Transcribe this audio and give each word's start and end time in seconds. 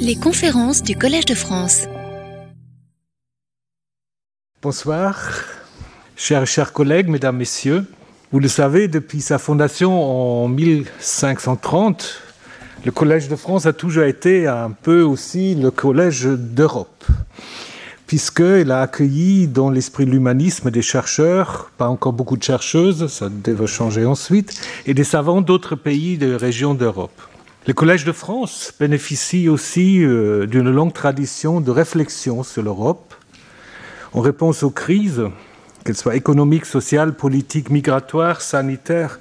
Les 0.00 0.16
conférences 0.16 0.82
du 0.82 0.96
Collège 0.96 1.24
de 1.24 1.34
France. 1.34 1.86
Bonsoir, 4.60 5.30
chers 6.16 6.46
chers 6.46 6.72
collègues, 6.72 7.08
mesdames, 7.08 7.36
messieurs. 7.36 7.84
Vous 8.30 8.38
le 8.38 8.48
savez, 8.48 8.88
depuis 8.88 9.20
sa 9.20 9.38
fondation 9.38 10.44
en 10.44 10.48
1530, 10.48 12.20
le 12.84 12.90
Collège 12.92 13.28
de 13.28 13.36
France 13.36 13.66
a 13.66 13.72
toujours 13.72 14.04
été 14.04 14.46
un 14.46 14.70
peu 14.70 15.02
aussi 15.02 15.54
le 15.54 15.70
Collège 15.70 16.26
d'Europe, 16.26 17.04
puisqu'il 18.06 18.70
a 18.70 18.82
accueilli 18.82 19.48
dans 19.48 19.70
l'esprit 19.70 20.04
de 20.04 20.10
l'humanisme 20.10 20.70
des 20.70 20.82
chercheurs, 20.82 21.70
pas 21.78 21.88
encore 21.88 22.12
beaucoup 22.12 22.36
de 22.36 22.42
chercheuses, 22.42 23.06
ça 23.06 23.28
devait 23.28 23.66
changer 23.66 24.04
ensuite, 24.04 24.60
et 24.86 24.94
des 24.94 25.04
savants 25.04 25.40
d'autres 25.40 25.76
pays 25.76 26.18
de 26.18 26.34
régions 26.34 26.74
d'Europe. 26.74 27.20
Le 27.64 27.74
Collège 27.74 28.04
de 28.04 28.10
France 28.10 28.74
bénéficie 28.80 29.48
aussi 29.48 30.02
euh, 30.02 30.46
d'une 30.46 30.68
longue 30.68 30.92
tradition 30.92 31.60
de 31.60 31.70
réflexion 31.70 32.42
sur 32.42 32.60
l'Europe. 32.60 33.14
En 34.14 34.20
réponse 34.20 34.64
aux 34.64 34.70
crises 34.70 35.22
qu'elles 35.84 35.96
soient 35.96 36.16
économiques, 36.16 36.66
sociales, 36.66 37.14
politiques, 37.14 37.70
migratoires, 37.70 38.40
sanitaires 38.40 39.20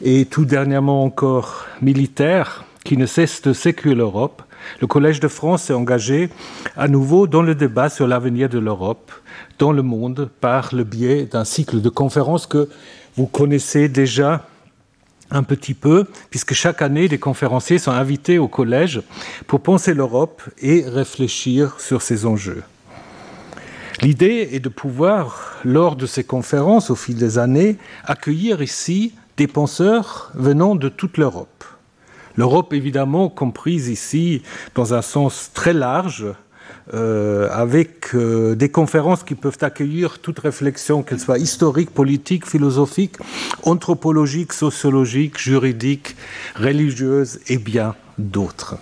et 0.00 0.26
tout 0.26 0.44
dernièrement 0.44 1.02
encore 1.02 1.66
militaires, 1.80 2.64
qui 2.84 2.96
ne 2.96 3.04
cessent 3.04 3.42
de 3.42 3.52
séculer 3.52 3.96
l'Europe, 3.96 4.42
le 4.80 4.86
Collège 4.86 5.18
de 5.18 5.26
France 5.26 5.64
s'est 5.64 5.72
engagé 5.72 6.30
à 6.76 6.86
nouveau 6.86 7.26
dans 7.26 7.42
le 7.42 7.56
débat 7.56 7.88
sur 7.88 8.06
l'avenir 8.06 8.48
de 8.48 8.60
l'Europe 8.60 9.10
dans 9.58 9.72
le 9.72 9.82
monde 9.82 10.30
par 10.40 10.72
le 10.72 10.84
biais 10.84 11.24
d'un 11.24 11.44
cycle 11.44 11.80
de 11.80 11.88
conférences 11.88 12.46
que 12.46 12.68
vous 13.16 13.26
connaissez 13.26 13.88
déjà 13.88 14.46
un 15.32 15.42
petit 15.42 15.74
peu, 15.74 16.04
puisque 16.30 16.54
chaque 16.54 16.82
année, 16.82 17.08
des 17.08 17.18
conférenciers 17.18 17.78
sont 17.78 17.90
invités 17.90 18.38
au 18.38 18.48
collège 18.48 19.02
pour 19.46 19.60
penser 19.60 19.94
l'Europe 19.94 20.42
et 20.60 20.84
réfléchir 20.86 21.80
sur 21.80 22.02
ses 22.02 22.26
enjeux. 22.26 22.62
L'idée 24.00 24.50
est 24.52 24.60
de 24.60 24.68
pouvoir, 24.68 25.58
lors 25.64 25.96
de 25.96 26.06
ces 26.06 26.24
conférences 26.24 26.90
au 26.90 26.96
fil 26.96 27.16
des 27.16 27.38
années, 27.38 27.76
accueillir 28.04 28.62
ici 28.62 29.14
des 29.36 29.46
penseurs 29.46 30.30
venant 30.34 30.74
de 30.74 30.88
toute 30.88 31.18
l'Europe. 31.18 31.64
L'Europe, 32.36 32.72
évidemment, 32.72 33.28
comprise 33.28 33.88
ici 33.88 34.42
dans 34.74 34.94
un 34.94 35.02
sens 35.02 35.50
très 35.52 35.72
large, 35.72 36.26
euh, 36.94 37.48
avec 37.50 38.14
euh, 38.14 38.54
des 38.54 38.70
conférences 38.70 39.22
qui 39.22 39.34
peuvent 39.34 39.58
accueillir 39.60 40.18
toute 40.18 40.38
réflexion, 40.40 41.02
qu'elle 41.02 41.20
soit 41.20 41.38
historique, 41.38 41.90
politique, 41.90 42.46
philosophique, 42.46 43.16
anthropologique, 43.62 44.52
sociologique, 44.52 45.38
juridique, 45.38 46.16
religieuse 46.56 47.38
et 47.48 47.58
bien 47.58 47.94
d'autres. 48.18 48.76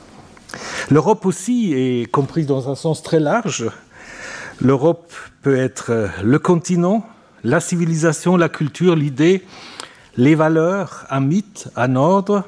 L'Europe 0.91 1.27
aussi 1.27 1.73
est 1.75 2.11
comprise 2.11 2.47
dans 2.47 2.71
un 2.71 2.75
sens 2.75 3.03
très 3.03 3.21
large, 3.21 3.71
L'Europe 4.63 5.15
peut 5.41 5.57
être 5.57 6.11
le 6.23 6.39
continent, 6.39 7.07
la 7.45 7.61
civilisation, 7.61 8.37
la 8.37 8.51
culture, 8.51 8.95
l'idée, 8.95 9.43
les 10.19 10.35
valeurs, 10.35 11.07
un 11.09 11.21
mythe, 11.21 11.69
un 11.77 11.97
ordre, 11.97 12.45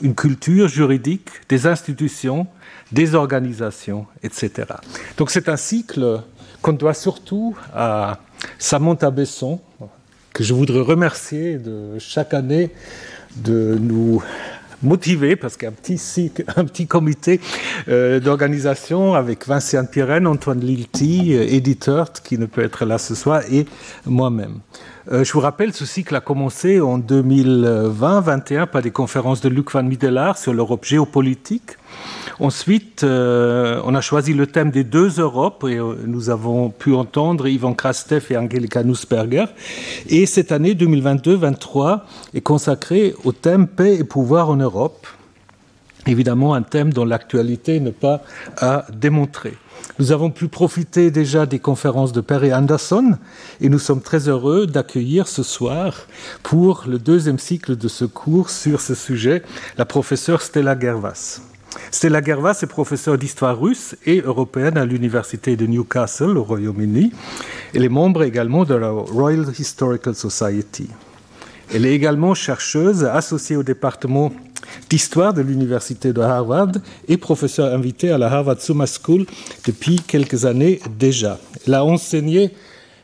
une 0.00 0.14
culture 0.14 0.68
juridique, 0.68 1.28
des 1.50 1.66
institutions, 1.66 2.46
des 2.92 3.14
organisations, 3.14 4.06
etc. 4.22 4.68
Donc 5.16 5.30
c'est 5.30 5.48
un 5.48 5.56
cycle 5.56 6.22
qu'on 6.62 6.72
doit 6.72 6.94
surtout 6.94 7.56
à 7.74 8.18
Samantha 8.58 9.10
Besson, 9.10 9.60
que 10.32 10.44
je 10.44 10.54
voudrais 10.54 10.80
remercier 10.80 11.58
de 11.58 11.98
chaque 11.98 12.34
année 12.34 12.70
de 13.36 13.76
nous 13.80 14.22
motivé 14.82 15.36
parce 15.36 15.56
qu'il 15.56 15.64
y 15.64 15.66
a 15.66 15.70
un 15.70 15.74
petit, 15.74 16.32
un 16.56 16.64
petit 16.64 16.86
comité 16.86 17.40
euh, 17.88 18.20
d'organisation 18.20 19.14
avec 19.14 19.46
Vincent 19.46 19.84
Pirenne, 19.84 20.26
Antoine 20.26 20.60
Lilti, 20.60 21.34
euh, 21.34 21.42
éditeur 21.48 22.12
qui 22.12 22.38
ne 22.38 22.46
peut 22.46 22.62
être 22.62 22.84
là 22.84 22.98
ce 22.98 23.14
soir, 23.14 23.42
et 23.50 23.66
moi-même. 24.06 24.60
Euh, 25.10 25.24
je 25.24 25.32
vous 25.32 25.40
rappelle, 25.40 25.72
ce 25.72 25.86
cycle 25.86 26.14
a 26.14 26.20
commencé 26.20 26.80
en 26.80 26.98
2020-21 26.98 28.66
par 28.66 28.82
des 28.82 28.90
conférences 28.90 29.40
de 29.40 29.48
Luc 29.48 29.70
van 29.72 29.82
Middelaar 29.82 30.36
sur 30.36 30.52
l'Europe 30.52 30.84
géopolitique. 30.84 31.78
Ensuite, 32.38 33.02
euh, 33.02 33.80
on 33.84 33.94
a 33.94 34.00
choisi 34.00 34.34
le 34.34 34.46
thème 34.46 34.70
des 34.70 34.84
deux 34.84 35.20
Europes 35.20 35.64
et 35.68 35.78
euh, 35.78 35.94
nous 36.06 36.28
avons 36.28 36.68
pu 36.68 36.94
entendre 36.94 37.48
Ivan 37.48 37.74
Krastev 37.74 38.26
et 38.30 38.36
Angelika 38.36 38.82
Nussberger. 38.82 39.46
Et 40.08 40.26
cette 40.26 40.52
année 40.52 40.74
2022-23 40.74 42.00
est 42.34 42.40
consacrée 42.42 43.14
au 43.24 43.32
thème 43.32 43.66
paix 43.68 43.96
et 43.96 44.04
pouvoir 44.04 44.50
en 44.50 44.56
Europe. 44.56 45.06
Évidemment, 46.06 46.54
un 46.54 46.62
thème 46.62 46.92
dont 46.92 47.04
l'actualité 47.04 47.80
n'est 47.80 47.92
pas 47.92 48.22
à 48.58 48.86
démontrer. 48.92 49.54
Nous 49.98 50.12
avons 50.12 50.30
pu 50.30 50.48
profiter 50.48 51.10
déjà 51.10 51.46
des 51.46 51.58
conférences 51.58 52.12
de 52.12 52.20
Perry 52.20 52.54
Anderson 52.54 53.18
et 53.60 53.68
nous 53.68 53.78
sommes 53.78 54.00
très 54.00 54.28
heureux 54.28 54.66
d'accueillir 54.66 55.28
ce 55.28 55.42
soir 55.42 56.06
pour 56.42 56.84
le 56.88 56.98
deuxième 56.98 57.38
cycle 57.38 57.76
de 57.76 57.88
ce 57.88 58.04
cours 58.04 58.50
sur 58.50 58.80
ce 58.80 58.94
sujet 58.94 59.42
la 59.76 59.84
professeure 59.84 60.42
Stella 60.42 60.78
Gervas. 60.78 61.40
Stella 61.90 62.22
Gervas 62.22 62.60
est 62.62 62.66
professeure 62.66 63.18
d'histoire 63.18 63.60
russe 63.60 63.96
et 64.06 64.20
européenne 64.20 64.78
à 64.78 64.84
l'université 64.84 65.56
de 65.56 65.66
Newcastle 65.66 66.36
au 66.36 66.44
Royaume-Uni. 66.44 67.12
Elle 67.74 67.84
est 67.84 67.88
membre 67.88 68.22
également 68.22 68.64
de 68.64 68.74
la 68.74 68.90
Royal 68.90 69.46
Historical 69.58 70.14
Society. 70.14 70.88
Elle 71.72 71.86
est 71.86 71.94
également 71.94 72.34
chercheuse 72.34 73.04
associée 73.04 73.56
au 73.56 73.62
département 73.62 74.32
d'histoire 74.88 75.34
de 75.34 75.42
l'université 75.42 76.12
de 76.12 76.20
Harvard 76.20 76.72
et 77.08 77.16
professeure 77.16 77.74
invitée 77.74 78.10
à 78.10 78.18
la 78.18 78.32
Harvard 78.32 78.60
Summer 78.60 78.86
School 78.86 79.26
depuis 79.66 79.96
quelques 79.96 80.44
années 80.44 80.80
déjà. 80.98 81.38
Elle 81.66 81.74
a 81.74 81.84
enseigné 81.84 82.50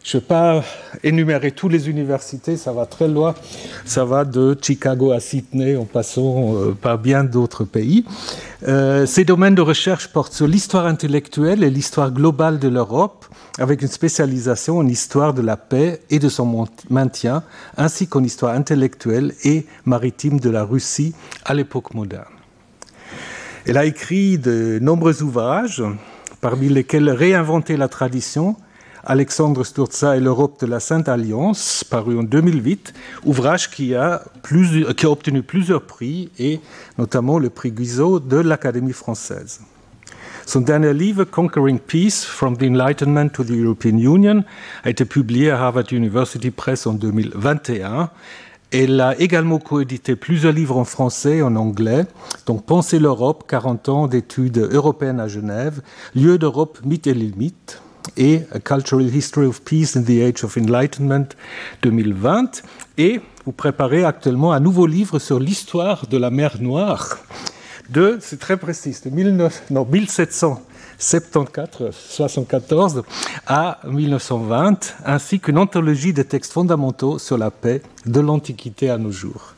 je 0.06 0.16
ne 0.16 0.20
vais 0.20 0.26
pas 0.28 0.62
énumérer 1.02 1.50
toutes 1.50 1.72
les 1.72 1.90
universités, 1.90 2.56
ça 2.56 2.72
va 2.72 2.86
très 2.86 3.08
loin. 3.08 3.34
Ça 3.84 4.04
va 4.04 4.24
de 4.24 4.56
Chicago 4.62 5.10
à 5.10 5.18
Sydney 5.18 5.74
en 5.74 5.84
passant 5.84 6.54
euh, 6.54 6.76
par 6.80 6.98
bien 6.98 7.24
d'autres 7.24 7.64
pays. 7.64 8.04
Euh, 8.68 9.04
ces 9.04 9.24
domaines 9.24 9.56
de 9.56 9.62
recherche 9.62 10.06
portent 10.12 10.32
sur 10.32 10.46
l'histoire 10.46 10.86
intellectuelle 10.86 11.64
et 11.64 11.70
l'histoire 11.70 12.12
globale 12.12 12.60
de 12.60 12.68
l'Europe, 12.68 13.26
avec 13.58 13.82
une 13.82 13.88
spécialisation 13.88 14.78
en 14.78 14.86
histoire 14.86 15.34
de 15.34 15.42
la 15.42 15.56
paix 15.56 16.00
et 16.08 16.20
de 16.20 16.28
son 16.28 16.68
maintien, 16.88 17.42
ainsi 17.76 18.06
qu'en 18.06 18.22
histoire 18.22 18.54
intellectuelle 18.54 19.34
et 19.42 19.66
maritime 19.86 20.38
de 20.38 20.50
la 20.50 20.62
Russie 20.62 21.14
à 21.44 21.52
l'époque 21.52 21.94
moderne. 21.94 22.26
Elle 23.66 23.76
a 23.76 23.84
écrit 23.84 24.38
de 24.38 24.78
nombreux 24.80 25.24
ouvrages, 25.24 25.82
parmi 26.40 26.68
lesquels 26.68 27.10
Réinventer 27.10 27.76
la 27.76 27.88
tradition, 27.88 28.54
Alexandre 29.08 29.62
Sturza 29.62 30.16
et 30.16 30.20
l'Europe 30.20 30.60
de 30.60 30.66
la 30.66 30.80
Sainte 30.80 31.08
Alliance, 31.08 31.84
paru 31.88 32.18
en 32.18 32.24
2008, 32.24 32.92
ouvrage 33.24 33.70
qui 33.70 33.94
a, 33.94 34.22
obtenu 35.04 35.42
plusieurs 35.44 35.82
prix 35.82 36.30
et 36.40 36.60
notamment 36.98 37.38
le 37.38 37.48
prix 37.48 37.70
Guizot 37.70 38.18
de 38.18 38.36
l'Académie 38.36 38.92
française. 38.92 39.60
Son 40.44 40.60
dernier 40.60 40.92
livre, 40.92 41.22
Conquering 41.22 41.78
Peace, 41.78 42.24
From 42.24 42.56
the 42.56 42.64
Enlightenment 42.64 43.28
to 43.28 43.44
the 43.44 43.50
European 43.50 43.96
Union, 43.96 44.44
a 44.82 44.90
été 44.90 45.04
publié 45.04 45.50
à 45.50 45.62
Harvard 45.62 45.92
University 45.92 46.50
Press 46.50 46.84
en 46.88 46.94
2021. 46.94 48.10
Elle 48.72 49.00
a 49.00 49.16
également 49.20 49.60
coédité 49.60 50.16
plusieurs 50.16 50.52
livres 50.52 50.78
en 50.78 50.84
français 50.84 51.36
et 51.36 51.42
en 51.42 51.54
anglais, 51.54 52.06
donc 52.46 52.66
Penser 52.66 52.98
l'Europe, 52.98 53.44
40 53.46 53.88
ans 53.88 54.06
d'études 54.08 54.58
européennes 54.58 55.20
à 55.20 55.28
Genève, 55.28 55.80
Lieu 56.16 56.38
d'Europe, 56.38 56.80
mythes 56.84 57.06
et 57.06 57.14
limites, 57.14 57.80
et 58.16 58.42
A 58.52 58.58
Cultural 58.58 59.14
History 59.14 59.46
of 59.46 59.62
Peace 59.62 59.96
in 59.96 60.02
the 60.02 60.22
Age 60.22 60.44
of 60.44 60.56
Enlightenment 60.56 61.28
2020. 61.82 62.62
Et 62.98 63.20
vous 63.44 63.52
préparez 63.52 64.04
actuellement 64.04 64.52
un 64.52 64.60
nouveau 64.60 64.86
livre 64.86 65.18
sur 65.18 65.38
l'histoire 65.38 66.06
de 66.06 66.16
la 66.16 66.30
mer 66.30 66.56
Noire 66.60 67.18
de, 67.90 68.18
c'est 68.20 68.40
très 68.40 68.56
précis, 68.56 68.96
de 69.04 69.10
19, 69.10 69.70
non, 69.70 69.84
1774, 69.84 71.94
74 71.94 73.02
à 73.46 73.78
1920, 73.86 74.96
ainsi 75.04 75.38
qu'une 75.38 75.58
anthologie 75.58 76.12
de 76.12 76.22
textes 76.22 76.52
fondamentaux 76.52 77.18
sur 77.18 77.38
la 77.38 77.52
paix 77.52 77.82
de 78.04 78.18
l'Antiquité 78.20 78.90
à 78.90 78.98
nos 78.98 79.12
jours. 79.12 79.54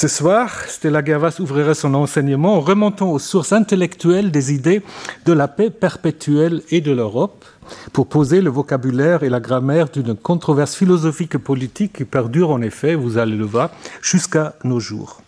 Ce 0.00 0.06
soir, 0.06 0.48
Stella 0.68 1.04
Gervas 1.04 1.40
ouvrirait 1.40 1.74
son 1.74 1.92
enseignement 1.94 2.54
en 2.54 2.60
remontant 2.60 3.10
aux 3.10 3.18
sources 3.18 3.52
intellectuelles 3.52 4.30
des 4.30 4.52
idées 4.52 4.80
de 5.26 5.32
la 5.32 5.48
paix 5.48 5.70
perpétuelle 5.70 6.62
et 6.70 6.80
de 6.80 6.92
l'Europe, 6.92 7.44
pour 7.92 8.06
poser 8.06 8.40
le 8.40 8.48
vocabulaire 8.48 9.24
et 9.24 9.28
la 9.28 9.40
grammaire 9.40 9.88
d'une 9.88 10.14
controverse 10.14 10.76
philosophique 10.76 11.34
et 11.34 11.40
politique 11.40 11.94
qui 11.94 12.04
perdure 12.04 12.50
en 12.50 12.62
effet, 12.62 12.94
vous 12.94 13.18
allez 13.18 13.34
le 13.34 13.44
voir, 13.44 13.70
jusqu'à 14.00 14.54
nos 14.62 14.78
jours. 14.78 15.20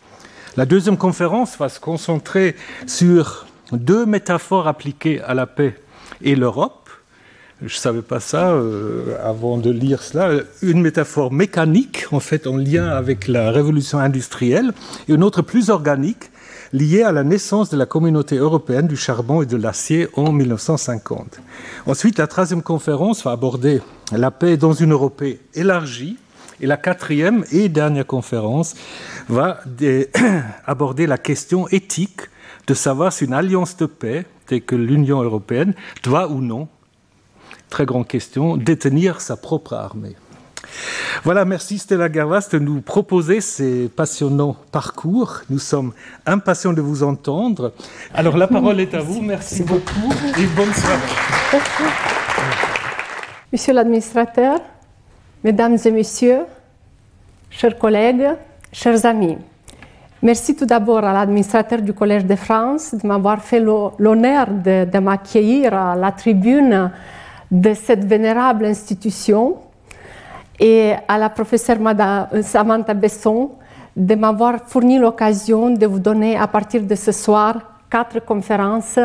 La 0.56 0.66
deuxième 0.66 0.96
conférence 0.96 1.58
va 1.58 1.68
se 1.68 1.80
concentrer 1.80 2.54
sur 2.86 3.46
deux 3.72 4.06
métaphores 4.06 4.68
appliquées 4.68 5.20
à 5.20 5.34
la 5.34 5.46
paix 5.46 5.80
et 6.22 6.36
l'Europe. 6.36 6.79
Je 7.60 7.74
ne 7.74 7.78
savais 7.78 8.00
pas 8.00 8.20
ça 8.20 8.52
euh, 8.52 9.16
avant 9.22 9.58
de 9.58 9.70
lire 9.70 10.02
cela. 10.02 10.42
Une 10.62 10.80
métaphore 10.80 11.30
mécanique, 11.30 12.06
en 12.10 12.20
fait, 12.20 12.46
en 12.46 12.56
lien 12.56 12.88
avec 12.88 13.28
la 13.28 13.50
révolution 13.50 13.98
industrielle, 13.98 14.72
et 15.08 15.12
une 15.12 15.22
autre 15.22 15.42
plus 15.42 15.68
organique, 15.68 16.30
liée 16.72 17.02
à 17.02 17.12
la 17.12 17.22
naissance 17.22 17.68
de 17.68 17.76
la 17.76 17.84
communauté 17.84 18.36
européenne 18.36 18.86
du 18.86 18.96
charbon 18.96 19.42
et 19.42 19.46
de 19.46 19.58
l'acier 19.58 20.08
en 20.14 20.32
1950. 20.32 21.40
Ensuite, 21.84 22.18
la 22.18 22.26
troisième 22.26 22.62
conférence 22.62 23.24
va 23.24 23.32
aborder 23.32 23.82
la 24.12 24.30
paix 24.30 24.56
dans 24.56 24.72
une 24.72 24.92
Europe 24.92 25.22
élargie. 25.54 26.16
Et 26.62 26.66
la 26.66 26.78
quatrième 26.78 27.44
et 27.52 27.68
dernière 27.68 28.06
conférence 28.06 28.74
va 29.28 29.60
aborder 30.66 31.06
la 31.06 31.18
question 31.18 31.68
éthique 31.68 32.22
de 32.66 32.72
savoir 32.74 33.12
si 33.12 33.24
une 33.24 33.34
alliance 33.34 33.76
de 33.76 33.86
paix, 33.86 34.24
telle 34.46 34.62
que 34.62 34.76
l'Union 34.76 35.22
européenne, 35.22 35.74
doit 36.02 36.28
ou 36.28 36.40
non, 36.40 36.68
très 37.70 37.86
grande 37.86 38.06
question, 38.06 38.56
détenir 38.56 39.20
sa 39.20 39.36
propre 39.36 39.72
armée. 39.74 40.16
Voilà, 41.24 41.44
merci 41.44 41.78
Stella 41.78 42.08
Garvas 42.08 42.48
de 42.52 42.58
nous 42.58 42.80
proposer 42.80 43.40
ces 43.40 43.88
passionnants 43.88 44.56
parcours. 44.72 45.40
Nous 45.48 45.58
sommes 45.58 45.92
impatients 46.26 46.72
de 46.72 46.80
vous 46.80 47.02
entendre. 47.02 47.72
Alors 48.14 48.36
la 48.36 48.46
parole 48.46 48.80
est 48.80 48.94
à 48.94 49.00
vous. 49.00 49.20
Merci 49.20 49.62
beaucoup 49.62 50.12
et 50.38 50.46
bonne 50.56 50.72
soirée. 50.72 51.60
Monsieur 53.52 53.72
l'administrateur, 53.72 54.60
mesdames 55.42 55.76
et 55.84 55.90
messieurs, 55.90 56.42
chers 57.50 57.76
collègues, 57.78 58.28
chers 58.72 59.04
amis, 59.06 59.38
merci 60.22 60.54
tout 60.54 60.66
d'abord 60.66 61.04
à 61.04 61.12
l'administrateur 61.12 61.82
du 61.82 61.92
Collège 61.92 62.26
de 62.26 62.36
France 62.36 62.94
de 62.94 63.06
m'avoir 63.06 63.42
fait 63.42 63.60
l'honneur 63.60 64.46
de, 64.48 64.84
de 64.84 64.98
m'accueillir 64.98 65.74
à 65.74 65.96
la 65.96 66.12
tribune 66.12 66.90
de 67.50 67.74
cette 67.74 68.04
vénérable 68.04 68.66
institution 68.66 69.58
et 70.58 70.92
à 71.08 71.18
la 71.18 71.30
professeure 71.30 71.80
Madame 71.80 72.42
Samantha 72.42 72.94
Besson 72.94 73.50
de 73.96 74.14
m'avoir 74.14 74.60
fourni 74.66 74.98
l'occasion 74.98 75.70
de 75.70 75.86
vous 75.86 75.98
donner 75.98 76.36
à 76.36 76.46
partir 76.46 76.82
de 76.82 76.94
ce 76.94 77.12
soir 77.12 77.54
quatre 77.90 78.20
conférences 78.24 78.98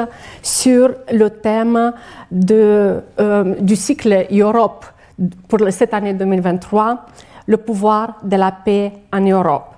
sur 0.44 0.94
le 1.12 1.30
thème 1.30 1.94
de, 2.30 3.02
euh, 3.20 3.56
du 3.60 3.76
cycle 3.76 4.28
Europe 4.32 4.86
pour 5.48 5.60
cette 5.72 5.94
année 5.94 6.14
2023, 6.14 7.06
le 7.48 7.58
pouvoir 7.58 8.18
de 8.24 8.36
la 8.36 8.52
paix 8.52 8.92
en 9.12 9.22
Europe. 9.22 9.76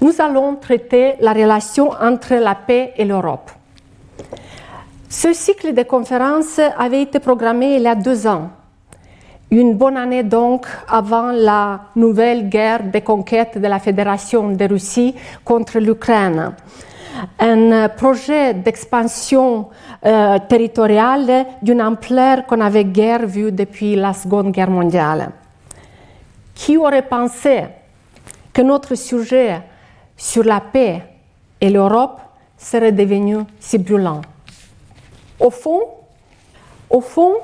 Nous 0.00 0.14
allons 0.18 0.56
traiter 0.56 1.14
la 1.20 1.32
relation 1.32 1.90
entre 1.90 2.34
la 2.34 2.54
paix 2.54 2.92
et 2.96 3.04
l'Europe. 3.04 3.50
Ce 5.08 5.32
cycle 5.32 5.72
de 5.72 5.82
conférences 5.82 6.60
avait 6.76 7.02
été 7.02 7.20
programmé 7.20 7.76
il 7.76 7.82
y 7.82 7.86
a 7.86 7.94
deux 7.94 8.26
ans 8.26 8.50
une 9.50 9.74
bonne 9.74 9.96
année 9.96 10.24
donc 10.24 10.66
avant 10.88 11.30
la 11.30 11.80
nouvelle 11.94 12.48
guerre 12.48 12.82
de 12.90 12.98
conquête 12.98 13.58
de 13.58 13.66
la 13.66 13.78
Fédération 13.78 14.50
de 14.50 14.64
Russie 14.64 15.14
contre 15.44 15.78
l'Ukraine. 15.78 16.52
Un 17.38 17.88
projet 17.88 18.54
d'expansion 18.54 19.68
euh, 20.04 20.38
territoriale 20.48 21.46
d'une 21.62 21.80
ampleur 21.80 22.44
qu'on 22.46 22.60
avait 22.60 22.84
guère 22.84 23.26
vue 23.26 23.52
depuis 23.52 23.94
la 23.94 24.12
Seconde 24.12 24.50
Guerre 24.50 24.70
mondiale. 24.70 25.30
Qui 26.54 26.76
aurait 26.76 27.06
pensé 27.06 27.64
que 28.52 28.62
notre 28.62 28.94
sujet 28.96 29.60
sur 30.16 30.44
la 30.44 30.60
paix 30.60 31.02
et 31.60 31.70
l'Europe 31.70 32.20
serait 32.58 32.92
devenu 32.92 33.38
si 33.60 33.78
brûlant? 33.78 34.20
Au 35.38 35.50
fond, 35.50 35.80
au 36.88 37.00
fond, 37.00 37.34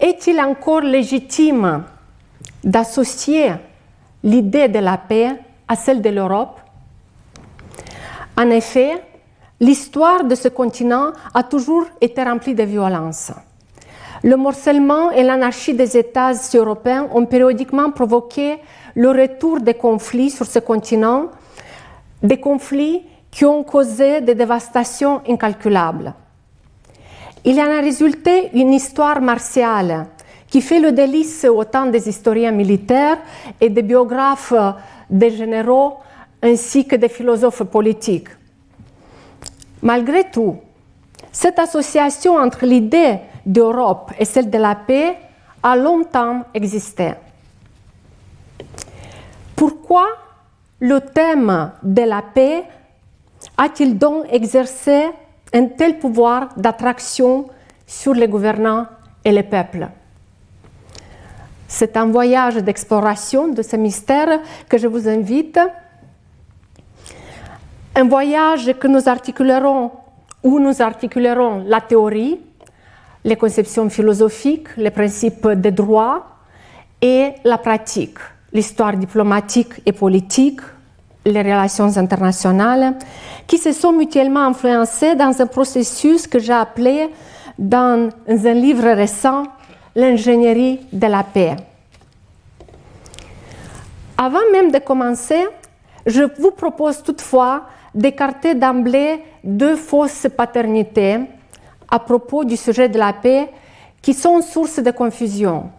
est-il 0.00 0.40
encore 0.40 0.80
légitime 0.80 1.84
d'associer 2.64 3.52
l'idée 4.22 4.68
de 4.68 4.78
la 4.78 4.98
paix 4.98 5.36
à 5.68 5.76
celle 5.76 6.02
de 6.02 6.10
l'Europe? 6.10 6.60
En 8.36 8.50
effet, 8.50 9.02
l'histoire 9.60 10.24
de 10.24 10.34
ce 10.34 10.48
continent 10.48 11.12
a 11.32 11.42
toujours 11.42 11.86
été 12.00 12.22
remplie 12.22 12.54
de 12.54 12.64
violence. 12.64 13.32
Le 14.22 14.36
morcellement 14.36 15.10
et 15.10 15.22
l'anarchie 15.22 15.74
des 15.74 15.96
États 15.96 16.32
européens 16.54 17.08
ont 17.12 17.26
périodiquement 17.26 17.90
provoqué 17.90 18.58
le 18.94 19.10
retour 19.10 19.60
des 19.60 19.74
conflits 19.74 20.30
sur 20.30 20.46
ce 20.46 20.58
continent, 20.58 21.26
des 22.22 22.40
conflits 22.40 23.04
qui 23.30 23.44
ont 23.44 23.62
causé 23.62 24.22
des 24.22 24.34
dévastations 24.34 25.20
incalculables. 25.28 26.14
Il 27.48 27.60
en 27.60 27.70
a 27.70 27.80
résulté 27.80 28.50
une 28.54 28.72
histoire 28.72 29.20
martiale 29.20 30.08
qui 30.48 30.60
fait 30.60 30.80
le 30.80 30.90
délice 30.90 31.44
autant 31.44 31.86
des 31.86 32.08
historiens 32.08 32.50
militaires 32.50 33.18
et 33.60 33.70
des 33.70 33.82
biographes 33.82 34.52
des 35.08 35.30
généraux 35.30 35.98
ainsi 36.42 36.88
que 36.88 36.96
des 36.96 37.08
philosophes 37.08 37.62
politiques. 37.62 38.30
Malgré 39.80 40.28
tout, 40.28 40.56
cette 41.30 41.60
association 41.60 42.36
entre 42.36 42.66
l'idée 42.66 43.20
d'Europe 43.46 44.10
et 44.18 44.24
celle 44.24 44.50
de 44.50 44.58
la 44.58 44.74
paix 44.74 45.16
a 45.62 45.76
longtemps 45.76 46.42
existé. 46.52 47.12
Pourquoi 49.54 50.06
le 50.80 51.00
thème 51.00 51.70
de 51.80 52.02
la 52.02 52.22
paix 52.22 52.64
a-t-il 53.56 53.96
donc 53.96 54.24
exercé 54.32 55.10
un 55.52 55.66
tel 55.66 55.98
pouvoir 55.98 56.48
d'attraction 56.56 57.46
sur 57.86 58.14
les 58.14 58.28
gouvernants 58.28 58.86
et 59.24 59.32
les 59.32 59.42
peuples. 59.42 59.88
C'est 61.68 61.96
un 61.96 62.06
voyage 62.06 62.56
d'exploration 62.56 63.48
de 63.48 63.62
ce 63.62 63.76
mystère 63.76 64.40
que 64.68 64.78
je 64.78 64.86
vous 64.86 65.08
invite. 65.08 65.58
Un 67.94 68.04
voyage 68.08 68.72
que 68.78 68.86
nous 68.86 69.08
articulerons, 69.08 69.90
où 70.42 70.60
nous 70.60 70.80
articulerons 70.80 71.64
la 71.66 71.80
théorie, 71.80 72.40
les 73.24 73.36
conceptions 73.36 73.90
philosophiques, 73.90 74.68
les 74.76 74.90
principes 74.90 75.48
des 75.48 75.72
droits 75.72 76.26
et 77.02 77.32
la 77.44 77.58
pratique, 77.58 78.18
l'histoire 78.52 78.96
diplomatique 78.96 79.82
et 79.84 79.92
politique, 79.92 80.60
les 81.26 81.42
relations 81.42 81.96
internationales, 81.96 82.94
qui 83.46 83.58
se 83.58 83.72
sont 83.72 83.92
mutuellement 83.92 84.46
influencées 84.46 85.14
dans 85.14 85.40
un 85.40 85.46
processus 85.46 86.26
que 86.26 86.38
j'ai 86.38 86.52
appelé 86.52 87.10
dans 87.58 88.08
un 88.28 88.54
livre 88.54 88.88
récent 88.88 89.44
l'ingénierie 89.94 90.80
de 90.92 91.06
la 91.06 91.24
paix. 91.24 91.56
Avant 94.16 94.50
même 94.52 94.70
de 94.70 94.78
commencer, 94.78 95.46
je 96.06 96.22
vous 96.38 96.52
propose 96.52 97.02
toutefois 97.02 97.64
d'écarter 97.94 98.54
d'emblée 98.54 99.22
deux 99.42 99.76
fausses 99.76 100.26
paternités 100.34 101.18
à 101.90 101.98
propos 101.98 102.44
du 102.44 102.56
sujet 102.56 102.88
de 102.88 102.98
la 102.98 103.12
paix 103.12 103.48
qui 104.00 104.14
sont 104.14 104.40
source 104.42 104.78
de 104.78 104.90
confusion. 104.90 105.70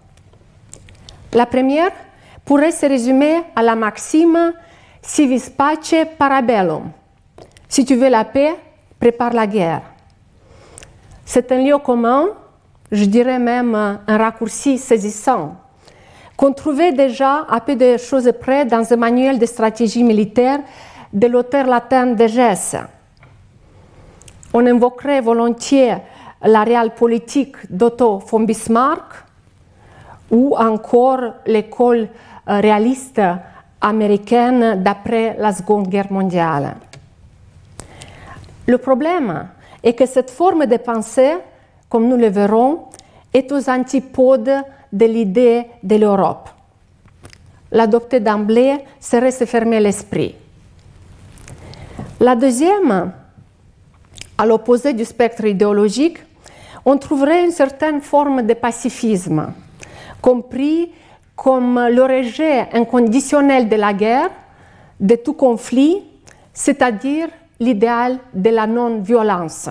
La 1.33 1.45
première 1.45 1.91
pourrait 2.43 2.71
se 2.71 2.85
résumer 2.85 3.41
à 3.55 3.61
la 3.61 3.75
maxime 3.75 4.53
si 7.69 7.85
tu 7.85 7.95
veux 7.95 8.09
la 8.09 8.25
paix, 8.25 8.55
prépare 8.99 9.31
la 9.31 9.47
guerre. 9.47 9.81
C'est 11.23 11.49
un 11.53 11.63
lieu 11.63 11.77
commun, 11.77 12.25
je 12.91 13.05
dirais 13.05 13.39
même 13.39 13.73
un 13.73 14.17
raccourci 14.17 14.77
saisissant, 14.77 15.55
qu'on 16.35 16.51
trouvait 16.51 16.91
déjà 16.91 17.45
à 17.49 17.61
peu 17.61 17.77
de 17.77 17.95
choses 17.95 18.29
près 18.39 18.65
dans 18.65 18.93
un 18.93 18.97
manuel 18.97 19.39
de 19.39 19.45
stratégie 19.45 20.03
militaire 20.03 20.59
de 21.13 21.27
l'auteur 21.27 21.65
latin 21.67 22.07
de 22.07 22.27
Gesse. 22.27 22.75
On 24.53 24.65
invoquerait 24.65 25.21
volontiers 25.21 25.95
la 26.41 26.65
réelle 26.65 26.91
politique 26.91 27.55
d'Otto 27.69 28.17
von 28.19 28.41
Bismarck 28.41 29.23
ou 30.29 30.53
encore 30.57 31.33
l'école 31.45 32.09
euh, 32.49 32.59
réaliste 32.59 33.21
américaine 33.81 34.81
d'après 34.83 35.35
la 35.37 35.53
Seconde 35.53 35.87
Guerre 35.87 36.11
mondiale. 36.11 36.75
Le 38.65 38.77
problème 38.77 39.47
est 39.83 39.93
que 39.93 40.05
cette 40.05 40.29
forme 40.29 40.65
de 40.65 40.77
pensée, 40.77 41.37
comme 41.89 42.07
nous 42.07 42.17
le 42.17 42.27
verrons, 42.27 42.85
est 43.33 43.51
aux 43.51 43.69
antipodes 43.69 44.63
de 44.91 45.05
l'idée 45.05 45.65
de 45.83 45.95
l'Europe. 45.95 46.49
L'adopter 47.71 48.19
d'emblée 48.19 48.77
serait 48.99 49.31
se 49.31 49.45
fermer 49.45 49.79
l'esprit. 49.79 50.35
La 52.19 52.35
deuxième, 52.35 53.11
à 54.37 54.45
l'opposé 54.45 54.93
du 54.93 55.05
spectre 55.05 55.45
idéologique, 55.45 56.17
on 56.85 56.97
trouverait 56.97 57.43
une 57.43 57.51
certaine 57.51 58.01
forme 58.01 58.43
de 58.43 58.53
pacifisme, 58.53 59.53
compris 60.21 60.91
comme 61.37 61.79
le 61.89 62.01
rejet 62.01 62.67
inconditionnel 62.73 63.69
de 63.69 63.75
la 63.75 63.93
guerre, 63.93 64.31
de 64.99 65.15
tout 65.15 65.33
conflit, 65.33 66.03
c'est-à-dire 66.51 67.29
l'idéal 67.59 68.17
de 68.33 68.49
la 68.49 68.65
non-violence. 68.65 69.69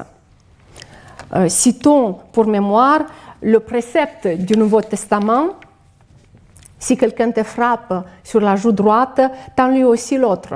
Euh, 1.35 1.49
citons 1.49 2.19
pour 2.33 2.47
mémoire 2.47 3.01
le 3.43 3.59
précepte 3.59 4.29
du 4.29 4.57
Nouveau 4.57 4.81
Testament. 4.81 5.57
Si 6.79 6.97
quelqu'un 6.97 7.33
te 7.33 7.43
frappe 7.43 8.07
sur 8.23 8.41
la 8.41 8.55
joue 8.55 8.71
droite, 8.71 9.21
tends 9.57 9.69
lui 9.69 9.83
aussi 9.85 10.17
l'autre. 10.17 10.55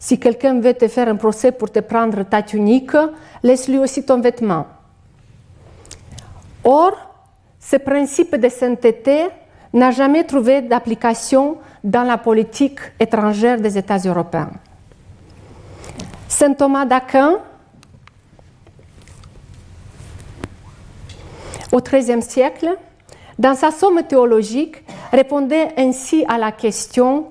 si 0.00 0.18
quelqu'un 0.18 0.58
veut 0.58 0.74
te 0.74 0.88
faire 0.88 1.06
un 1.08 1.14
procès 1.14 1.52
pour 1.52 1.70
te 1.70 1.78
prendre 1.78 2.24
ta 2.24 2.42
tunique, 2.42 2.96
laisse-lui 3.44 3.78
aussi 3.78 4.04
ton 4.04 4.20
vêtement. 4.20 4.66
Or, 6.64 6.92
ce 7.60 7.76
principe 7.76 8.34
de 8.34 8.48
sainteté 8.48 9.28
n'a 9.72 9.90
jamais 9.90 10.24
trouvé 10.24 10.62
d'application 10.62 11.58
dans 11.82 12.02
la 12.02 12.18
politique 12.18 12.80
étrangère 13.00 13.60
des 13.60 13.76
États 13.78 13.98
européens. 13.98 14.50
Saint 16.28 16.54
Thomas 16.54 16.84
d'Aquin, 16.84 17.38
au 21.70 21.80
XIIIe 21.80 22.22
siècle, 22.22 22.76
dans 23.38 23.54
sa 23.54 23.70
somme 23.70 24.02
théologique, 24.02 24.76
répondait 25.10 25.68
ainsi 25.76 26.24
à 26.28 26.38
la 26.38 26.52
question 26.52 27.26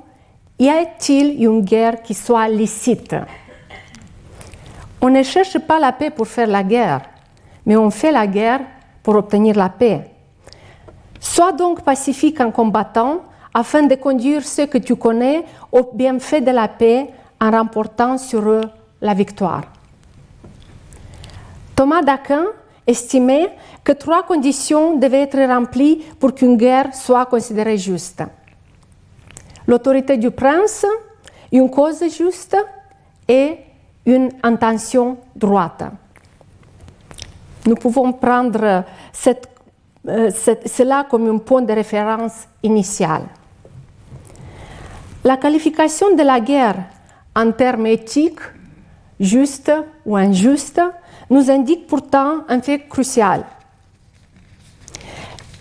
Y 0.59 0.69
a-t-il 0.69 1.43
une 1.43 1.61
guerre 1.61 2.01
qui 2.03 2.13
soit 2.13 2.47
licite? 2.47 3.15
On 5.01 5.09
ne 5.09 5.23
cherche 5.23 5.57
pas 5.57 5.79
la 5.79 5.91
paix 5.91 6.11
pour 6.11 6.27
faire 6.27 6.47
la 6.47 6.63
guerre, 6.63 7.01
mais 7.65 7.75
on 7.75 7.89
fait 7.89 8.11
la 8.11 8.27
guerre 8.27 8.61
pour 9.01 9.15
obtenir 9.15 9.55
la 9.55 9.69
paix. 9.69 10.10
Sois 11.21 11.51
donc 11.53 11.83
pacifique 11.83 12.41
en 12.41 12.49
combattant 12.49 13.21
afin 13.53 13.83
de 13.83 13.93
conduire 13.93 14.43
ceux 14.43 14.65
que 14.65 14.79
tu 14.79 14.95
connais 14.95 15.45
au 15.71 15.83
bienfait 15.93 16.41
de 16.41 16.49
la 16.49 16.67
paix 16.67 17.09
en 17.39 17.51
remportant 17.51 18.17
sur 18.17 18.49
eux 18.49 18.63
la 19.01 19.13
victoire. 19.13 19.61
Thomas 21.75 22.01
d'Aquin 22.01 22.45
estimait 22.87 23.55
que 23.83 23.91
trois 23.91 24.23
conditions 24.23 24.97
devaient 24.97 25.21
être 25.21 25.39
remplies 25.47 26.03
pour 26.19 26.33
qu'une 26.33 26.57
guerre 26.57 26.93
soit 26.95 27.27
considérée 27.27 27.77
juste. 27.77 28.23
L'autorité 29.67 30.17
du 30.17 30.31
prince, 30.31 30.87
une 31.51 31.69
cause 31.69 32.03
juste 32.17 32.57
et 33.27 33.57
une 34.07 34.29
intention 34.41 35.17
droite. 35.35 35.83
Nous 37.67 37.75
pouvons 37.75 38.11
prendre 38.11 38.83
cette, 39.13 39.49
euh, 40.07 40.31
cette, 40.33 40.67
cela 40.67 41.05
comme 41.09 41.29
un 41.29 41.37
point 41.37 41.61
de 41.61 41.73
référence 41.73 42.47
initial. 42.63 43.21
La 45.23 45.37
qualification 45.37 46.15
de 46.15 46.23
la 46.23 46.39
guerre 46.39 46.83
en 47.35 47.51
termes 47.51 47.85
éthiques, 47.85 48.39
juste 49.19 49.71
ou 50.05 50.17
injuste, 50.17 50.81
nous 51.29 51.49
indique 51.51 51.87
pourtant 51.87 52.43
un 52.49 52.61
fait 52.61 52.87
crucial 52.87 53.45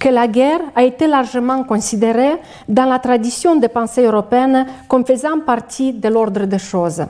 que 0.00 0.08
la 0.08 0.26
guerre 0.26 0.62
a 0.74 0.82
été 0.82 1.06
largement 1.06 1.62
considérée 1.62 2.40
dans 2.66 2.86
la 2.86 2.98
tradition 2.98 3.56
de 3.56 3.66
pensée 3.66 4.02
européenne 4.02 4.66
comme 4.88 5.04
faisant 5.04 5.40
partie 5.40 5.92
de 5.92 6.08
l'ordre 6.08 6.46
des 6.46 6.58
choses. 6.58 7.04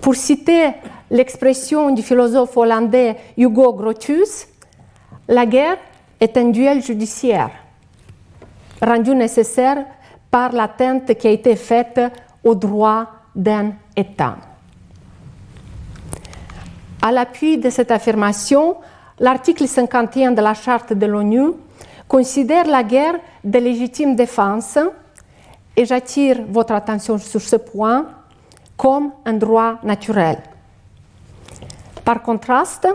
Pour 0.00 0.14
citer 0.14 0.70
l'expression 1.10 1.90
du 1.90 2.02
philosophe 2.02 2.56
hollandais 2.56 3.16
Hugo 3.36 3.72
Grotius, 3.72 4.46
la 5.28 5.46
guerre 5.46 5.78
est 6.18 6.36
un 6.36 6.50
duel 6.50 6.82
judiciaire 6.82 7.50
rendu 8.82 9.14
nécessaire 9.14 9.84
par 10.30 10.52
l'atteinte 10.52 11.14
qui 11.14 11.26
a 11.26 11.30
été 11.30 11.56
faite 11.56 12.00
aux 12.44 12.54
droits 12.54 13.08
d'un 13.34 13.72
État. 13.96 14.36
À 17.02 17.12
l'appui 17.12 17.58
de 17.58 17.70
cette 17.70 17.90
affirmation, 17.90 18.76
l'article 19.18 19.66
51 19.66 20.32
de 20.32 20.42
la 20.42 20.54
Charte 20.54 20.92
de 20.92 21.06
l'ONU 21.06 21.52
considère 22.08 22.66
la 22.66 22.82
guerre 22.82 23.14
de 23.44 23.58
légitime 23.58 24.16
défense 24.16 24.78
et 25.76 25.84
j'attire 25.84 26.40
votre 26.48 26.72
attention 26.72 27.18
sur 27.18 27.40
ce 27.40 27.56
point 27.56 28.06
comme 28.76 29.12
un 29.24 29.34
droit 29.34 29.78
naturel. 29.82 30.38
Par 32.04 32.22
contraste, 32.22 32.88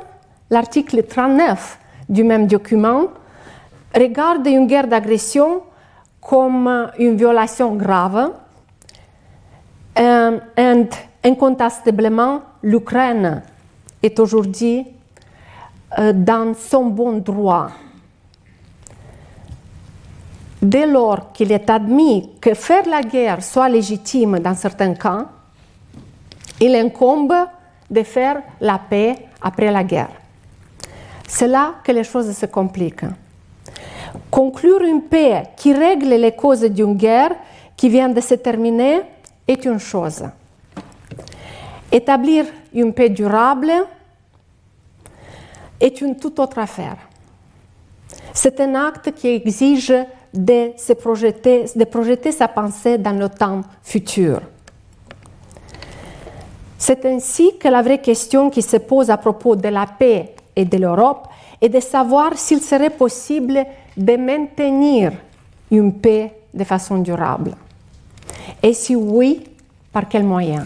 l'article 0.50 1.04
39 1.04 1.80
du 2.08 2.24
même 2.24 2.48
document 2.48 3.08
regarde 3.94 4.46
une 4.48 4.68
guerre 4.68 4.88
d'agression 4.88 5.62
comme 6.22 6.90
une 6.98 7.16
violation 7.16 7.76
grave 7.76 8.32
et 9.98 10.88
incontestablement 11.24 12.42
l'Ukraine 12.62 13.42
est 14.04 14.20
aujourd'hui 14.20 14.86
euh, 15.98 16.14
dans 16.14 16.54
son 16.54 16.86
bon 16.88 17.20
droit. 17.20 17.70
Dès 20.62 20.88
lors 20.88 21.32
qu'il 21.32 21.52
est 21.52 21.70
admis 21.70 22.32
que 22.42 22.54
faire 22.54 22.88
la 22.88 23.02
guerre 23.02 23.44
soit 23.44 23.70
légitime 23.70 24.40
dans 24.40 24.56
certains 24.56 24.94
cas, 24.94 25.28
il 26.60 26.76
incombe 26.76 27.34
de 27.90 28.04
faire 28.04 28.42
la 28.60 28.80
paix 28.80 29.16
après 29.42 29.72
la 29.72 29.84
guerre. 29.84 30.25
C'est 31.28 31.48
là 31.48 31.76
que 31.84 31.92
les 31.92 32.04
choses 32.04 32.32
se 32.32 32.46
compliquent. 32.46 33.06
Conclure 34.30 34.82
une 34.82 35.04
paix 35.04 35.44
qui 35.56 35.74
règle 35.74 36.10
les 36.10 36.32
causes 36.32 36.62
d'une 36.62 36.96
guerre 36.96 37.36
qui 37.76 37.90
vient 37.90 38.10
de 38.10 38.22
se 38.22 38.36
terminer 38.36 39.02
est 39.48 39.66
une 39.66 39.80
chose. 39.80 40.24
Établir 41.92 42.46
une 42.74 42.94
paix 42.94 43.10
durable 43.10 43.72
est 45.80 46.02
une 46.02 46.18
toute 46.18 46.40
autre 46.40 46.60
affaire. 46.60 46.98
C'est 48.34 48.60
un 48.60 48.76
acte 48.76 49.14
qui 49.14 49.28
exige 49.30 49.94
de, 50.34 50.72
se 50.78 50.94
projeter, 50.94 51.66
de 51.76 51.86
projeter 51.86 52.32
sa 52.32 52.48
pensée 52.48 52.98
dans 52.98 53.18
le 53.18 53.30
temps 53.30 53.62
futur. 53.82 54.42
C'est 56.78 57.06
ainsi 57.06 57.58
que 57.58 57.68
la 57.68 57.82
vraie 57.82 58.02
question 58.02 58.50
qui 58.50 58.62
se 58.62 58.78
pose 58.78 59.10
à 59.10 59.18
propos 59.18 59.56
de 59.56 59.70
la 59.70 59.86
paix 59.88 60.35
et 60.56 60.66
de 60.66 60.78
l'Europe 60.78 61.28
est 61.62 61.70
de 61.70 61.80
savoir 61.80 62.38
s'il 62.38 62.62
serait 62.62 62.90
possible 62.90 63.66
de 63.98 64.18
maintenir 64.18 65.12
une 65.72 65.94
paix 65.94 66.34
de 66.54 66.64
façon 66.64 67.00
durable. 67.00 67.56
Et 68.62 68.74
si 68.74 68.96
oui, 68.96 69.44
par 69.92 70.08
quels 70.08 70.24
moyens 70.24 70.66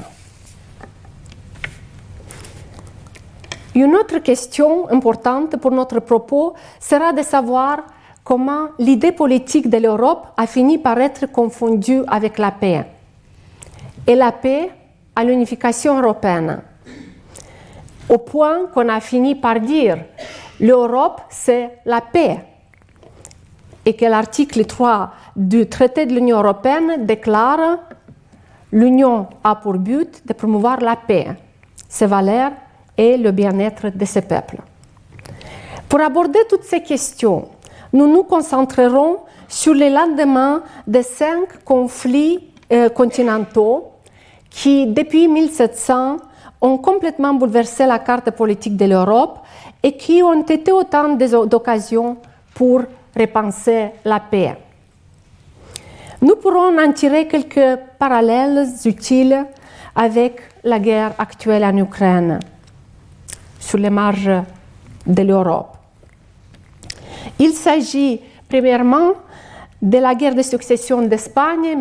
Une 3.75 3.95
autre 3.95 4.19
question 4.19 4.89
importante 4.89 5.57
pour 5.57 5.71
notre 5.71 5.99
propos 5.99 6.53
sera 6.79 7.13
de 7.13 7.21
savoir 7.21 7.83
comment 8.23 8.67
l'idée 8.77 9.11
politique 9.11 9.69
de 9.69 9.77
l'Europe 9.77 10.27
a 10.35 10.47
fini 10.47 10.77
par 10.77 10.99
être 10.99 11.27
confondue 11.31 12.01
avec 12.07 12.37
la 12.39 12.51
paix. 12.51 12.85
Et 14.05 14.15
la 14.15 14.31
paix 14.31 14.71
à 15.15 15.23
l'unification 15.23 15.99
européenne. 16.01 16.61
Au 18.09 18.17
point 18.17 18.65
qu'on 18.73 18.89
a 18.89 18.99
fini 18.99 19.35
par 19.35 19.59
dire 19.59 19.97
l'Europe, 20.59 21.21
c'est 21.29 21.79
la 21.85 22.01
paix. 22.01 22.39
Et 23.85 23.95
que 23.95 24.05
l'article 24.05 24.65
3 24.65 25.11
du 25.35 25.69
traité 25.69 26.05
de 26.05 26.13
l'Union 26.13 26.39
européenne 26.39 27.05
déclare 27.05 27.79
l'Union 28.71 29.27
a 29.43 29.55
pour 29.55 29.73
but 29.73 30.25
de 30.27 30.33
promouvoir 30.33 30.79
la 30.79 30.95
paix, 30.95 31.27
ses 31.87 32.07
valeurs 32.07 32.51
et 32.97 33.17
le 33.17 33.31
bien-être 33.31 33.89
de 33.89 34.05
ses 34.05 34.21
peuples. 34.21 34.57
Pour 35.87 36.01
aborder 36.01 36.39
toutes 36.49 36.63
ces 36.63 36.83
questions, 36.83 37.47
nous 37.93 38.07
nous 38.07 38.23
concentrerons 38.23 39.19
sur 39.47 39.73
les 39.73 39.89
lendemains 39.89 40.63
des 40.85 41.03
cinq 41.03 41.63
conflits 41.63 42.39
euh, 42.71 42.89
continentaux 42.89 43.91
qui, 44.49 44.87
depuis 44.87 45.27
1700, 45.27 46.17
ont 46.61 46.77
complètement 46.77 47.33
bouleversé 47.33 47.85
la 47.85 47.99
carte 47.99 48.31
politique 48.31 48.75
de 48.75 48.85
l'Europe 48.85 49.39
et 49.81 49.95
qui 49.95 50.21
ont 50.21 50.43
été 50.43 50.71
autant 50.71 51.15
d'occasions 51.15 52.17
pour 52.53 52.81
repenser 53.17 53.91
la 54.03 54.19
paix. 54.19 54.57
Nous 56.21 56.35
pourrons 56.35 56.77
en 56.77 56.91
tirer 56.91 57.27
quelques 57.27 57.79
parallèles 57.97 58.67
utiles 58.83 59.45
avec 59.95 60.41
la 60.63 60.79
guerre 60.79 61.13
actuelle 61.17 61.63
en 61.63 61.77
Ukraine, 61.77 62.39
sur 63.59 63.77
les 63.77 63.89
marges 63.89 64.43
de 65.07 65.23
l'Europe. 65.23 65.77
Il 67.39 67.53
s'agit 67.53 68.19
premièrement 68.49 69.13
de 69.81 69.97
la 69.97 70.13
guerre 70.13 70.35
de 70.35 70.41
succession 70.41 71.01
d'Espagne 71.01 71.77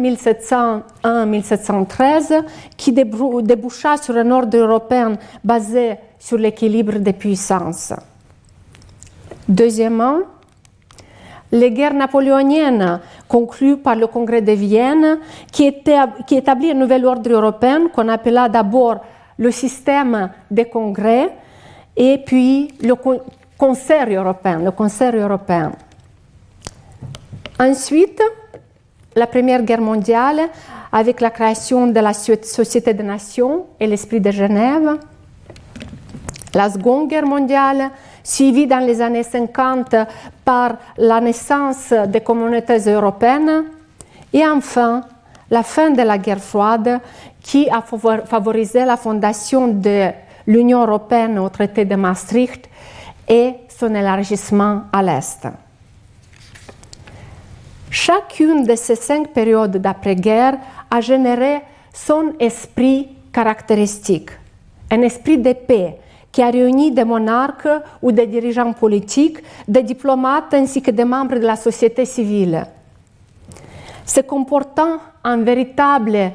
1701-1713 1.02 2.44
qui 2.76 2.92
déboucha 2.92 3.96
sur 3.96 4.16
un 4.16 4.30
ordre 4.30 4.56
européen 4.56 5.14
basé 5.42 5.96
sur 6.18 6.38
l'équilibre 6.38 6.98
des 6.98 7.12
puissances. 7.12 7.92
Deuxièmement, 9.48 10.18
les 11.50 11.70
guerres 11.70 11.94
napoléoniennes 11.94 13.00
conclues 13.26 13.78
par 13.78 13.96
le 13.96 14.06
Congrès 14.06 14.42
de 14.42 14.52
Vienne 14.52 15.18
qui, 15.50 15.64
établit 15.66 16.70
un 16.70 16.74
nouvel 16.74 17.04
ordre 17.06 17.32
européen 17.32 17.88
qu'on 17.88 18.08
appela 18.08 18.48
d'abord 18.48 18.96
le 19.38 19.50
système 19.50 20.30
des 20.50 20.66
congrès 20.66 21.30
et 21.96 22.18
puis 22.18 22.68
le 22.82 22.94
concert 23.56 24.08
européen, 24.08 24.58
le 24.58 24.70
concert 24.70 25.16
européen. 25.16 25.72
Ensuite, 27.60 28.22
la 29.16 29.26
Première 29.26 29.62
Guerre 29.62 29.80
mondiale 29.80 30.48
avec 30.92 31.20
la 31.20 31.30
création 31.30 31.88
de 31.88 31.98
la 31.98 32.12
Société 32.14 32.94
des 32.94 33.02
Nations 33.02 33.66
et 33.80 33.86
l'Esprit 33.88 34.20
de 34.20 34.30
Genève. 34.30 34.98
La 36.54 36.70
Seconde 36.70 37.08
Guerre 37.08 37.26
mondiale, 37.26 37.90
suivie 38.22 38.68
dans 38.68 38.78
les 38.78 39.00
années 39.02 39.24
50 39.24 39.94
par 40.44 40.76
la 40.96 41.20
naissance 41.20 41.92
des 42.06 42.20
communautés 42.20 42.78
européennes. 42.86 43.64
Et 44.32 44.46
enfin, 44.46 45.02
la 45.50 45.64
fin 45.64 45.90
de 45.90 46.02
la 46.02 46.16
guerre 46.16 46.40
froide 46.40 47.00
qui 47.42 47.68
a 47.68 47.82
favorisé 47.82 48.84
la 48.84 48.96
fondation 48.96 49.66
de 49.66 50.10
l'Union 50.46 50.82
européenne 50.82 51.38
au 51.40 51.48
traité 51.48 51.84
de 51.84 51.96
Maastricht 51.96 52.68
et 53.28 53.54
son 53.68 53.94
élargissement 53.94 54.82
à 54.92 55.02
l'Est. 55.02 55.48
Chacune 57.90 58.64
de 58.64 58.74
ces 58.74 58.96
cinq 58.96 59.28
périodes 59.28 59.78
d'après-guerre 59.78 60.58
a 60.90 61.00
généré 61.00 61.62
son 61.92 62.32
esprit 62.38 63.08
caractéristique, 63.32 64.30
un 64.90 65.02
esprit 65.02 65.38
de 65.38 65.52
paix 65.52 65.96
qui 66.30 66.42
a 66.42 66.50
réuni 66.50 66.90
des 66.90 67.04
monarques 67.04 67.68
ou 68.02 68.12
des 68.12 68.26
dirigeants 68.26 68.72
politiques, 68.72 69.38
des 69.66 69.82
diplomates 69.82 70.52
ainsi 70.52 70.82
que 70.82 70.90
des 70.90 71.04
membres 71.04 71.36
de 71.36 71.46
la 71.46 71.56
société 71.56 72.04
civile. 72.04 72.66
Se 74.04 74.20
comportant 74.20 74.98
en 75.24 75.38
véritable 75.38 76.32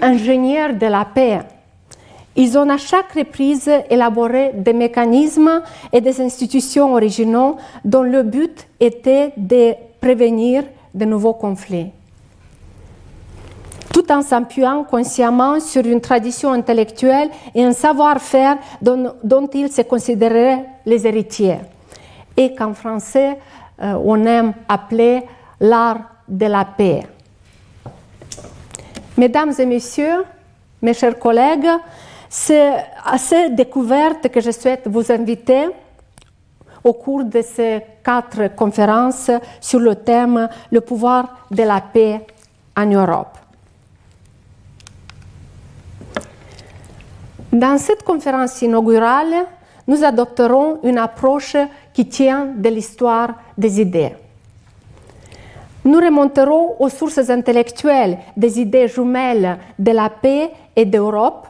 ingénieur 0.00 0.74
de 0.74 0.86
la 0.86 1.04
paix, 1.04 1.40
ils 2.34 2.58
ont 2.58 2.68
à 2.68 2.76
chaque 2.76 3.12
reprise 3.12 3.70
élaboré 3.88 4.52
des 4.54 4.74
mécanismes 4.74 5.62
et 5.92 6.00
des 6.00 6.20
institutions 6.20 6.92
originaux 6.94 7.56
dont 7.84 8.02
le 8.02 8.22
but 8.22 8.66
était 8.78 9.32
de 9.36 9.74
prévenir 10.00 10.64
de 10.96 11.04
nouveaux 11.04 11.34
conflits. 11.34 11.90
Tout 13.92 14.10
en 14.10 14.22
s'appuyant 14.22 14.84
consciemment 14.84 15.60
sur 15.60 15.86
une 15.86 16.00
tradition 16.00 16.52
intellectuelle 16.52 17.28
et 17.54 17.62
un 17.62 17.72
savoir-faire 17.72 18.58
dont, 18.82 19.48
ils 19.54 19.70
se 19.70 19.82
considéraient 19.82 20.64
les 20.84 21.06
héritiers, 21.06 21.58
et 22.36 22.54
qu'en 22.54 22.74
français 22.74 23.38
euh, 23.82 23.94
on 24.04 24.24
aime 24.24 24.54
appeler 24.68 25.22
l'art 25.60 26.00
de 26.26 26.46
la 26.46 26.64
paix. 26.64 27.06
Mesdames 29.16 29.52
et 29.58 29.66
messieurs, 29.66 30.24
mes 30.82 30.94
chers 30.94 31.18
collègues, 31.18 31.68
c'est 32.28 32.72
à 33.04 33.18
ces 33.18 33.50
découvertes 33.50 34.28
que 34.28 34.40
je 34.40 34.50
souhaite 34.50 34.82
vous 34.86 35.10
inviter 35.12 35.68
au 36.86 36.92
cours 36.92 37.24
de 37.24 37.42
ces 37.42 37.82
quatre 38.04 38.54
conférences 38.54 39.30
sur 39.60 39.80
le 39.80 39.96
thème 39.96 40.48
Le 40.70 40.80
pouvoir 40.80 41.46
de 41.50 41.64
la 41.64 41.80
paix 41.80 42.24
en 42.76 42.86
Europe. 42.86 43.36
Dans 47.52 47.76
cette 47.78 48.04
conférence 48.04 48.62
inaugurale, 48.62 49.34
nous 49.88 50.04
adopterons 50.04 50.78
une 50.84 50.98
approche 50.98 51.56
qui 51.92 52.06
tient 52.06 52.52
de 52.56 52.68
l'histoire 52.68 53.30
des 53.58 53.80
idées. 53.80 54.14
Nous 55.84 55.98
remonterons 55.98 56.76
aux 56.78 56.88
sources 56.88 57.30
intellectuelles 57.30 58.18
des 58.36 58.60
idées 58.60 58.88
jumelles 58.88 59.58
de 59.78 59.90
la 59.90 60.08
paix 60.10 60.50
et 60.76 60.84
d'Europe 60.84 61.48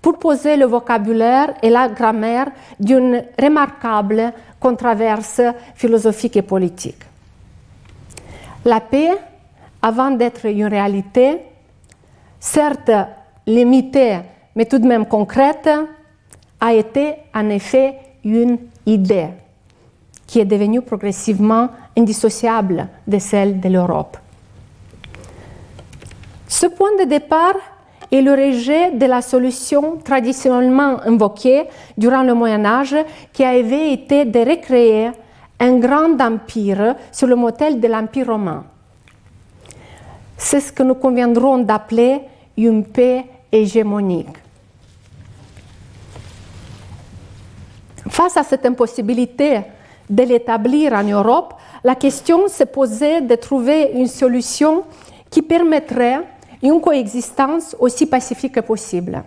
pour 0.00 0.18
poser 0.18 0.56
le 0.56 0.66
vocabulaire 0.66 1.54
et 1.62 1.70
la 1.70 1.88
grammaire 1.88 2.50
d'une 2.78 3.24
remarquable 3.40 4.32
controverse 4.60 5.40
philosophique 5.74 6.36
et 6.36 6.42
politique. 6.42 7.02
La 8.64 8.80
paix, 8.80 9.16
avant 9.80 10.10
d'être 10.10 10.46
une 10.46 10.66
réalité, 10.66 11.38
certes 12.38 12.90
limitée 13.46 14.20
mais 14.54 14.66
tout 14.66 14.78
de 14.78 14.86
même 14.86 15.06
concrète, 15.06 15.70
a 16.60 16.74
été 16.74 17.14
en 17.34 17.48
effet 17.48 17.96
une 18.24 18.58
idée 18.86 19.28
qui 20.26 20.40
est 20.40 20.44
devenue 20.44 20.82
progressivement 20.82 21.70
indissociable 21.96 22.88
de 23.06 23.18
celle 23.18 23.60
de 23.60 23.68
l'Europe. 23.68 24.16
Ce 26.46 26.66
point 26.66 26.90
de 27.00 27.04
départ 27.08 27.54
est 28.10 28.22
le 28.22 28.32
rejet 28.32 28.90
de 28.92 29.06
la 29.06 29.22
solution 29.22 29.98
traditionnellement 29.98 31.00
invoquée 31.04 31.64
durant 31.96 32.22
le 32.22 32.34
Moyen 32.34 32.64
Âge 32.64 32.96
qui 33.32 33.44
avait 33.44 33.92
été 33.92 34.24
de 34.24 34.40
recréer 34.40 35.10
un 35.60 35.78
grand 35.78 36.20
empire 36.20 36.96
sur 37.12 37.26
le 37.26 37.36
modèle 37.36 37.78
de 37.80 37.86
l'Empire 37.86 38.26
romain. 38.26 38.64
C'est 40.36 40.60
ce 40.60 40.72
que 40.72 40.82
nous 40.82 40.94
conviendrons 40.94 41.58
d'appeler 41.58 42.22
une 42.56 42.84
paix 42.84 43.26
hégémonique. 43.52 44.36
Face 48.08 48.36
à 48.36 48.42
cette 48.42 48.66
impossibilité 48.66 49.60
de 50.08 50.22
l'établir 50.24 50.94
en 50.94 51.04
Europe, 51.04 51.54
la 51.84 51.94
question 51.94 52.48
se 52.48 52.64
posait 52.64 53.20
de 53.20 53.34
trouver 53.36 53.92
une 53.94 54.08
solution 54.08 54.84
qui 55.30 55.42
permettrait 55.42 56.20
une 56.62 56.80
coexistence 56.80 57.76
aussi 57.78 58.06
pacifique 58.06 58.54
que 58.54 58.60
possible. 58.60 59.22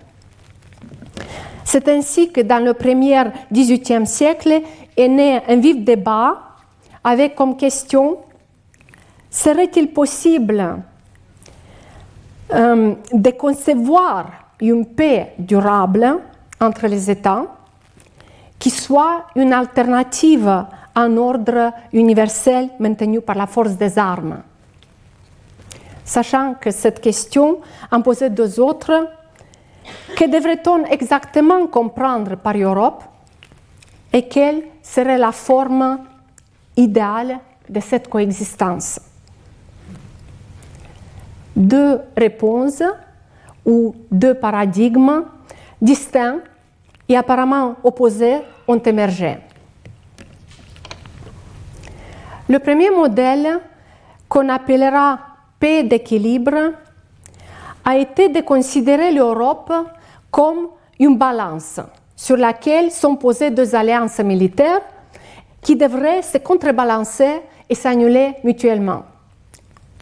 C'est 1.63 1.87
ainsi 1.87 2.31
que 2.31 2.41
dans 2.41 2.63
le 2.63 2.73
premier 2.73 3.23
XVIIIe 3.51 4.05
siècle 4.05 4.61
est 4.95 5.07
né 5.07 5.41
un 5.47 5.55
vif 5.57 5.83
débat 5.83 6.37
avec 7.03 7.35
comme 7.35 7.57
question 7.57 8.17
serait-il 9.29 9.91
possible 9.91 10.79
euh, 12.53 12.93
de 13.11 13.29
concevoir 13.31 14.27
une 14.61 14.85
paix 14.85 15.33
durable 15.39 16.19
entre 16.61 16.87
les 16.87 17.09
États 17.09 17.45
qui 18.59 18.69
soit 18.69 19.25
une 19.35 19.51
alternative 19.51 20.47
à 20.47 20.67
un 20.95 21.17
ordre 21.17 21.73
universel 21.91 22.69
maintenu 22.79 23.19
par 23.19 23.35
la 23.35 23.47
force 23.47 23.75
des 23.75 23.97
armes? 23.97 24.43
Sachant 26.05 26.55
que 26.55 26.71
cette 26.71 26.99
question 26.99 27.61
en 27.91 28.01
posait 28.01 28.29
deux 28.29 28.59
autres, 28.59 29.07
que 30.17 30.25
devrait-on 30.29 30.85
exactement 30.85 31.67
comprendre 31.67 32.35
par 32.35 32.55
Europe 32.57 33.03
et 34.11 34.27
quelle 34.27 34.63
serait 34.81 35.17
la 35.17 35.31
forme 35.31 35.99
idéale 36.75 37.39
de 37.69 37.79
cette 37.79 38.09
coexistence? 38.09 38.99
Deux 41.55 41.99
réponses 42.17 42.83
ou 43.65 43.95
deux 44.11 44.33
paradigmes 44.33 45.25
distincts 45.81 46.39
et 47.07 47.15
apparemment 47.15 47.75
opposés 47.83 48.39
ont 48.67 48.79
émergé. 48.79 49.37
Le 52.49 52.59
premier 52.59 52.89
modèle, 52.89 53.59
qu'on 54.27 54.49
appellera 54.49 55.19
paix 55.63 55.83
d'équilibre, 55.83 56.73
a 57.85 57.97
été 57.97 58.27
de 58.27 58.41
considérer 58.41 59.13
l'Europe 59.13 59.71
comme 60.29 60.67
une 60.99 61.17
balance 61.17 61.79
sur 62.17 62.35
laquelle 62.35 62.91
sont 62.91 63.15
posées 63.15 63.49
deux 63.49 63.73
alliances 63.73 64.19
militaires 64.19 64.81
qui 65.61 65.77
devraient 65.77 66.21
se 66.21 66.37
contrebalancer 66.39 67.39
et 67.69 67.75
s'annuler 67.75 68.33
mutuellement. 68.43 69.03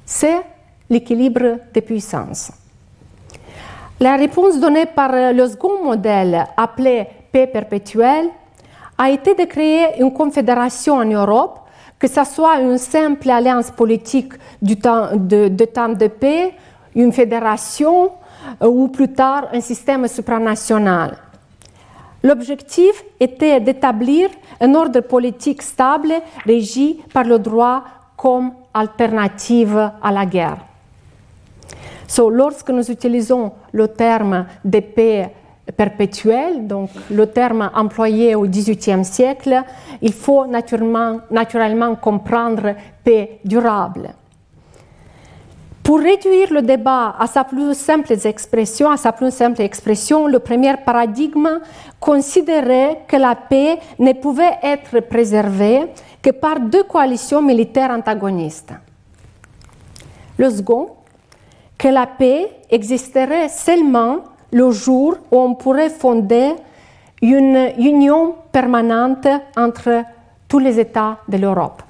C'est 0.04 0.41
l'équilibre 0.89 1.60
des 1.71 1.82
puissances. 1.82 2.52
La 4.00 4.15
réponse 4.15 4.60
donnée 4.60 4.88
par 4.88 5.12
le 5.13 5.47
second 5.47 5.84
modèle, 5.84 6.43
appelé 6.58 7.06
paix 7.32 7.45
perpétuelle, 7.45 8.30
a 8.97 9.12
été 9.12 9.36
de 9.36 9.43
créer 9.45 10.02
une 10.02 10.12
confédération 10.12 10.95
en 10.95 11.06
Europe, 11.06 11.60
que 12.02 12.08
ce 12.08 12.24
soit 12.24 12.60
une 12.60 12.80
simple 12.80 13.30
alliance 13.30 13.70
politique 13.70 14.34
de 14.60 14.74
temps 15.66 15.90
de 15.90 16.08
paix, 16.08 16.52
une 16.96 17.14
fédération 17.14 18.12
euh, 18.60 18.66
ou 18.68 18.88
plus 18.88 19.14
tard 19.14 19.50
un 19.54 19.62
système 19.62 20.08
supranational. 20.08 21.16
L'objectif 22.24 23.04
était 23.20 23.60
d'établir 23.60 24.30
un 24.60 24.74
ordre 24.74 25.02
politique 25.02 25.62
stable 25.62 26.14
régi 26.44 27.00
par 27.14 27.24
le 27.24 27.38
droit 27.38 27.84
comme 28.18 28.52
alternative 28.74 29.92
à 30.02 30.12
la 30.12 30.26
guerre. 30.26 30.58
So, 32.08 32.32
lorsque 32.32 32.70
nous 32.72 32.90
utilisons 32.90 33.52
le 33.72 33.88
terme 33.88 34.48
de 34.66 34.80
paix 34.80 35.32
perpétuelle, 35.76 36.68
donc 36.68 36.90
le 37.10 37.28
terme 37.28 37.70
employé 37.76 38.36
au 38.36 38.46
XVIIIe 38.46 39.06
siècle, 39.06 39.64
il 40.02 40.14
faut 40.14 40.46
naturellement, 40.46 41.96
comprendre 41.96 42.76
paix 43.04 43.40
durable. 43.44 44.14
Pour 45.84 46.00
réduire 46.00 46.54
le 46.54 46.62
débat 46.62 47.16
à 47.20 47.28
sa 47.28 47.44
plus 47.44 47.74
simple 47.74 48.14
expression, 48.26 48.92
à 48.92 48.98
sa 48.98 49.12
plus 49.12 49.34
simple 49.34 49.62
expression, 49.62 50.28
le 50.28 50.40
premier 50.40 50.76
paradigme 50.78 51.60
considérait 52.00 53.00
que 53.08 53.18
la 53.18 53.36
paix 53.36 53.80
ne 54.00 54.14
pouvait 54.14 54.58
être 54.64 55.00
préservée 55.02 55.88
que 56.22 56.30
par 56.30 56.60
deux 56.60 56.84
coalitions 56.84 57.42
militaires 57.42 57.92
antagonistes. 57.92 58.74
Le 60.38 60.50
second, 60.50 60.92
que 61.78 61.88
la 61.88 62.06
paix 62.06 62.48
existerait 62.70 63.50
seulement 63.50 64.20
le 64.52 64.72
jour 64.72 65.16
où 65.32 65.40
on 65.40 65.56
pourrait 65.56 65.90
fonder 65.90 66.54
une 67.22 67.72
union 67.78 68.36
permanente 68.52 69.28
entre 69.56 70.04
tous 70.48 70.60
les 70.60 70.80
États 70.80 71.18
de 71.28 71.38
l'Europe. 71.38 71.82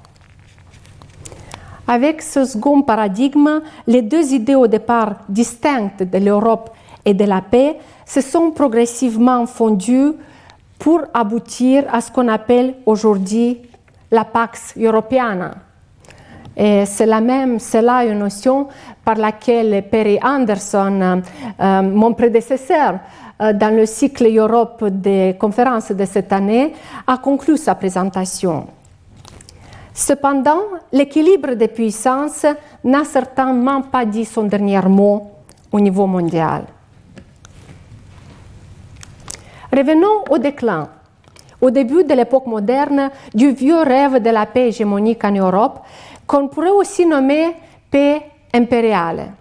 Avec 1.88 2.22
ce 2.22 2.44
second 2.44 2.82
paradigme, 2.82 3.60
les 3.86 4.02
deux 4.02 4.32
idées 4.32 4.54
au 4.54 4.66
départ 4.66 5.16
distinctes 5.28 6.02
de 6.02 6.18
l'Europe 6.18 6.70
et 7.04 7.14
de 7.14 7.24
la 7.24 7.40
paix 7.40 7.78
se 8.06 8.20
sont 8.20 8.52
progressivement 8.52 9.46
fondues 9.46 10.12
pour 10.78 11.00
aboutir 11.12 11.84
à 11.92 12.00
ce 12.00 12.10
qu'on 12.10 12.28
appelle 12.28 12.74
aujourd'hui 12.86 13.60
la 14.10 14.24
Pax 14.24 14.74
Europeana. 14.76 15.52
Et 16.56 16.84
c'est 16.84 17.06
la 17.06 17.20
même, 17.20 17.58
c'est 17.58 17.82
là 17.82 18.04
une 18.04 18.18
notion 18.18 18.68
par 19.04 19.16
laquelle 19.16 19.84
Perry 19.90 20.18
Anderson, 20.22 21.22
euh, 21.60 21.82
mon 21.82 22.12
prédécesseur, 22.12 22.98
euh, 23.40 23.52
dans 23.52 23.74
le 23.74 23.86
cycle 23.86 24.26
Europe 24.26 24.84
des 24.84 25.36
conférences 25.38 25.92
de 25.92 26.04
cette 26.04 26.32
année, 26.32 26.74
a 27.06 27.16
conclu 27.18 27.56
sa 27.56 27.74
présentation. 27.74 28.66
Cependant, 29.94 30.60
l'équilibre 30.92 31.54
des 31.54 31.68
puissances 31.68 32.46
n'a 32.84 33.04
certainement 33.04 33.82
pas 33.82 34.04
dit 34.04 34.24
son 34.24 34.44
dernier 34.44 34.80
mot 34.82 35.30
au 35.70 35.80
niveau 35.80 36.06
mondial. 36.06 36.64
Revenons 39.72 40.24
au 40.30 40.38
déclin. 40.38 40.88
Au 41.60 41.70
début 41.70 42.04
de 42.04 42.12
l'époque 42.14 42.46
moderne, 42.46 43.10
du 43.32 43.52
vieux 43.52 43.80
rêve 43.82 44.20
de 44.20 44.30
la 44.30 44.46
paix 44.46 44.68
hégémonique 44.68 45.24
en 45.24 45.30
Europe, 45.30 45.80
qu'on 46.32 46.48
pourrait 46.48 46.70
aussi 46.70 47.04
nommer 47.04 47.54
paix 47.90 48.22
impériale. 48.54 49.34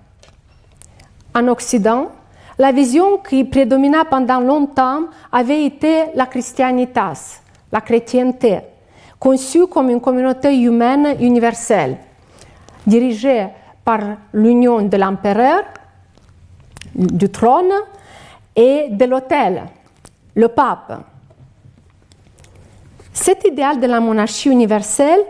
En 1.33 1.47
Occident, 1.47 2.11
la 2.59 2.73
vision 2.73 3.19
qui 3.19 3.45
prédomina 3.45 4.03
pendant 4.03 4.41
longtemps 4.41 5.03
avait 5.31 5.63
été 5.63 6.07
la 6.15 6.25
christianitas, 6.25 7.39
la 7.71 7.79
chrétienté, 7.79 8.59
conçue 9.17 9.67
comme 9.67 9.89
une 9.89 10.01
communauté 10.01 10.53
humaine 10.53 11.15
universelle, 11.21 11.95
dirigée 12.85 13.47
par 13.85 14.01
l'union 14.33 14.81
de 14.81 14.97
l'empereur, 14.97 15.63
du 16.93 17.29
trône 17.29 17.71
et 18.53 18.87
de 18.89 19.05
l'autel, 19.05 19.63
le 20.35 20.49
pape. 20.49 21.05
Cet 23.13 23.45
idéal 23.45 23.79
de 23.79 23.87
la 23.87 24.01
monarchie 24.01 24.49
universelle 24.49 25.21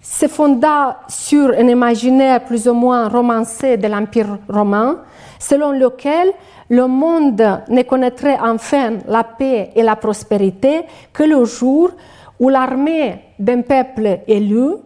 se 0.00 0.28
fonda 0.28 1.00
sur 1.08 1.50
un 1.50 1.68
imaginaire 1.68 2.44
plus 2.44 2.66
ou 2.66 2.74
moins 2.74 3.08
romancé 3.08 3.76
de 3.76 3.86
l'Empire 3.86 4.38
romain, 4.48 4.98
selon 5.38 5.72
lequel 5.72 6.32
le 6.68 6.86
monde 6.86 7.62
ne 7.68 7.82
connaîtrait 7.82 8.38
enfin 8.40 8.98
la 9.06 9.24
paix 9.24 9.70
et 9.74 9.82
la 9.82 9.96
prospérité 9.96 10.82
que 11.12 11.24
le 11.24 11.44
jour 11.44 11.90
où 12.38 12.48
l'armée 12.48 13.20
d'un 13.38 13.60
peuple 13.60 14.20
élu, 14.26 14.76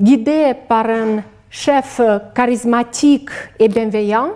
guidée 0.00 0.54
par 0.66 0.88
un 0.88 1.22
chef 1.50 2.00
charismatique 2.34 3.30
et 3.58 3.68
bienveillant, 3.68 4.30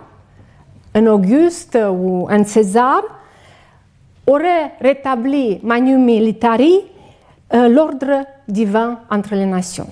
un 0.93 1.07
Auguste 1.07 1.77
ou 1.91 2.27
un 2.29 2.43
César, 2.43 3.01
aurait 4.27 4.73
rétabli 4.79 5.59
Manu 5.63 5.97
Militari 5.97 6.81
euh, 7.53 7.67
l'ordre 7.67 8.25
divin 8.47 8.99
entre 9.09 9.35
les 9.35 9.45
nations. 9.45 9.89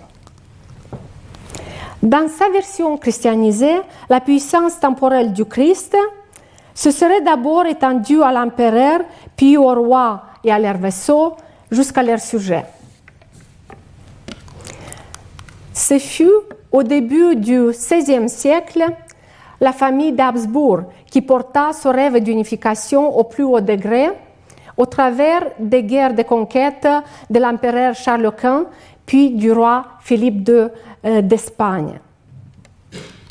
Dans 2.02 2.28
sa 2.28 2.50
version 2.50 2.98
christianisée, 2.98 3.80
la 4.10 4.20
puissance 4.20 4.80
temporelle 4.80 5.32
du 5.32 5.46
Christ 5.46 5.96
se 6.76 6.92
serait 6.92 7.22
d'abord 7.22 7.66
étendue 7.66 8.22
à 8.22 8.32
l'empereur, 8.32 9.02
puis 9.36 9.58
au 9.58 9.74
roi 9.74 10.24
et 10.44 10.52
à 10.52 10.60
leurs 10.60 10.78
vaisseaux, 10.78 11.36
jusqu'à 11.72 12.04
leurs 12.04 12.20
sujets. 12.20 12.66
Ce 15.74 15.98
fut 15.98 16.30
au 16.72 16.84
début 16.84 17.36
du 17.36 17.70
XVIe 17.70 18.30
siècle 18.30 18.84
la 19.62 19.72
famille 19.72 20.12
d'Habsbourg 20.12 20.82
qui 21.10 21.22
porta 21.22 21.72
ce 21.74 21.88
rêve 21.88 22.20
d'unification 22.20 23.18
au 23.18 23.24
plus 23.24 23.44
haut 23.44 23.62
degré 23.62 24.10
au 24.78 24.86
travers 24.86 25.52
des 25.60 25.84
guerres 25.84 26.14
de 26.14 26.24
conquête 26.24 26.88
de 27.30 27.40
l'empereur 27.40 27.96
Charles 27.96 28.32
Quint, 28.36 28.66
puis 29.06 29.32
du 29.32 29.52
roi 29.52 29.86
Philippe 30.02 30.48
II 30.48 30.68
euh, 31.06 31.22
d'Espagne. 31.22 32.00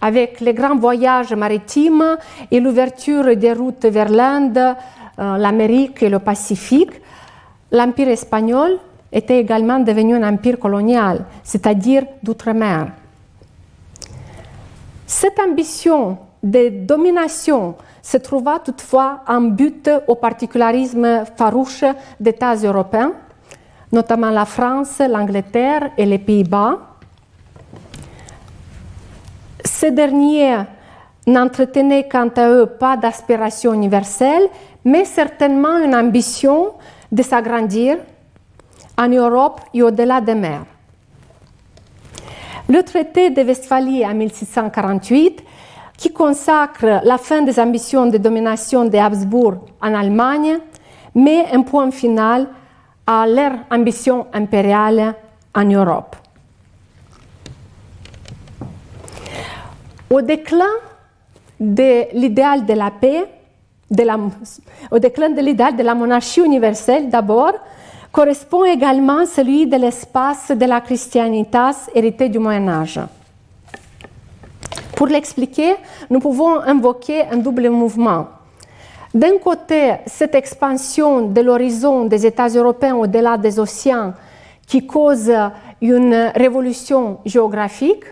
Avec 0.01 0.41
les 0.41 0.55
grands 0.55 0.77
voyages 0.77 1.33
maritimes 1.33 2.17
et 2.51 2.61
l'ouverture 2.61 3.37
des 3.37 3.53
routes 3.53 3.87
vers 3.87 4.09
l'Inde, 4.09 4.59
euh, 5.19 5.37
l'Amérique 5.37 6.03
et 6.03 6.09
le 6.09 6.19
Pacifique, 6.19 7.01
l'Empire 7.71 8.09
espagnol 8.09 8.79
était 9.13 9.39
également 9.39 9.79
devenu 9.79 10.15
un 10.15 10.29
empire 10.29 10.59
colonial, 10.59 11.25
c'est-à-dire 11.43 12.05
d'outre-mer. 12.23 12.89
Cette 15.07 15.39
ambition 15.39 16.19
de 16.43 16.85
domination 16.85 17.77
se 18.03 18.17
trouva 18.17 18.59
toutefois 18.59 19.21
un 19.27 19.43
but 19.43 19.89
au 20.09 20.17
particularisme 20.17 21.25
farouche 21.37 21.85
d'États 22.19 22.57
européens, 22.57 23.13
notamment 23.93 24.31
la 24.31 24.45
France, 24.45 25.01
l'Angleterre 25.09 25.91
et 25.97 26.05
les 26.05 26.19
Pays-Bas. 26.19 26.79
Ces 29.65 29.93
derniers 29.93 30.57
n'entretenaient 31.27 32.09
quant 32.09 32.31
à 32.37 32.49
eux 32.49 32.67
pas 32.67 32.97
d'aspiration 32.97 33.73
universelle, 33.73 34.49
mais 34.85 35.05
certainement 35.05 35.79
une 35.79 35.95
ambition 35.95 36.73
de 37.13 37.23
s'agrandir 37.23 37.99
en 38.99 39.09
Europe 39.09 39.61
et 39.73 39.83
au-delà 39.83 40.21
des 40.21 40.35
mers. 40.35 40.65
Le 42.69 42.83
traité 42.83 43.31
de 43.31 43.43
Westphalie 43.43 44.05
en 44.05 44.15
1648 44.15 45.45
qui 46.03 46.13
consacre 46.13 47.01
la 47.05 47.17
fin 47.17 47.43
des 47.43 47.61
ambitions 47.61 48.07
de 48.07 48.19
domination 48.19 48.85
des 48.87 48.99
Habsbourg 48.99 49.67
en 49.81 49.95
Allemagne, 49.95 50.59
met 51.15 51.47
un 51.53 51.63
point 51.63 51.93
final 51.93 52.49
à 53.07 53.25
leur 53.25 53.53
ambition 53.71 54.27
impériale 54.33 55.15
en 55.55 55.65
Europe. 55.65 56.17
Au 60.11 60.21
déclin 60.21 60.75
de 61.61 62.13
l'idéal 62.19 62.67
de 62.67 62.73
la 62.73 62.91
paix, 62.91 63.25
de 63.89 64.03
au 64.91 64.99
déclin 64.99 65.31
de 65.31 65.41
l'idéal 65.41 65.77
de 65.77 65.85
la 65.85 65.95
monarchie 65.95 66.41
universelle 66.41 67.11
d'abord, 67.11 67.53
correspond 68.11 68.65
également 68.65 69.25
celui 69.25 69.69
de 69.69 69.77
l'espace 69.77 70.51
de 70.51 70.67
la 70.67 70.81
christianitas 70.81 71.89
héritée 71.95 72.29
du 72.29 72.41
Moyen 72.41 72.67
Âge. 72.67 72.99
Pour 74.97 75.07
l'expliquer, 75.07 75.75
nous 76.11 76.21
pouvons 76.21 76.61
invoquer 76.61 77.23
un 77.31 77.37
double 77.37 77.69
mouvement. 77.71 78.27
D'un 79.15 79.39
côté, 79.39 79.95
cette 80.07 80.35
expansion 80.35 81.29
de 81.29 81.41
l'horizon 81.41 82.07
des 82.07 82.25
États 82.25 82.49
européens 82.49 82.97
au-delà 82.97 83.37
des 83.37 83.59
océans 83.59 84.15
qui 84.67 84.87
cause 84.87 85.31
une 85.81 86.33
révolution 86.35 87.19
géographique, 87.27 88.05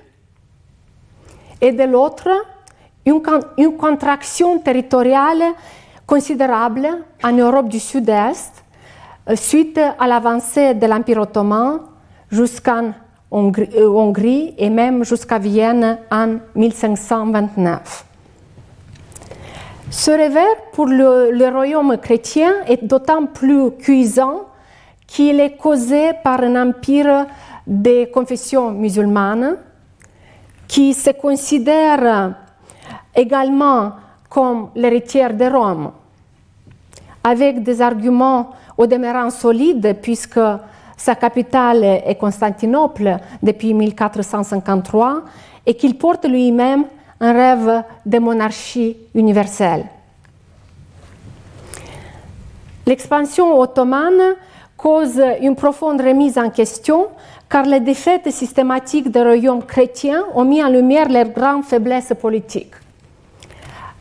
et 1.61 1.73
de 1.73 1.85
l'autre, 1.85 2.29
une, 3.07 3.77
contraction 3.77 4.59
territoriale 4.59 5.43
considérable 6.07 6.89
en 7.23 7.33
Europe 7.33 7.69
du 7.69 7.79
Sud-Est 7.79 8.65
euh, 9.29 9.37
suite 9.37 9.79
à 9.79 10.07
l'avancée 10.07 10.75
de 10.75 10.87
l'Empire 10.87 11.19
ottoman 11.19 11.81
jusqu'en 12.31 12.93
Hongrie 13.31 14.55
et 14.59 14.71
même 14.71 15.05
jusqu'à 15.05 15.39
Vienne 15.39 15.99
en 16.11 16.37
1529. 16.55 18.07
Ce 19.91 20.11
revers 20.13 20.71
pour 20.73 20.87
le, 20.87 21.49
royaume 21.53 21.97
chrétien 21.99 22.53
est 22.67 22.85
d'autant 22.85 23.27
plus 23.27 23.73
cuisant 23.73 24.43
qu'il 25.07 25.41
est 25.41 25.57
causé 25.57 26.13
par 26.23 26.41
un 26.43 26.69
empire 26.69 27.27
des 27.67 28.09
confessions 28.09 28.71
musulmanes 28.71 29.57
qui 30.69 30.95
se 30.95 31.11
considère 31.11 32.35
également 33.17 33.93
comme 34.29 34.71
l'héritière 34.77 35.35
de 35.35 35.45
Rome, 35.45 35.91
avec 37.25 37.65
des 37.65 37.83
arguments 37.83 38.51
au 38.79 38.87
demeurant 38.87 39.31
solides 39.31 39.99
puisque 40.01 40.39
sa 41.01 41.15
capitale 41.15 41.83
est 41.83 42.17
Constantinople 42.17 43.17
depuis 43.43 43.73
1453 43.73 45.23
et 45.65 45.73
qu'il 45.73 45.97
porte 45.97 46.27
lui-même 46.27 46.85
un 47.21 47.33
rêve 47.33 47.85
de 48.05 48.19
monarchie 48.19 48.99
universelle. 49.15 49.87
L'expansion 52.87 53.59
ottomane 53.59 54.37
cause 54.77 55.23
une 55.41 55.57
profonde 55.57 56.03
remise 56.03 56.37
en 56.37 56.51
question 56.51 57.09
car 57.49 57.65
les 57.65 57.81
défaites 57.81 58.31
systématiques 58.31 59.11
des 59.11 59.23
royaumes 59.23 59.65
chrétiens 59.65 60.25
ont 60.35 60.45
mis 60.45 60.63
en 60.63 60.69
lumière 60.69 61.09
leurs 61.09 61.31
grandes 61.31 61.65
faiblesses 61.65 62.13
politiques, 62.21 62.75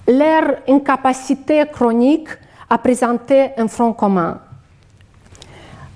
leur 0.05 0.57
incapacité 0.67 1.63
chronique 1.71 2.27
à 2.69 2.77
présenter 2.77 3.51
un 3.55 3.69
front 3.69 3.93
commun. 3.93 4.41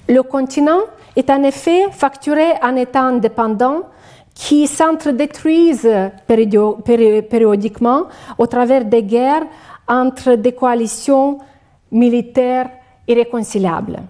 Le 0.08 0.22
continent 0.22 0.82
est 1.16 1.30
en 1.30 1.44
effet 1.44 1.89
facturé 1.92 2.54
en 2.62 2.76
États 2.76 3.04
indépendants 3.04 3.84
qui 4.36 4.68
s'entredétruisent 4.68 5.89
périodiquement 6.28 8.08
au 8.38 8.48
travers 8.48 8.86
des 8.86 9.04
guerres 9.04 9.46
entre 9.88 10.36
des 10.36 10.54
coalitions 10.54 11.38
militaires 11.92 12.70
irréconciliables. 13.08 14.02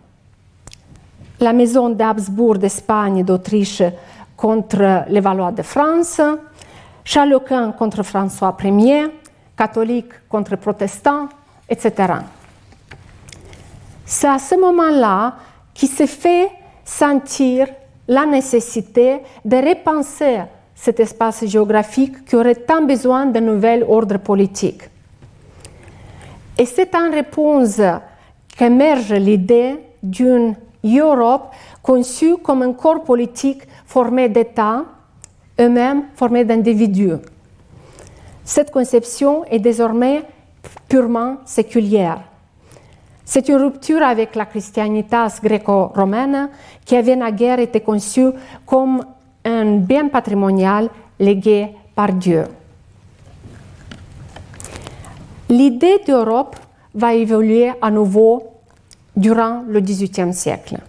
La 1.40 1.54
maison 1.54 1.90
d'Habsbourg 1.90 2.58
d'Espagne 2.58 3.18
et 3.20 3.24
d'Autriche 3.24 3.84
contre 4.38 5.04
les 5.10 5.20
Valois 5.20 5.52
de 5.52 5.62
France, 5.62 6.22
Charles 7.04 7.40
Quint 7.46 7.72
contre 7.74 8.02
François 8.04 8.56
Ier, 8.64 9.08
catholiques 9.58 10.28
contre 10.30 10.56
protestants, 10.56 11.28
etc. 11.70 12.14
C'est 14.06 14.28
à 14.28 14.40
ce 14.40 14.56
moment-là 14.56 15.36
qui 15.74 15.88
se 15.88 16.06
fait 16.06 16.50
sentir 16.84 17.68
la 18.08 18.26
nécessité 18.26 19.20
de 19.44 19.58
repenser 19.58 20.42
cet 20.76 21.00
espace 21.00 21.46
géographique 21.46 22.26
qui 22.26 22.36
aurait 22.36 22.56
tant 22.56 22.82
besoin 22.84 23.26
de 23.26 23.40
nouvel 23.40 23.86
ordre 23.88 24.18
politique. 24.18 24.84
Et 26.58 26.66
c'est 26.66 26.94
en 26.96 27.10
réponse 27.10 27.82
qu'émerge 28.58 29.14
l'idée 29.14 29.76
d'une 30.02 30.56
Europe 30.84 31.52
conçue 31.82 32.38
comme 32.38 32.62
un 32.62 32.74
corps 32.74 33.04
politique 33.04 33.64
formé 33.86 34.30
d'États, 34.30 34.86
eux-mêmes 35.60 36.04
formés 36.16 36.46
d'individus. 36.46 37.14
Cette 38.44 38.72
conception 38.72 39.46
est 39.46 39.60
désormais 39.60 40.24
purement 40.90 41.38
séculière. 41.46 42.22
C'est 43.26 43.48
une 43.50 43.56
rupture 43.56 44.02
avec 44.02 44.36
la 44.36 44.46
christianitas 44.46 45.40
gréco-romaine 45.42 46.50
qui 46.86 46.96
avait 46.96 47.16
naguère 47.16 47.60
été 47.60 47.80
conçue 47.80 48.32
comme 48.66 49.04
un 49.46 49.78
bien 49.78 50.10
patrimonial 50.10 50.90
légué 51.20 51.70
par 51.96 52.12
Dieu. 52.12 52.44
L'idée 55.50 56.02
d'Europe 56.06 56.56
va 56.94 57.14
évoluer 57.14 57.72
à 57.82 57.90
nouveau 57.90 58.44
durant 59.16 59.64
le 59.68 59.80
XVIIIe 59.80 60.34
siècle, 60.34 60.80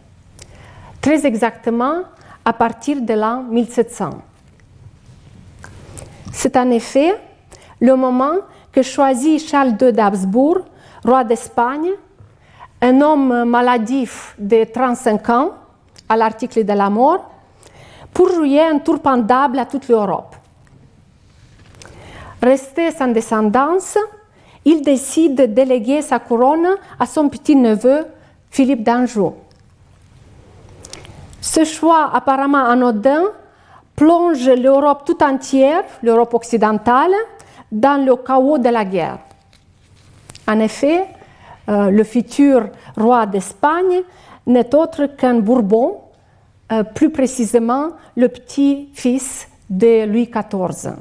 très 1.00 1.26
exactement 1.26 2.02
à 2.44 2.52
partir 2.52 3.00
de 3.00 3.14
l'an 3.14 3.42
1700. 3.42 4.10
C'est 6.32 6.56
en 6.56 6.70
effet 6.70 7.14
le 7.80 7.94
moment 7.96 8.36
que 8.72 8.82
choisit 8.82 9.40
Charles 9.40 9.76
II 9.80 9.92
d'Habsbourg, 9.92 10.60
roi 11.04 11.24
d'Espagne, 11.24 11.90
un 12.84 13.00
homme 13.00 13.44
maladif 13.44 14.34
de 14.38 14.64
35 14.64 15.30
ans, 15.30 15.52
à 16.06 16.18
l'article 16.18 16.64
de 16.64 16.72
la 16.74 16.90
mort, 16.90 17.30
pour 18.12 18.28
jouer 18.28 18.60
un 18.60 18.78
tour 18.78 19.00
pendable 19.00 19.58
à 19.58 19.64
toute 19.64 19.88
l'Europe. 19.88 20.36
Resté 22.42 22.90
sans 22.90 23.08
descendance, 23.08 23.96
il 24.66 24.82
décide 24.82 25.34
de 25.34 25.46
déléguer 25.46 26.02
sa 26.02 26.18
couronne 26.18 26.76
à 27.00 27.06
son 27.06 27.30
petit-neveu, 27.30 28.06
Philippe 28.50 28.82
d'Anjou. 28.82 29.32
Ce 31.40 31.64
choix 31.64 32.10
apparemment 32.12 32.66
anodin 32.66 33.24
plonge 33.96 34.46
l'Europe 34.46 35.04
tout 35.06 35.22
entière, 35.22 35.84
l'Europe 36.02 36.34
occidentale, 36.34 37.14
dans 37.72 38.04
le 38.04 38.14
chaos 38.16 38.58
de 38.58 38.68
la 38.68 38.84
guerre. 38.84 39.18
En 40.46 40.60
effet, 40.60 41.06
euh, 41.68 41.90
le 41.90 42.04
futur 42.04 42.68
roi 42.96 43.26
d'Espagne 43.26 44.02
n'est 44.46 44.74
autre 44.74 45.06
qu'un 45.06 45.40
Bourbon, 45.40 46.00
euh, 46.72 46.82
plus 46.82 47.10
précisément 47.10 47.90
le 48.16 48.28
petit-fils 48.28 49.48
de 49.70 50.06
Louis 50.06 50.30
XIV. 50.30 50.92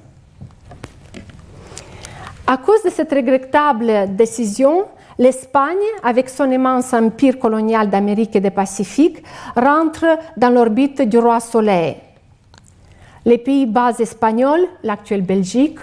À 2.47 2.57
cause 2.57 2.83
de 2.83 2.89
cette 2.89 3.11
regrettable 3.11 4.15
décision, 4.15 4.85
l'Espagne, 5.17 5.77
avec 6.03 6.29
son 6.29 6.49
immense 6.51 6.93
empire 6.93 7.39
colonial 7.39 7.89
d'Amérique 7.89 8.35
et 8.35 8.41
du 8.41 8.51
Pacifique, 8.51 9.23
rentre 9.55 10.05
dans 10.37 10.49
l'orbite 10.49 11.01
du 11.01 11.17
roi 11.17 11.39
Soleil. 11.39 11.97
Les 13.25 13.37
Pays-Bas 13.37 13.93
espagnols, 13.99 14.67
l'actuelle 14.83 15.21
Belgique, 15.21 15.79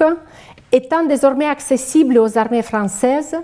étant 0.70 1.04
désormais 1.04 1.46
accessibles 1.46 2.18
aux 2.18 2.36
armées 2.36 2.62
françaises, 2.62 3.36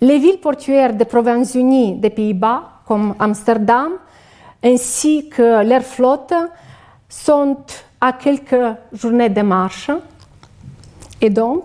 les 0.00 0.18
villes 0.18 0.40
portuaires 0.40 0.94
des 0.94 1.04
Provinces-Unies 1.04 1.96
des 1.96 2.10
Pays-Bas, 2.10 2.62
comme 2.86 3.14
Amsterdam, 3.18 3.92
ainsi 4.62 5.28
que 5.28 5.62
leur 5.64 5.82
flotte, 5.82 6.34
sont 7.08 7.58
à 8.00 8.12
quelques 8.12 8.76
journées 8.92 9.28
de 9.28 9.42
marche. 9.42 9.90
Et 11.20 11.30
donc, 11.30 11.64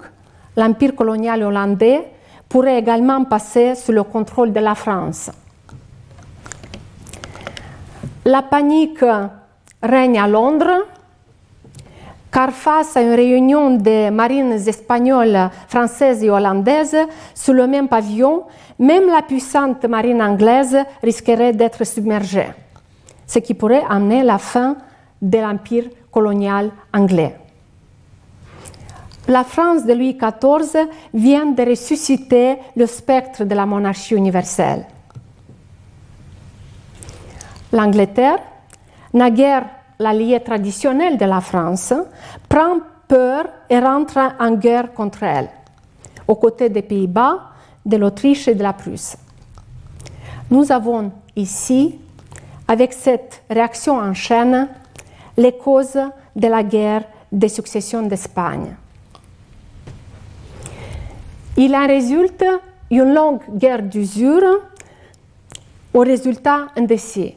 l'empire 0.57 0.95
colonial 0.95 1.43
hollandais 1.43 2.11
pourrait 2.49 2.79
également 2.79 3.23
passer 3.23 3.75
sous 3.75 3.91
le 3.91 4.03
contrôle 4.03 4.51
de 4.51 4.59
la 4.59 4.75
France. 4.75 5.31
La 8.25 8.41
panique 8.41 9.05
règne 9.81 10.19
à 10.19 10.27
Londres 10.27 10.85
car 12.35 12.51
face 12.51 12.97
à 12.97 13.01
une 13.01 13.13
réunion 13.13 13.77
des 13.77 14.11
marines 14.11 14.51
espagnoles, 14.51 15.49
françaises 15.69 16.21
et 16.21 16.29
hollandaises 16.29 16.97
sous 17.33 17.53
le 17.53 17.65
même 17.65 17.87
pavillon, 17.87 18.43
même 18.77 19.07
la 19.07 19.21
puissante 19.21 19.85
marine 19.85 20.21
anglaise 20.21 20.77
risquerait 21.01 21.53
d'être 21.53 21.85
submergée, 21.85 22.49
ce 23.25 23.39
qui 23.39 23.53
pourrait 23.53 23.85
amener 23.89 24.21
la 24.21 24.37
fin 24.37 24.75
de 25.21 25.37
l'empire 25.37 25.85
colonial 26.11 26.71
anglais. 26.93 27.37
La 29.29 29.45
France 29.45 29.85
de 29.85 29.93
Louis 29.93 30.17
XIV 30.17 30.89
vient 31.13 31.45
de 31.45 31.63
ressusciter 31.63 32.57
le 32.75 32.85
spectre 32.85 33.45
de 33.45 33.55
la 33.55 33.65
monarchie 33.65 34.13
universelle. 34.13 34.85
L'Angleterre, 37.71 38.39
naguère 39.13 39.67
l'allié 39.99 40.39
traditionnel 40.39 41.17
de 41.17 41.25
la 41.25 41.41
France, 41.41 41.93
prend 42.49 42.79
peur 43.07 43.45
et 43.69 43.79
rentre 43.79 44.19
en 44.39 44.51
guerre 44.51 44.93
contre 44.93 45.23
elle, 45.23 45.49
aux 46.27 46.35
côtés 46.35 46.69
des 46.69 46.81
Pays-Bas, 46.81 47.51
de 47.85 47.97
l'Autriche 47.97 48.47
et 48.47 48.55
de 48.55 48.63
la 48.63 48.73
Prusse. 48.73 49.15
Nous 50.49 50.71
avons 50.71 51.11
ici, 51.35 51.99
avec 52.67 52.93
cette 52.93 53.43
réaction 53.49 53.97
en 53.97 54.13
chaîne, 54.13 54.69
les 55.37 55.51
causes 55.51 55.99
de 56.35 56.47
la 56.47 56.63
guerre 56.63 57.03
des 57.31 57.49
successions 57.49 58.01
d'Espagne. 58.01 58.75
Il 61.57 61.75
en 61.75 61.87
résulte 61.87 62.45
une 62.91 63.13
longue 63.13 63.41
guerre 63.49 63.83
d'usure 63.83 64.61
au 65.93 65.99
résultat 65.99 66.67
indécis 66.75 67.35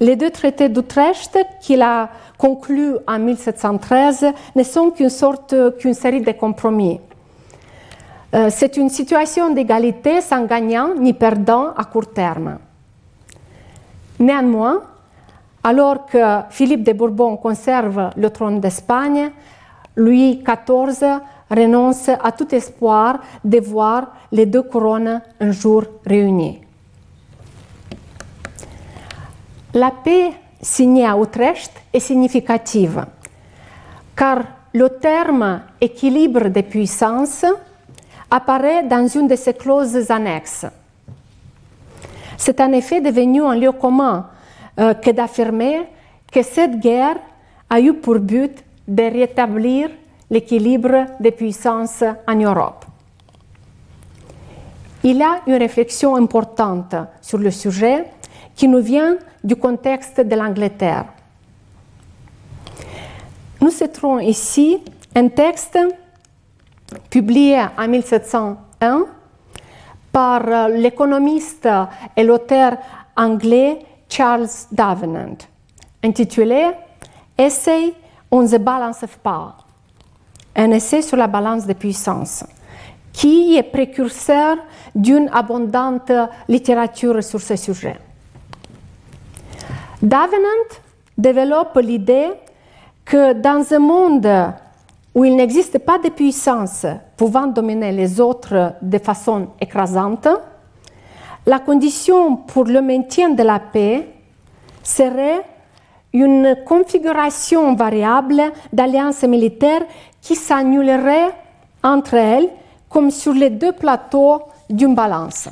les 0.00 0.16
deux 0.16 0.30
traités 0.30 0.68
d'Utrecht 0.68 1.38
qu'il 1.60 1.82
a 1.82 2.08
conclus 2.38 2.96
en 3.06 3.18
1713 3.18 4.26
ne 4.54 4.62
sont 4.62 4.90
qu'une 4.90 5.08
sorte, 5.10 5.54
qu'une 5.78 5.94
série 5.94 6.20
de 6.20 6.32
compromis. 6.32 7.00
Euh, 8.34 8.48
c'est 8.50 8.76
une 8.76 8.90
situation 8.90 9.50
d'égalité 9.52 10.20
sans 10.20 10.44
gagnant 10.44 10.94
ni 10.94 11.12
perdant 11.12 11.72
à 11.76 11.84
court 11.84 12.12
terme. 12.12 12.58
Néanmoins, 14.18 14.82
alors 15.62 16.06
que 16.06 16.18
Philippe 16.50 16.82
de 16.82 16.92
Bourbon 16.92 17.36
conserve 17.36 18.10
le 18.16 18.30
trône 18.30 18.60
d'Espagne, 18.60 19.30
Louis 19.96 20.42
XIV 20.44 21.20
renonce 21.50 22.08
à 22.08 22.32
tout 22.32 22.54
espoir 22.54 23.20
de 23.44 23.58
voir 23.60 24.12
les 24.32 24.46
deux 24.46 24.62
couronnes 24.62 25.22
un 25.40 25.50
jour 25.52 25.84
réunies. 26.04 26.65
La 29.76 29.90
paix 29.90 30.32
signée 30.58 31.04
à 31.04 31.18
Utrecht 31.18 31.70
est 31.92 32.00
significative, 32.00 33.04
car 34.16 34.38
le 34.72 34.88
terme 34.88 35.60
équilibre 35.78 36.48
des 36.48 36.62
puissances 36.62 37.44
apparaît 38.30 38.84
dans 38.84 39.06
une 39.06 39.28
de 39.28 39.36
ses 39.36 39.52
clauses 39.52 40.10
annexes. 40.10 40.64
C'est 42.38 42.58
en 42.58 42.72
effet 42.72 43.02
devenu 43.02 43.44
un 43.44 43.54
lieu 43.54 43.72
commun 43.72 44.30
euh, 44.80 44.94
que 44.94 45.10
d'affirmer 45.10 45.82
que 46.32 46.42
cette 46.42 46.80
guerre 46.80 47.18
a 47.68 47.78
eu 47.78 47.92
pour 47.92 48.18
but 48.18 48.64
de 48.88 49.02
rétablir 49.02 49.90
l'équilibre 50.30 51.04
des 51.20 51.32
puissances 51.32 52.02
en 52.26 52.34
Europe. 52.34 52.86
Il 55.04 55.18
y 55.18 55.22
a 55.22 55.42
une 55.46 55.56
réflexion 55.56 56.16
importante 56.16 56.96
sur 57.20 57.36
le 57.36 57.50
sujet 57.50 58.06
qui 58.54 58.68
nous 58.68 58.80
vient 58.80 59.18
du 59.46 59.54
contexte 59.54 60.20
de 60.20 60.34
l'Angleterre. 60.34 61.06
Nous 63.60 63.70
citerons 63.70 64.18
ici 64.18 64.82
un 65.14 65.28
texte 65.28 65.78
publié 67.08 67.64
en 67.78 67.86
1701 67.86 69.06
par 70.10 70.68
l'économiste 70.68 71.68
et 72.16 72.24
l'auteur 72.24 72.76
anglais 73.16 73.78
Charles 74.08 74.48
Davenant, 74.72 75.38
intitulé 76.02 76.72
Essay 77.38 77.94
on 78.30 78.46
the 78.46 78.58
Balance 78.58 79.04
of 79.04 79.16
Power, 79.18 79.52
un 80.56 80.72
essai 80.72 81.02
sur 81.02 81.16
la 81.16 81.28
balance 81.28 81.66
des 81.66 81.74
puissances, 81.74 82.44
qui 83.12 83.56
est 83.56 83.62
précurseur 83.62 84.56
d'une 84.94 85.30
abondante 85.32 86.12
littérature 86.48 87.22
sur 87.22 87.40
ce 87.40 87.54
sujet. 87.54 87.96
Davenant 90.06 90.68
développe 91.18 91.80
l'idée 91.82 92.28
que 93.04 93.32
dans 93.32 93.74
un 93.74 93.80
monde 93.80 94.52
où 95.12 95.24
il 95.24 95.34
n'existe 95.34 95.80
pas 95.80 95.98
de 95.98 96.10
puissance 96.10 96.86
pouvant 97.16 97.48
dominer 97.48 97.90
les 97.90 98.20
autres 98.20 98.74
de 98.80 98.98
façon 98.98 99.48
écrasante, 99.60 100.28
la 101.44 101.58
condition 101.58 102.36
pour 102.36 102.66
le 102.66 102.82
maintien 102.82 103.30
de 103.30 103.42
la 103.42 103.58
paix 103.58 104.06
serait 104.84 105.42
une 106.12 106.56
configuration 106.64 107.74
variable 107.74 108.40
d'alliances 108.72 109.24
militaires 109.24 109.86
qui 110.22 110.36
s'annulerait 110.36 111.34
entre 111.82 112.14
elles 112.14 112.48
comme 112.88 113.10
sur 113.10 113.32
les 113.32 113.50
deux 113.50 113.72
plateaux 113.72 114.42
d'une 114.70 114.94
balance. 114.94 115.48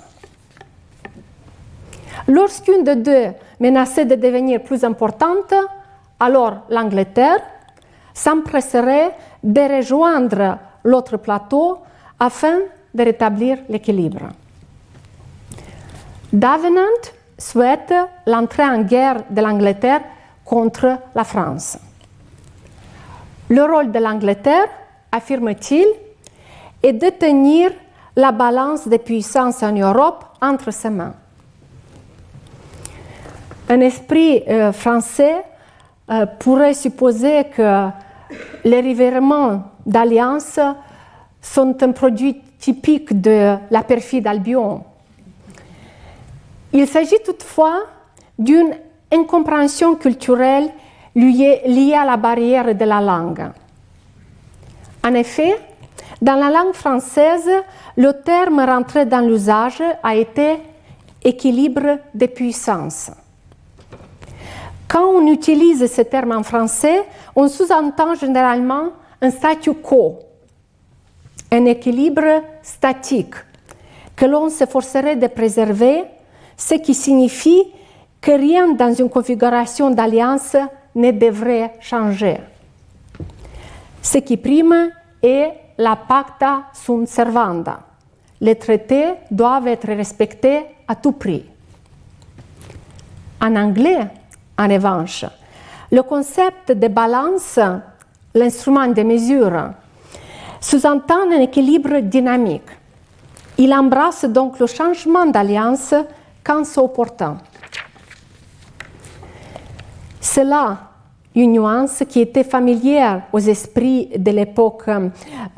Lorsqu'une 2.29 2.85
de 2.85 2.95
deux 2.95 3.33
menaçait 3.61 4.05
de 4.05 4.15
devenir 4.15 4.63
plus 4.63 4.85
importante, 4.85 5.55
alors 6.21 6.63
l'Angleterre 6.71 7.41
s'empresserait 8.13 9.15
de 9.43 9.77
rejoindre 9.77 10.59
l'autre 10.85 11.17
plateau 11.17 11.79
afin 12.19 12.59
de 12.95 13.03
rétablir 13.03 13.59
l'équilibre. 13.69 14.29
Davenant 16.33 16.83
souhaite 17.39 17.95
l'entrée 18.27 18.65
en 18.65 18.83
guerre 18.83 19.25
de 19.31 19.41
l'Angleterre 19.41 20.03
contre 20.45 20.99
la 21.15 21.25
France. 21.25 21.79
Le 23.49 23.63
rôle 23.65 23.91
de 23.91 23.99
l'Angleterre, 23.99 24.69
affirme-t-il, 25.13 25.87
est 26.83 26.93
de 26.93 27.11
tenir 27.11 27.71
la 28.17 28.33
balance 28.33 28.87
des 28.87 28.99
puissances 28.99 29.63
en 29.63 29.73
Europe 29.73 30.25
entre 30.41 30.71
ses 30.71 30.91
mains. 30.91 31.15
Un 33.69 33.81
esprit 33.81 34.43
euh, 34.47 34.73
français 34.73 35.43
euh, 36.11 36.27
pourrait 36.39 36.75
supposer 36.75 37.45
que 37.45 37.89
les 38.65 38.81
revirements 38.81 39.63
d'alliance 39.87 40.61
sont 41.41 41.83
un 41.83 41.93
produit 41.93 42.41
typique 42.59 43.21
de 43.21 43.57
la 43.71 43.83
perfide 43.83 44.27
Albion. 44.27 44.85
Il 46.73 46.87
s'agit 46.87 47.23
toutefois 47.25 47.85
d'une 48.39 48.75
incompréhension 49.13 49.95
culturelle 49.95 50.69
liée 51.15 51.95
à 51.99 52.05
la 52.05 52.17
barrière 52.17 52.75
de 52.75 52.85
la 52.85 53.01
langue. 53.01 53.51
En 55.05 55.15
effet, 55.15 55.57
dans 56.21 56.35
la 56.35 56.51
langue 56.51 56.75
française, 56.75 57.51
le 57.97 58.13
terme 58.13 58.61
rentré 58.61 59.07
dans 59.07 59.21
l'usage 59.21 59.83
a 60.03 60.17
été 60.17 60.57
équilibre 61.23 61.99
de 62.15 62.27
puissance. 62.27 63.11
Quand 64.95 65.09
on 65.09 65.27
utilise 65.27 65.93
ce 65.93 66.03
terme 66.03 66.31
en 66.31 66.45
français, 66.45 67.03
on 67.35 67.49
sous-entend 67.49 68.15
généralement 68.15 68.91
un 69.21 69.31
statu 69.33 69.75
quo, 69.75 70.21
un 71.51 71.65
équilibre 71.65 72.45
statique 72.63 73.35
que 74.15 74.25
l'on 74.25 74.49
s'efforcerait 74.51 75.17
de 75.17 75.27
préserver, 75.27 76.05
ce 76.57 76.75
qui 76.75 76.95
signifie 76.95 77.65
que 78.21 78.31
rien 78.31 78.69
dans 78.69 78.95
une 78.95 79.11
configuration 79.11 79.91
d'alliance 79.91 80.57
ne 80.95 81.11
devrait 81.11 81.73
changer. 81.81 82.39
Ce 84.01 84.19
qui 84.19 84.37
prime 84.37 84.93
est 85.21 85.55
la 85.77 85.97
pacta 85.97 86.67
sunt 86.73 87.09
servanda. 87.09 87.81
Les 88.41 88.55
traités 88.55 89.15
doivent 89.29 89.67
être 89.67 89.89
respectés 89.89 90.67
à 90.87 90.95
tout 90.95 91.11
prix. 91.11 91.45
En 93.43 93.57
anglais, 93.57 94.07
en 94.59 94.69
revanche, 94.69 95.25
le 95.91 96.03
concept 96.03 96.73
de 96.73 96.89
balance, 96.89 97.59
l'instrument 98.35 98.87
de 98.89 99.03
mesure, 99.03 99.71
sous-entend 100.61 101.31
un 101.31 101.41
équilibre 101.41 102.01
dynamique. 102.01 102.63
Il 103.59 103.73
embrasse 103.73 104.25
donc 104.25 104.59
le 104.59 104.67
changement 104.67 105.27
d'alliance 105.27 105.95
quand 106.43 106.65
c'est 106.65 106.81
opportun. 106.81 107.39
C'est 110.21 110.45
là 110.45 110.79
une 111.35 111.53
nuance 111.53 112.03
qui 112.09 112.21
était 112.21 112.45
familière 112.45 113.23
aux 113.33 113.41
esprits 113.41 114.09
de 114.17 114.31
l'époque, 114.31 114.89
euh, 114.89 115.09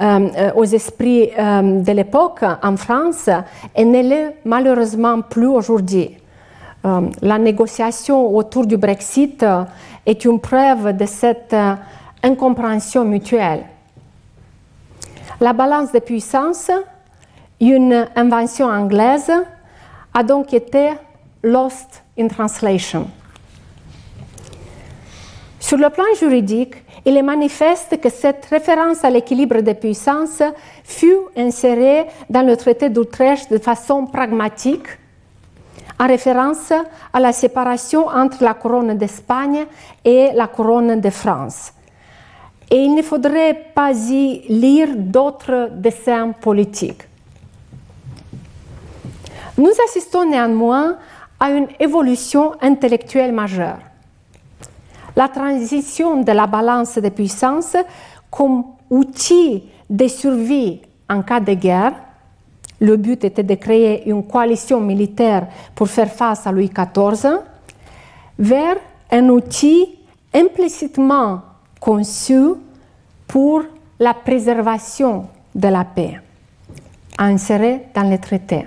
euh, 0.00 0.50
aux 0.54 0.64
esprits 0.64 1.30
euh, 1.38 1.80
de 1.80 1.92
l'époque 1.92 2.42
en 2.62 2.76
France 2.76 3.28
et 3.74 3.84
ne 3.84 4.02
l'est 4.02 4.36
malheureusement 4.44 5.20
plus 5.20 5.46
aujourd'hui. 5.46 6.16
La 7.22 7.38
négociation 7.38 8.34
autour 8.34 8.66
du 8.66 8.76
Brexit 8.76 9.44
est 10.04 10.24
une 10.24 10.40
preuve 10.40 10.96
de 10.96 11.06
cette 11.06 11.56
incompréhension 12.22 13.04
mutuelle. 13.04 13.64
La 15.40 15.52
balance 15.52 15.92
des 15.92 16.00
puissances, 16.00 16.70
une 17.60 18.06
invention 18.14 18.66
anglaise, 18.66 19.32
a 20.14 20.22
donc 20.22 20.54
été 20.54 20.92
lost 21.42 22.02
in 22.18 22.28
translation. 22.28 23.08
Sur 25.60 25.78
le 25.78 25.90
plan 25.90 26.04
juridique, 26.18 26.76
il 27.04 27.16
est 27.16 27.22
manifeste 27.22 28.00
que 28.00 28.08
cette 28.08 28.46
référence 28.46 29.04
à 29.04 29.10
l'équilibre 29.10 29.60
des 29.60 29.74
puissances 29.74 30.42
fut 30.84 31.18
insérée 31.36 32.06
dans 32.30 32.42
le 32.46 32.56
traité 32.56 32.88
d'Utrecht 32.88 33.50
de 33.50 33.58
façon 33.58 34.06
pragmatique, 34.06 34.86
en 35.98 36.06
référence 36.06 36.72
à 37.12 37.20
la 37.20 37.32
séparation 37.32 38.06
entre 38.08 38.42
la 38.44 38.54
couronne 38.54 38.96
d'Espagne 38.96 39.66
et 40.04 40.30
la 40.34 40.46
couronne 40.46 41.00
de 41.00 41.10
France. 41.10 41.72
Et 42.70 42.76
il 42.76 42.94
ne 42.94 43.02
faudrait 43.02 43.70
pas 43.74 43.92
y 43.92 44.42
lire 44.48 44.88
d'autres 44.96 45.70
dessins 45.72 46.32
politiques. 46.32 47.02
Nous 49.56 49.72
assistons 49.86 50.28
néanmoins 50.28 50.96
à 51.40 51.50
une 51.50 51.68
évolution 51.80 52.52
intellectuelle 52.60 53.32
majeure 53.32 53.78
la 55.16 55.28
transition 55.28 56.22
de 56.22 56.32
la 56.32 56.46
balance 56.46 56.98
des 56.98 57.10
puissances 57.10 57.76
comme 58.30 58.64
outil 58.90 59.64
de 59.88 60.06
survie 60.06 60.82
en 61.08 61.22
cas 61.22 61.40
de 61.40 61.54
guerre. 61.54 61.94
Le 62.80 62.96
but 62.96 63.24
était 63.24 63.42
de 63.42 63.54
créer 63.54 64.08
une 64.08 64.26
coalition 64.26 64.80
militaire 64.80 65.46
pour 65.74 65.88
faire 65.88 66.12
face 66.12 66.46
à 66.46 66.52
Louis 66.52 66.70
XIV, 66.70 67.38
vers 68.38 68.76
un 69.10 69.28
outil 69.28 69.96
implicitement 70.34 71.40
conçu 71.80 72.54
pour 73.26 73.62
la 73.98 74.12
préservation 74.12 75.26
de 75.54 75.68
la 75.68 75.84
paix, 75.84 76.20
inséré 77.18 77.86
dans 77.94 78.08
les 78.08 78.18
traités. 78.18 78.66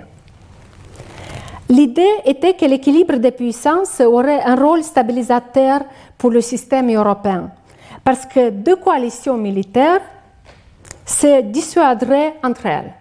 L'idée 1.68 2.14
était 2.24 2.54
que 2.54 2.64
l'équilibre 2.64 3.16
des 3.16 3.30
puissances 3.30 4.00
aurait 4.00 4.42
un 4.42 4.56
rôle 4.56 4.82
stabilisateur 4.82 5.82
pour 6.18 6.30
le 6.30 6.40
système 6.40 6.92
européen, 6.92 7.52
parce 8.02 8.26
que 8.26 8.50
deux 8.50 8.74
coalitions 8.74 9.36
militaires 9.36 10.00
se 11.06 11.42
dissuaderaient 11.42 12.34
entre 12.42 12.66
elles, 12.66 12.92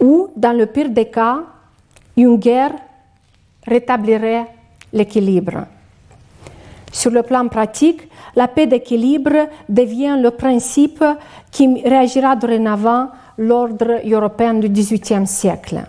ou, 0.00 0.28
dans 0.36 0.56
le 0.56 0.66
pire 0.66 0.90
des 0.90 1.06
cas, 1.06 1.40
une 2.16 2.36
guerre 2.36 2.74
rétablirait 3.66 4.46
l'équilibre. 4.92 5.66
Sur 6.92 7.10
le 7.10 7.22
plan 7.22 7.46
pratique, 7.48 8.08
la 8.34 8.48
paix 8.48 8.66
d'équilibre 8.66 9.48
devient 9.68 10.16
le 10.20 10.30
principe 10.30 11.04
qui 11.50 11.82
réagira 11.82 12.36
dorénavant 12.36 13.08
l'ordre 13.36 14.00
européen 14.04 14.54
du 14.54 14.68
XVIIIe 14.68 15.26
siècle. 15.26 15.84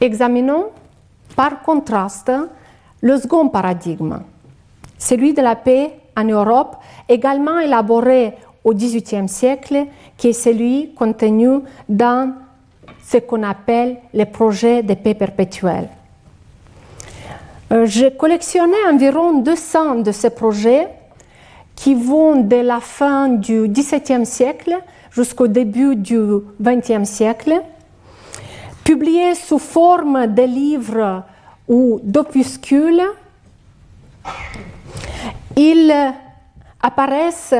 Examinons 0.00 0.66
par 1.34 1.62
contraste, 1.62 2.32
le 3.00 3.18
second 3.18 3.48
paradigme, 3.48 4.20
celui 4.98 5.34
de 5.34 5.42
la 5.42 5.56
paix 5.56 5.98
en 6.16 6.24
Europe, 6.24 6.76
également 7.08 7.58
élaboré 7.58 8.34
au 8.64 8.72
XVIIIe 8.72 9.28
siècle, 9.28 9.86
qui 10.16 10.28
est 10.28 10.32
celui 10.32 10.94
contenu 10.94 11.60
dans 11.88 12.34
ce 13.04 13.18
qu'on 13.18 13.42
appelle 13.42 13.98
les 14.12 14.26
projets 14.26 14.82
de 14.82 14.94
paix 14.94 15.14
perpétuelle. 15.14 15.88
Euh, 17.72 17.86
J'ai 17.86 18.12
collectionné 18.16 18.76
environ 18.90 19.40
200 19.40 19.96
de 19.96 20.12
ces 20.12 20.30
projets 20.30 20.88
qui 21.74 21.94
vont 21.94 22.42
de 22.42 22.56
la 22.56 22.80
fin 22.80 23.28
du 23.28 23.68
XVIIe 23.68 24.24
siècle 24.24 24.78
jusqu'au 25.10 25.46
début 25.46 25.96
du 25.96 26.18
XXe 26.60 27.08
siècle, 27.08 27.60
publiés 28.84 29.34
sous 29.34 29.58
forme 29.58 30.26
de 30.26 30.42
livres 30.42 31.24
ou 31.68 32.00
d'opuscules. 32.02 33.02
Ils 35.56 35.92
apparaissent, 36.82 37.54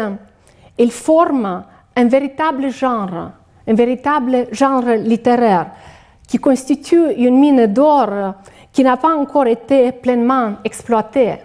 ils 0.79 0.93
forment 0.93 1.65
un 1.97 2.05
véritable 2.07 2.71
genre, 2.71 3.31
un 3.67 3.75
véritable 3.75 4.49
genre 4.53 4.85
littéraire 4.85 5.71
qui 6.29 6.39
constitue 6.39 7.13
une 7.17 7.39
mine 7.39 7.67
d'or 7.67 8.35
qui 8.73 8.85
n'a 8.85 8.99
pas 8.99 9.17
encore 9.17 9.47
été 9.47 9.91
pleinement 9.93 10.57
exploitée. 10.63 11.39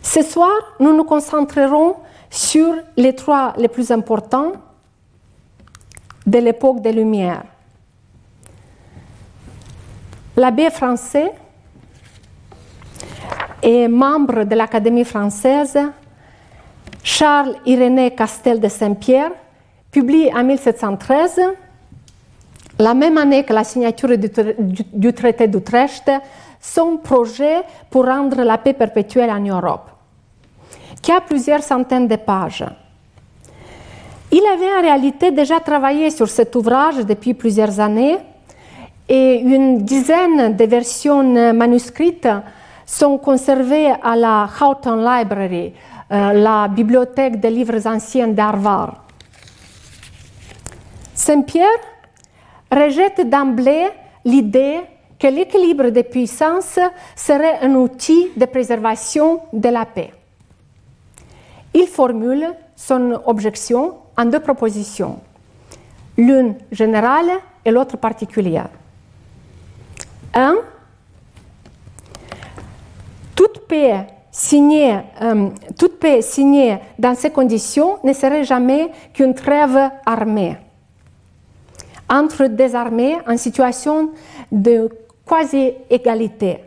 Ce 0.00 0.22
soir, 0.22 0.52
nous 0.78 0.96
nous 0.96 1.04
concentrerons 1.04 1.96
sur 2.30 2.74
les 2.96 3.14
trois 3.14 3.54
les 3.56 3.68
plus 3.68 3.90
importants 3.90 4.52
de 6.24 6.38
l'époque 6.38 6.80
des 6.80 6.92
Lumières. 6.92 7.42
L'abbé 10.36 10.70
français 10.70 11.32
et 13.60 13.88
membre 13.88 14.44
de 14.44 14.54
l'Académie 14.54 15.04
française, 15.04 15.76
Charles 17.08 17.54
Irénée 17.64 18.10
Castel 18.10 18.60
de 18.60 18.68
Saint-Pierre, 18.68 19.30
publie 19.90 20.30
en 20.30 20.44
1713, 20.44 21.40
la 22.78 22.92
même 22.92 23.16
année 23.16 23.44
que 23.44 23.54
la 23.54 23.64
signature 23.64 24.18
du, 24.18 24.28
du, 24.92 25.14
traité 25.14 25.48
d'Utrecht, 25.48 26.10
son 26.60 26.98
projet 26.98 27.62
pour 27.88 28.04
rendre 28.04 28.42
la 28.42 28.58
paix 28.58 28.74
perpétuelle 28.74 29.30
en 29.30 29.40
Europe, 29.40 29.88
qui 31.00 31.10
a 31.10 31.22
plusieurs 31.22 31.62
centaines 31.62 32.08
de 32.08 32.16
pages. 32.16 32.66
Il 34.30 34.44
avait 34.44 34.76
en 34.78 34.82
réalité 34.82 35.30
déjà 35.30 35.60
travaillé 35.60 36.10
sur 36.10 36.28
cet 36.28 36.54
ouvrage 36.56 37.06
depuis 37.06 37.32
plusieurs 37.32 37.80
années 37.80 38.18
et 39.08 39.36
une 39.36 39.78
dizaine 39.78 40.54
de 40.54 40.64
versions 40.66 41.54
manuscrites 41.54 42.28
sont 42.84 43.16
conservées 43.16 43.92
à 44.02 44.14
la 44.14 44.46
Houghton 44.60 44.96
Library, 44.96 45.72
la 46.10 46.68
bibliothèque 46.68 47.40
des 47.40 47.50
livres 47.50 47.86
anciens 47.86 48.28
d'Harvard. 48.28 49.04
Saint-Pierre 51.14 51.66
rejette 52.70 53.28
d'emblée 53.28 53.88
l'idée 54.24 54.80
que 55.18 55.26
l'équilibre 55.26 55.90
des 55.90 56.04
puissances 56.04 56.78
serait 57.16 57.58
un 57.60 57.74
outil 57.74 58.30
de 58.36 58.46
préservation 58.46 59.40
de 59.52 59.68
la 59.68 59.84
paix. 59.84 60.12
Il 61.74 61.86
formule 61.86 62.54
son 62.76 63.20
objection 63.26 63.96
en 64.16 64.24
deux 64.24 64.40
propositions, 64.40 65.20
l'une 66.16 66.56
générale 66.70 67.30
et 67.64 67.70
l'autre 67.70 67.96
particulière. 67.96 68.70
1. 70.34 70.56
Toute 73.34 73.66
paix, 73.66 74.06
euh, 74.52 75.48
toute 75.76 75.98
paix 75.98 76.22
signée 76.22 76.78
dans 76.98 77.14
ces 77.14 77.30
conditions 77.30 77.98
ne 78.04 78.12
serait 78.12 78.44
jamais 78.44 78.90
qu'une 79.12 79.34
trêve 79.34 79.90
armée 80.06 80.56
entre 82.08 82.44
des 82.46 82.74
armées 82.74 83.18
en 83.26 83.36
situation 83.36 84.10
de 84.50 84.88
quasi-égalité, 85.26 86.60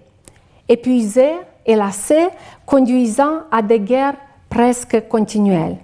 épuisées 0.69 1.36
et 1.65 1.76
lassées, 1.76 2.28
conduisant 2.65 3.41
à 3.51 3.61
des 3.61 3.80
guerres 3.80 4.15
presque 4.49 5.07
continuelles. 5.07 5.78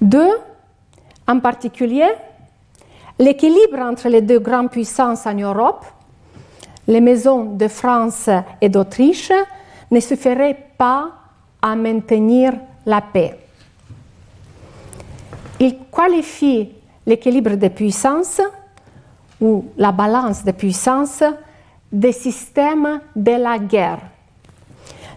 Deux, 0.00 0.32
en 1.28 1.38
particulier, 1.40 2.08
l'équilibre 3.18 3.78
entre 3.78 4.08
les 4.08 4.20
deux 4.20 4.40
grandes 4.40 4.70
puissances 4.70 5.26
en 5.26 5.34
Europe, 5.34 5.84
les 6.86 7.00
maisons 7.00 7.44
de 7.44 7.68
France 7.68 8.28
et 8.60 8.68
d'Autriche, 8.68 9.32
ne 9.90 10.00
suffirait 10.00 10.70
pas 10.76 11.10
à 11.60 11.74
maintenir 11.74 12.52
la 12.86 13.00
paix. 13.00 13.38
Il 15.60 15.78
qualifie 15.94 16.70
l'équilibre 17.06 17.54
des 17.54 17.70
puissances 17.70 18.40
ou 19.40 19.64
la 19.76 19.92
balance 19.92 20.44
des 20.44 20.52
puissances 20.52 21.22
des 21.92 22.12
systèmes 22.12 23.00
de 23.14 23.32
la 23.32 23.58
guerre. 23.58 24.00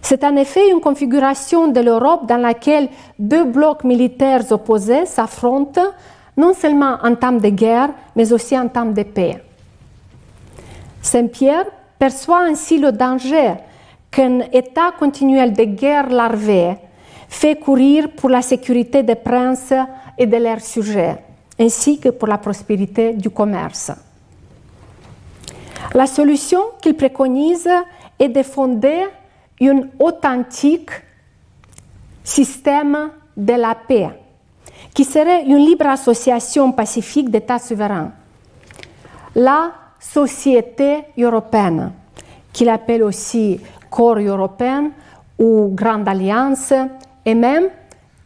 C'est 0.00 0.22
en 0.24 0.36
effet 0.36 0.70
une 0.70 0.80
configuration 0.80 1.68
de 1.68 1.80
l'Europe 1.80 2.26
dans 2.26 2.40
laquelle 2.40 2.88
deux 3.18 3.44
blocs 3.44 3.84
militaires 3.84 4.50
opposés 4.52 5.06
s'affrontent 5.06 5.92
non 6.36 6.54
seulement 6.54 6.98
en 7.02 7.16
temps 7.16 7.32
de 7.32 7.48
guerre, 7.48 7.90
mais 8.14 8.32
aussi 8.32 8.56
en 8.56 8.68
temps 8.68 8.86
de 8.86 9.02
paix. 9.02 9.42
Saint-Pierre 11.02 11.66
perçoit 11.98 12.44
ainsi 12.44 12.78
le 12.78 12.92
danger 12.92 13.54
qu'un 14.10 14.40
état 14.52 14.92
continuel 14.98 15.52
de 15.52 15.64
guerre 15.64 16.08
larvée 16.08 16.76
fait 17.28 17.56
courir 17.56 18.10
pour 18.10 18.30
la 18.30 18.42
sécurité 18.42 19.02
des 19.02 19.14
princes 19.14 19.74
et 20.16 20.26
de 20.26 20.36
leurs 20.36 20.60
sujets, 20.60 21.18
ainsi 21.58 21.98
que 21.98 22.08
pour 22.08 22.28
la 22.28 22.38
prospérité 22.38 23.12
du 23.12 23.30
commerce. 23.30 23.92
La 25.94 26.06
solution 26.06 26.60
qu'il 26.82 26.94
préconise 26.94 27.68
est 28.18 28.28
de 28.28 28.42
fonder 28.42 29.06
un 29.60 29.82
authentique 29.98 30.90
système 32.24 33.10
de 33.36 33.54
la 33.54 33.74
paix, 33.74 34.10
qui 34.92 35.04
serait 35.04 35.44
une 35.44 35.58
libre 35.58 35.86
association 35.86 36.72
pacifique 36.72 37.30
d'États 37.30 37.58
souverains. 37.58 38.12
La 39.34 39.72
société 39.98 41.04
européenne, 41.16 41.92
qu'il 42.52 42.68
appelle 42.68 43.02
aussi 43.02 43.60
corps 43.90 44.18
européen 44.18 44.90
ou 45.38 45.70
grande 45.72 46.08
alliance, 46.08 46.72
et 47.24 47.34
même 47.34 47.68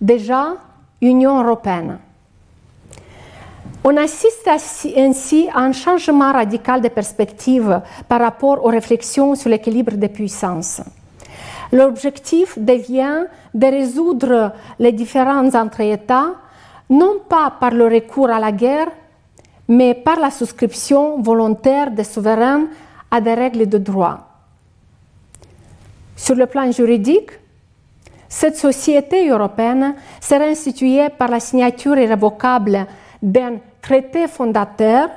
déjà 0.00 0.54
Union 1.00 1.42
européenne. 1.42 1.98
On 3.84 3.96
assiste 3.96 4.48
ainsi 4.96 5.48
à 5.52 5.60
un 5.60 5.72
changement 5.72 6.32
radical 6.32 6.80
de 6.80 6.88
perspective 6.88 7.80
par 8.08 8.20
rapport 8.20 8.64
aux 8.64 8.68
réflexions 8.68 9.34
sur 9.34 9.50
l'équilibre 9.50 9.96
des 9.96 10.08
puissances. 10.08 10.80
L'objectif 11.72 12.58
devient 12.58 13.24
de 13.52 13.66
résoudre 13.66 14.52
les 14.78 14.92
différences 14.92 15.54
entre 15.54 15.80
États, 15.80 16.34
non 16.90 17.16
pas 17.28 17.54
par 17.58 17.72
le 17.72 17.86
recours 17.86 18.30
à 18.30 18.38
la 18.38 18.52
guerre, 18.52 18.88
mais 19.66 19.94
par 19.94 20.20
la 20.20 20.30
souscription 20.30 21.20
volontaire 21.20 21.90
des 21.90 22.04
souverains 22.04 22.66
à 23.10 23.20
des 23.20 23.34
règles 23.34 23.68
de 23.68 23.78
droit. 23.78 24.31
Sur 26.16 26.34
le 26.34 26.46
plan 26.46 26.70
juridique, 26.70 27.30
cette 28.28 28.56
société 28.56 29.28
européenne 29.28 29.94
sera 30.20 30.44
instituée 30.44 31.08
par 31.10 31.28
la 31.28 31.40
signature 31.40 31.98
irrévocable 31.98 32.86
d'un 33.22 33.56
traité 33.80 34.26
fondateur 34.26 35.10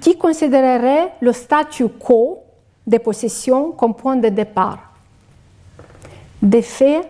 qui 0.00 0.16
considérerait 0.16 1.12
le 1.20 1.32
statu 1.32 1.88
quo 1.88 2.38
des 2.86 2.98
possessions 2.98 3.72
comme 3.72 3.94
point 3.94 4.16
de 4.16 4.28
départ. 4.28 4.92
De 6.42 6.60
fait, 6.60 7.00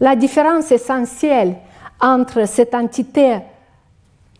la 0.00 0.14
différence 0.14 0.70
essentielle 0.70 1.56
entre 2.00 2.46
cette 2.46 2.74
entité 2.74 3.38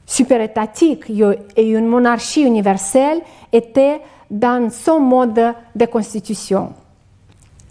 superétatique 0.06 1.10
et 1.56 1.68
une 1.68 1.86
monarchie 1.86 2.42
universelle 2.42 3.20
était 3.52 4.00
dans 4.30 4.70
son 4.70 5.00
mode 5.00 5.54
de 5.74 5.86
constitution. 5.86 6.72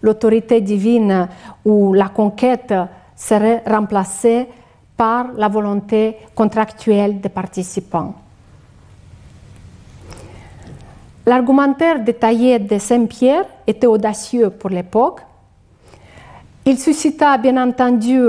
L'autorité 0.05 0.61
divine 0.61 1.27
ou 1.65 1.91
la 1.93 2.09
conquête 2.09 2.71
serait 3.15 3.63
remplacée 3.65 4.47
par 4.95 5.33
la 5.35 5.47
volonté 5.47 6.17
contractuelle 6.35 7.19
des 7.19 7.29
participants. 7.29 8.13
L'argumentaire 11.25 12.03
détaillé 12.03 12.59
de 12.59 12.77
Saint-Pierre 12.77 13.45
était 13.65 13.87
audacieux 13.87 14.51
pour 14.51 14.69
l'époque. 14.69 15.21
Il 16.65 16.77
suscita 16.77 17.39
bien 17.39 17.57
entendu 17.57 18.19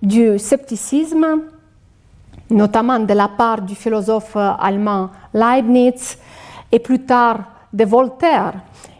du 0.00 0.38
scepticisme, 0.38 1.40
notamment 2.48 3.00
de 3.00 3.12
la 3.12 3.26
part 3.26 3.60
du 3.60 3.74
philosophe 3.74 4.36
allemand 4.36 5.10
Leibniz 5.32 6.16
et 6.70 6.78
plus 6.78 7.00
tard 7.00 7.40
de 7.72 7.84
Voltaire, 7.84 8.52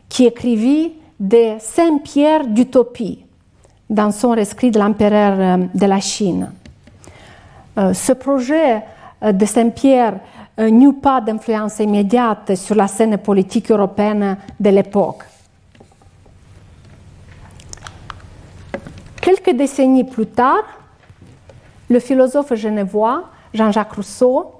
qui 0.08 0.26
écrivit 0.26 0.94
de 1.18 1.56
Saint-Pierre 1.58 2.46
d'utopie 2.46 3.24
dans 3.88 4.10
son 4.10 4.30
rescrit 4.30 4.70
de 4.70 4.78
l'empereur 4.78 5.58
de 5.72 5.86
la 5.86 6.00
Chine. 6.00 6.50
Euh, 7.76 7.92
ce 7.92 8.12
projet 8.12 8.82
euh, 9.22 9.32
de 9.32 9.44
Saint-Pierre 9.44 10.20
euh, 10.60 10.70
n'eut 10.70 10.94
pas 10.94 11.20
d'influence 11.20 11.80
immédiate 11.80 12.54
sur 12.54 12.76
la 12.76 12.86
scène 12.86 13.18
politique 13.18 13.70
européenne 13.70 14.36
de 14.60 14.70
l'époque. 14.70 15.24
Quelques 19.20 19.56
décennies 19.56 20.04
plus 20.04 20.26
tard, 20.26 20.62
le 21.88 21.98
philosophe 21.98 22.54
genevois 22.54 23.24
Jean-Jacques 23.52 23.92
Rousseau 23.92 24.52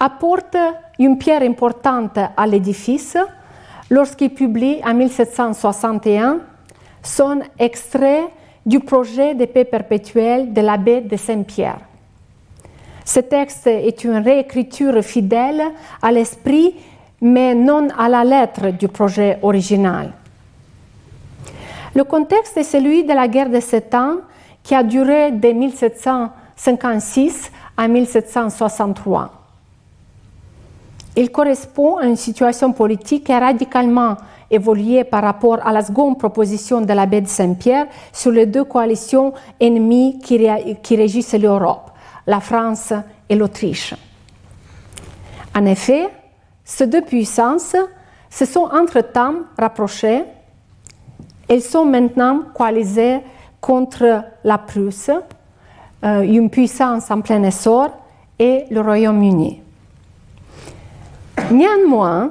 apporte 0.00 0.56
une 0.98 1.18
pierre 1.18 1.42
importante 1.42 2.18
à 2.36 2.46
l'édifice 2.46 3.16
lorsqu'il 3.90 4.30
publie 4.30 4.80
en 4.84 4.94
1761 4.94 6.40
son 7.02 7.40
extrait 7.58 8.24
du 8.66 8.80
projet 8.80 9.34
de 9.34 9.46
paix 9.46 9.64
perpétuelle 9.64 10.52
de 10.52 10.60
l'abbé 10.60 11.00
de 11.00 11.16
Saint-Pierre. 11.16 11.80
Ce 13.04 13.20
texte 13.20 13.66
est 13.66 14.04
une 14.04 14.18
réécriture 14.18 15.02
fidèle 15.02 15.62
à 16.02 16.12
l'esprit, 16.12 16.74
mais 17.22 17.54
non 17.54 17.88
à 17.96 18.08
la 18.08 18.24
lettre 18.24 18.70
du 18.70 18.88
projet 18.88 19.38
original. 19.40 20.12
Le 21.94 22.04
contexte 22.04 22.58
est 22.58 22.64
celui 22.64 23.04
de 23.04 23.14
la 23.14 23.28
guerre 23.28 23.48
de 23.48 23.60
Sept 23.60 23.94
Ans 23.94 24.16
qui 24.62 24.74
a 24.74 24.82
duré 24.82 25.32
de 25.32 25.48
1756 25.48 27.50
à 27.76 27.88
1763. 27.88 29.37
Il 31.18 31.32
correspond 31.32 31.96
à 31.96 32.06
une 32.06 32.16
situation 32.16 32.72
politique 32.72 33.24
qui 33.24 33.32
a 33.32 33.40
radicalement 33.40 34.16
évolué 34.50 35.02
par 35.02 35.22
rapport 35.24 35.58
à 35.66 35.72
la 35.72 35.82
seconde 35.82 36.16
proposition 36.16 36.80
de 36.80 36.92
l'abbé 36.92 37.20
de 37.20 37.26
Saint-Pierre 37.26 37.88
sur 38.12 38.30
les 38.30 38.46
deux 38.46 38.62
coalitions 38.62 39.34
ennemies 39.60 40.20
qui, 40.22 40.48
qui 40.80 40.96
régissent 40.96 41.34
l'Europe 41.34 41.90
la 42.28 42.40
France 42.40 42.92
et 43.28 43.34
l'Autriche. 43.34 43.94
En 45.56 45.64
effet, 45.64 46.08
ces 46.62 46.86
deux 46.86 47.00
puissances 47.00 47.74
se 48.30 48.44
sont 48.44 48.68
entre-temps 48.70 49.34
rapprochées. 49.58 50.22
Elles 51.48 51.62
sont 51.62 51.86
maintenant 51.86 52.42
coalisées 52.54 53.20
contre 53.60 54.22
la 54.44 54.58
Prusse, 54.58 55.10
euh, 56.04 56.20
une 56.20 56.50
puissance 56.50 57.10
en 57.10 57.22
plein 57.22 57.42
essor, 57.42 57.88
et 58.38 58.66
le 58.70 58.82
Royaume-Uni. 58.82 59.62
Néanmoins, 61.50 62.30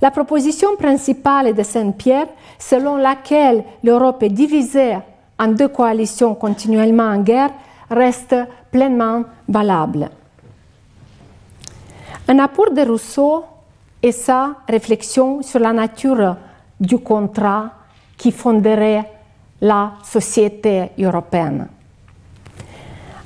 la 0.00 0.10
proposition 0.10 0.76
principale 0.76 1.54
de 1.54 1.62
Saint-Pierre, 1.62 2.26
selon 2.58 2.96
laquelle 2.96 3.64
l'Europe 3.84 4.22
est 4.22 4.30
divisée 4.30 4.96
en 5.38 5.48
deux 5.48 5.68
coalitions 5.68 6.34
continuellement 6.34 7.08
en 7.08 7.18
guerre, 7.18 7.50
reste 7.88 8.34
pleinement 8.70 9.24
valable. 9.48 10.08
Un 12.28 12.38
apport 12.38 12.72
de 12.72 12.82
Rousseau 12.82 13.44
est 14.02 14.12
sa 14.12 14.56
réflexion 14.68 15.42
sur 15.42 15.60
la 15.60 15.72
nature 15.72 16.36
du 16.80 16.98
contrat 16.98 17.70
qui 18.16 18.32
fonderait 18.32 19.08
la 19.60 19.92
société 20.02 20.90
européenne. 20.98 21.68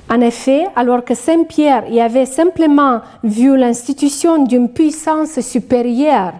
En 0.09 0.21
effet, 0.21 0.67
alors 0.75 1.03
que 1.03 1.15
Saint-Pierre 1.15 1.89
y 1.89 1.99
avait 1.99 2.25
simplement 2.25 3.01
vu 3.23 3.57
l'institution 3.57 4.43
d'une 4.43 4.69
puissance 4.69 5.39
supérieure 5.41 6.33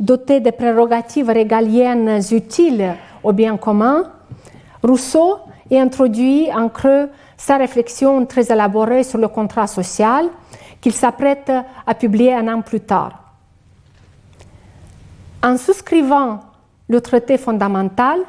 dotée 0.00 0.40
de 0.40 0.50
prérogatives 0.50 1.28
régaliennes 1.28 2.20
utiles 2.32 2.94
au 3.22 3.32
bien 3.32 3.56
commun, 3.56 4.10
Rousseau 4.82 5.38
y 5.70 5.78
introduit 5.78 6.52
en 6.52 6.68
creux 6.68 7.08
sa 7.36 7.56
réflexion 7.56 8.26
très 8.26 8.50
élaborée 8.50 9.04
sur 9.04 9.18
le 9.18 9.28
contrat 9.28 9.68
social 9.68 10.26
qu'il 10.80 10.92
s'apprête 10.92 11.52
à 11.86 11.94
publier 11.94 12.34
un 12.34 12.48
an 12.52 12.60
plus 12.62 12.80
tard. 12.80 13.22
En 15.44 15.56
souscrivant 15.56 16.40
le 16.88 17.00
traité 17.00 17.38
fondamental, 17.38 18.20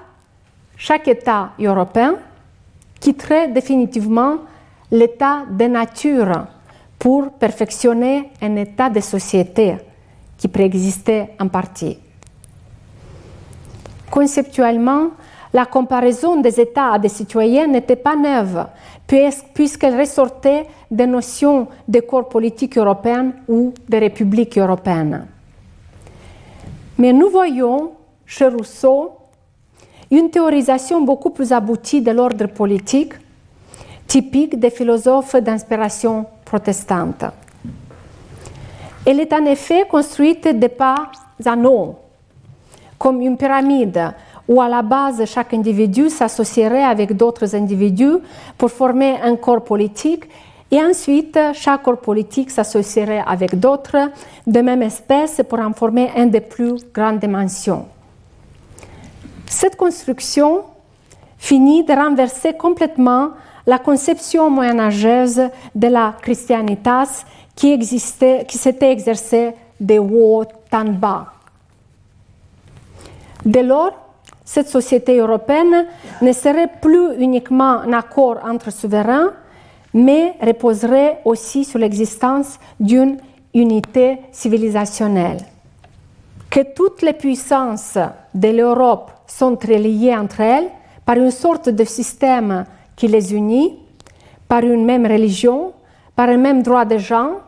chaque 0.78 1.08
État 1.08 1.50
européen 1.60 2.16
quitterait 3.00 3.48
définitivement 3.48 4.38
l'état 4.94 5.46
de 5.50 5.66
nature 5.66 6.46
pour 7.00 7.32
perfectionner 7.34 8.30
un 8.42 8.56
état 8.56 8.90
de 8.90 9.00
société 9.00 9.76
qui 10.38 10.48
préexistait 10.48 11.32
en 11.40 11.48
partie. 11.48 11.98
Conceptuellement, 14.12 15.08
la 15.52 15.66
comparaison 15.66 16.40
des 16.40 16.60
États 16.62 16.94
à 16.94 17.00
des 17.00 17.10
citoyens 17.10 17.68
n'était 17.68 17.96
pas 17.96 18.16
neuve, 18.16 18.68
puisqu'elle 19.54 20.00
ressortait 20.00 20.68
des 20.90 21.08
notions 21.08 21.68
de 21.88 22.00
corps 22.00 22.30
politique 22.30 22.78
européen 22.78 23.34
ou 23.48 23.74
de 23.90 23.98
république 23.98 24.58
européenne. 24.58 25.28
Mais 27.00 27.12
nous 27.14 27.30
voyons 27.30 27.94
chez 28.28 28.48
Rousseau 28.48 29.12
une 30.12 30.30
théorisation 30.30 31.02
beaucoup 31.02 31.32
plus 31.32 31.52
aboutie 31.52 32.02
de 32.02 32.12
l'ordre 32.12 32.46
politique, 32.46 33.14
typique 34.08 34.60
des 34.60 34.70
philosophes 34.70 35.36
d'inspiration 35.36 36.26
protestante. 36.46 37.26
Elle 39.06 39.20
est 39.20 39.34
en 39.34 39.46
effet 39.46 39.86
construite 39.90 40.48
de 40.48 40.68
pas 40.68 41.12
en 41.46 41.66
haut, 41.66 41.96
comme 42.98 43.22
une 43.22 43.38
pyramide 43.38 44.14
où 44.48 44.62
à 44.62 44.68
la 44.68 44.82
base 44.82 45.24
chaque 45.26 45.54
individu 45.54 46.10
s'associerait 46.10 46.84
avec 46.84 47.16
d'autres 47.16 47.56
individus 47.56 48.18
pour 48.58 48.72
former 48.72 49.20
un 49.22 49.36
corps 49.36 49.64
politique 49.64 50.26
et 50.70 50.84
ensuite 50.84 51.38
chaque 51.54 51.84
corps 51.84 52.00
politique 52.00 52.52
s'associerait 52.52 53.24
avec 53.26 53.60
d'autres 53.60 54.10
de 54.46 54.60
même 54.60 54.82
espèce 54.82 55.42
pour 55.48 55.60
en 55.60 55.74
former 55.74 56.12
un 56.16 56.26
de 56.26 56.40
plus 56.40 56.84
grandes 56.94 57.20
dimensions. 57.20 57.86
Cette 59.46 59.76
construction 59.76 60.64
finit 61.38 61.84
de 61.84 61.94
renverser 61.94 62.54
complètement 62.54 63.30
la 63.66 63.80
conception 63.80 64.50
moyenâgeuse 64.50 65.42
de 65.74 65.88
la 65.88 66.16
christianitas 66.22 67.26
qui, 67.56 67.78
s'était 67.86 68.92
exercée 68.92 69.54
de 69.80 70.00
haut 70.00 70.46
en 70.72 70.86
bas. 70.86 71.28
Dès 73.46 73.64
lors, 73.64 73.92
cette 74.46 74.70
société 74.70 75.18
européenne 75.18 75.86
ne 76.22 76.32
serait 76.32 76.70
plus 76.82 77.16
uniquement 77.18 77.80
un 77.80 77.94
accord 77.94 78.38
entre 78.44 78.72
souverains, 78.72 79.32
mais 79.94 80.36
reposerait 80.42 81.22
aussi 81.26 81.64
sur 81.64 81.80
l'existence 81.80 82.60
d'une 82.80 83.18
unité 83.54 84.20
civilisationnelle. 84.32 85.40
Que 86.50 86.62
toutes 86.76 87.02
les 87.02 87.14
puissances 87.14 87.98
de 88.34 88.48
l'Europe 88.50 89.12
sont 89.28 89.58
reliées 89.62 90.16
entre 90.16 90.42
elles 90.42 90.70
par 91.06 91.18
une 91.18 91.32
sorte 91.32 91.70
de 91.70 91.84
système 91.84 92.66
qui 92.96 93.08
les 93.08 93.34
unit, 93.34 93.78
par 94.48 94.62
une 94.62 94.86
même 94.86 95.06
religion, 95.06 95.74
par 96.16 96.30
un 96.30 96.38
même 96.38 96.62
droit 96.62 96.86
de 96.86 96.98
gens, 96.98 97.40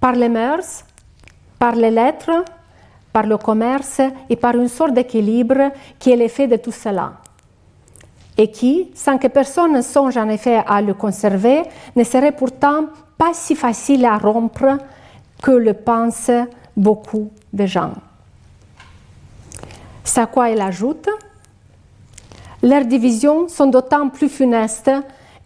par 0.00 0.12
les 0.12 0.28
mœurs, 0.28 0.84
par 1.58 1.74
les 1.74 1.90
lettres, 1.90 2.44
par 3.12 3.26
le 3.26 3.36
commerce 3.36 4.00
et 4.28 4.36
par 4.36 4.54
une 4.54 4.68
sorte 4.68 4.92
d'équilibre 4.92 5.72
qui 5.98 6.10
est 6.10 6.16
l'effet 6.16 6.46
de 6.46 6.56
tout 6.56 6.72
cela. 6.72 7.14
Et 8.36 8.50
qui, 8.50 8.90
sans 8.94 9.18
que 9.18 9.26
personne 9.26 9.72
ne 9.72 9.82
songe 9.82 10.16
en 10.16 10.28
effet 10.28 10.62
à 10.66 10.80
le 10.80 10.94
conserver, 10.94 11.62
ne 11.96 12.04
serait 12.04 12.32
pourtant 12.32 12.86
pas 13.18 13.32
si 13.34 13.54
facile 13.54 14.04
à 14.06 14.16
rompre 14.16 14.78
que 15.42 15.50
le 15.50 15.74
pensent 15.74 16.30
beaucoup 16.76 17.30
de 17.52 17.66
gens. 17.66 17.92
C'est 20.04 20.20
à 20.20 20.26
quoi 20.26 20.50
il 20.50 20.60
ajoute? 20.60 21.08
Leurs 22.62 22.84
divisions 22.84 23.48
sont 23.48 23.66
d'autant 23.66 24.08
plus 24.08 24.28
funestes 24.28 24.90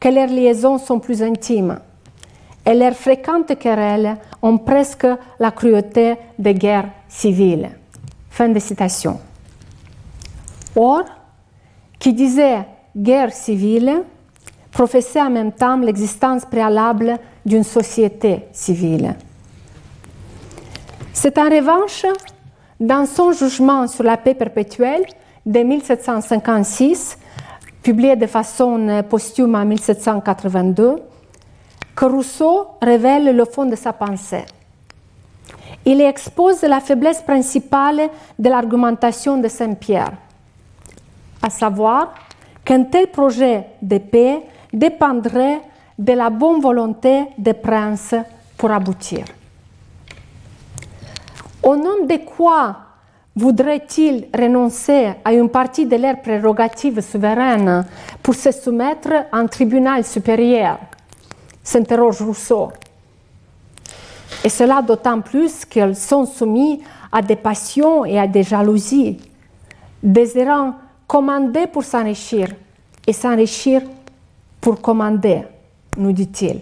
que 0.00 0.08
leurs 0.08 0.28
liaisons 0.28 0.78
sont 0.78 0.98
plus 0.98 1.22
intimes 1.22 1.78
et 2.66 2.74
leurs 2.74 2.94
fréquentes 2.94 3.58
querelles 3.58 4.16
ont 4.42 4.58
presque 4.58 5.06
la 5.38 5.50
cruauté 5.50 6.16
des 6.38 6.54
guerres 6.54 6.90
civiles. 7.08 7.70
Fin 8.30 8.48
de 8.48 8.58
citation. 8.58 9.20
Or, 10.74 11.04
qui 11.98 12.12
disait 12.12 12.66
guerre 12.96 13.32
civile 13.32 14.02
professait 14.70 15.22
en 15.22 15.30
même 15.30 15.52
temps 15.52 15.76
l'existence 15.76 16.44
préalable 16.44 17.16
d'une 17.46 17.62
société 17.62 18.46
civile. 18.52 19.14
C'est 21.12 21.38
en 21.38 21.48
revanche 21.48 22.04
dans 22.80 23.06
son 23.06 23.30
jugement 23.32 23.86
sur 23.86 24.02
la 24.02 24.16
paix 24.16 24.34
perpétuelle 24.34 25.04
de 25.46 25.60
1756, 25.60 27.18
publié 27.82 28.16
de 28.16 28.26
façon 28.26 29.02
posthume 29.08 29.54
en 29.54 29.64
1782, 29.64 30.96
que 31.94 32.04
Rousseau 32.04 32.68
révèle 32.80 33.36
le 33.36 33.44
fond 33.44 33.66
de 33.66 33.76
sa 33.76 33.92
pensée. 33.92 34.44
Il 35.84 36.00
expose 36.00 36.62
la 36.62 36.80
faiblesse 36.80 37.20
principale 37.22 38.08
de 38.38 38.48
l'argumentation 38.48 39.36
de 39.36 39.48
Saint-Pierre, 39.48 40.12
à 41.42 41.50
savoir 41.50 42.14
qu'un 42.64 42.84
tel 42.84 43.08
projet 43.08 43.66
de 43.82 43.98
paix 43.98 44.40
dépendrait 44.72 45.60
de 45.98 46.12
la 46.12 46.30
bonne 46.30 46.60
volonté 46.60 47.26
des 47.36 47.52
princes 47.52 48.14
pour 48.56 48.70
aboutir. 48.70 49.24
Au 51.62 51.76
nom 51.76 52.06
de 52.06 52.16
quoi 52.16 52.76
voudrait-il 53.36 54.28
renoncer 54.36 55.14
à 55.24 55.32
une 55.32 55.48
partie 55.48 55.86
de 55.86 55.96
leurs 55.96 56.20
prérogatives 56.22 57.00
souveraines 57.00 57.84
pour 58.22 58.34
se 58.34 58.52
soumettre 58.52 59.12
à 59.32 59.38
un 59.38 59.46
tribunal 59.46 60.04
supérieur? 60.04 60.78
s'interroge 61.62 62.20
Rousseau. 62.20 62.70
Et 64.44 64.50
cela 64.50 64.82
d'autant 64.82 65.22
plus 65.22 65.64
qu'elles 65.64 65.96
sont 65.96 66.26
soumises 66.26 66.80
à 67.10 67.22
des 67.22 67.36
passions 67.36 68.04
et 68.04 68.18
à 68.18 68.26
des 68.26 68.42
jalousies, 68.42 69.16
désirant 70.02 70.74
commander 71.06 71.66
pour 71.66 71.84
s'enrichir 71.84 72.48
et 73.06 73.12
s'enrichir 73.12 73.80
pour 74.60 74.80
commander, 74.80 75.42
nous 75.96 76.12
dit-il. 76.12 76.60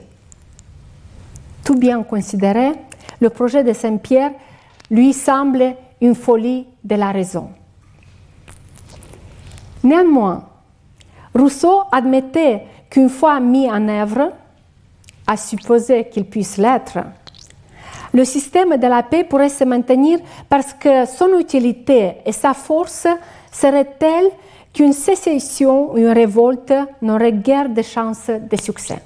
Tout 1.64 1.74
bien 1.74 2.02
considéré, 2.02 2.72
le 3.20 3.30
projet 3.30 3.64
de 3.64 3.72
Saint-Pierre 3.72 4.32
lui 4.90 5.12
semble 5.12 5.74
une 6.03 6.16
folie 6.16 6.66
de 6.84 6.96
la 6.96 7.12
raison. 7.12 7.48
Néanmoins, 9.84 10.44
Rousseau 11.34 11.82
admettait 11.90 12.64
qu'une 12.90 13.09
fois 13.09 13.40
mis 13.40 13.70
en 13.70 13.88
œuvre, 13.88 14.32
à 15.26 15.36
supposer 15.36 16.09
qu'il 16.11 16.24
puisse 16.24 16.59
l'être, 16.59 16.98
le 18.12 18.24
système 18.24 18.76
de 18.76 18.86
la 18.86 19.03
paix 19.03 19.24
pourrait 19.24 19.48
se 19.48 19.64
maintenir 19.64 20.18
parce 20.48 20.74
que 20.74 21.07
son 21.07 21.38
utilité 21.38 22.16
et 22.26 22.32
sa 22.32 22.53
force 22.53 23.07
seraient 23.50 23.96
telles 23.98 24.30
qu'une 24.74 24.92
sécession 24.92 25.92
ou 25.92 25.98
une 25.98 26.11
révolte 26.11 26.74
n'aurait 27.00 27.32
guère 27.32 27.70
de 27.70 27.80
chances 27.80 28.28
de 28.28 28.57
succès. 28.61 28.98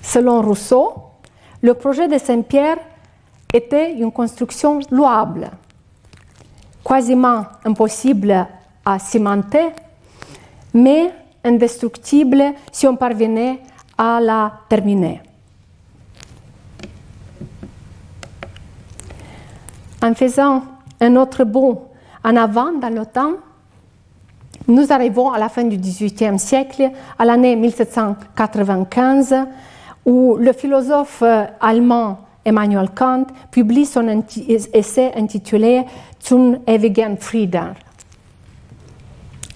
Selon 0.00 0.40
Rousseau, 0.40 0.94
le 1.60 1.74
projet 1.74 2.08
de 2.08 2.18
Saint-Pierre 2.18 2.78
était 3.54 3.92
une 3.92 4.10
construction 4.10 4.80
louable, 4.90 5.48
quasiment 6.84 7.46
impossible 7.64 8.46
à 8.84 8.98
cimenter, 8.98 9.68
mais 10.74 11.12
indestructible 11.44 12.42
si 12.72 12.88
on 12.88 12.96
parvenait 12.96 13.60
à 13.96 14.18
la 14.20 14.52
terminer. 14.68 15.22
En 20.02 20.14
faisant 20.14 20.64
un 21.00 21.16
autre 21.16 21.44
bond 21.44 21.82
en 22.24 22.36
avant 22.36 22.72
dans 22.72 22.92
le 22.92 23.06
temps, 23.06 23.34
nous 24.66 24.92
arrivons 24.92 25.30
à 25.30 25.38
la 25.38 25.48
fin 25.48 25.62
du 25.62 25.76
XVIIIe 25.76 26.38
siècle, 26.38 26.90
à 27.18 27.24
l'année 27.24 27.54
1795, 27.54 29.36
où 30.04 30.36
le 30.38 30.52
philosophe 30.52 31.22
allemand 31.60 32.23
Emmanuel 32.44 32.90
Kant 32.94 33.26
publie 33.50 33.86
son 33.86 34.22
essai 34.72 35.12
intitulé 35.16 35.84
Zum 36.20 36.58
ewigen 36.66 37.16
Frieden, 37.16 37.74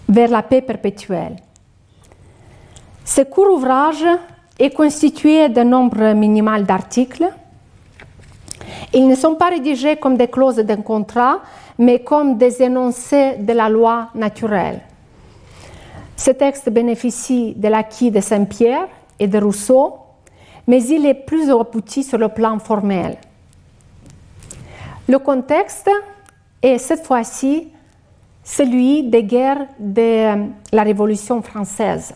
vers 0.08 0.30
la 0.30 0.42
paix 0.42 0.62
perpétuelle. 0.62 1.36
Ce 3.04 3.22
court 3.22 3.52
ouvrage 3.54 4.04
est 4.58 4.70
constitué 4.70 5.48
d'un 5.48 5.64
nombre 5.64 6.12
minimal 6.14 6.64
d'articles. 6.64 7.28
Ils 8.92 9.06
ne 9.06 9.14
sont 9.14 9.34
pas 9.34 9.50
rédigés 9.50 9.96
comme 9.96 10.16
des 10.16 10.28
clauses 10.28 10.56
d'un 10.56 10.82
contrat, 10.82 11.40
mais 11.78 12.00
comme 12.00 12.36
des 12.36 12.62
énoncés 12.62 13.36
de 13.38 13.52
la 13.52 13.68
loi 13.68 14.08
naturelle. 14.14 14.80
Ce 16.16 16.30
texte 16.32 16.68
bénéficie 16.70 17.54
de 17.54 17.68
l'acquis 17.68 18.10
de 18.10 18.20
Saint-Pierre 18.20 18.88
et 19.20 19.28
de 19.28 19.38
Rousseau, 19.38 19.94
mais 20.68 20.84
il 20.84 21.06
est 21.06 21.14
plus 21.14 21.50
abouti 21.50 22.04
sur 22.04 22.18
le 22.18 22.28
plan 22.28 22.58
formel. 22.58 23.16
Le 25.08 25.18
contexte 25.18 25.90
est 26.62 26.76
cette 26.76 27.04
fois-ci 27.06 27.68
celui 28.44 29.02
des 29.02 29.24
guerres 29.24 29.66
de 29.78 30.50
la 30.70 30.82
Révolution 30.82 31.40
française. 31.40 32.14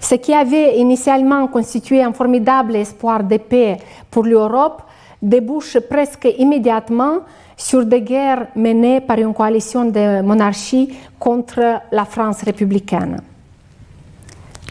Ce 0.00 0.14
qui 0.14 0.32
avait 0.32 0.78
initialement 0.78 1.48
constitué 1.48 2.02
un 2.02 2.12
formidable 2.12 2.76
espoir 2.76 3.24
de 3.24 3.36
paix 3.36 3.78
pour 4.10 4.24
l'Europe 4.24 4.82
débouche 5.20 5.80
presque 5.80 6.28
immédiatement 6.38 7.20
sur 7.56 7.84
des 7.84 8.02
guerres 8.02 8.46
menées 8.54 9.00
par 9.00 9.18
une 9.18 9.34
coalition 9.34 9.84
de 9.84 10.22
monarchies 10.22 10.96
contre 11.18 11.80
la 11.90 12.04
France 12.04 12.42
républicaine. 12.42 13.20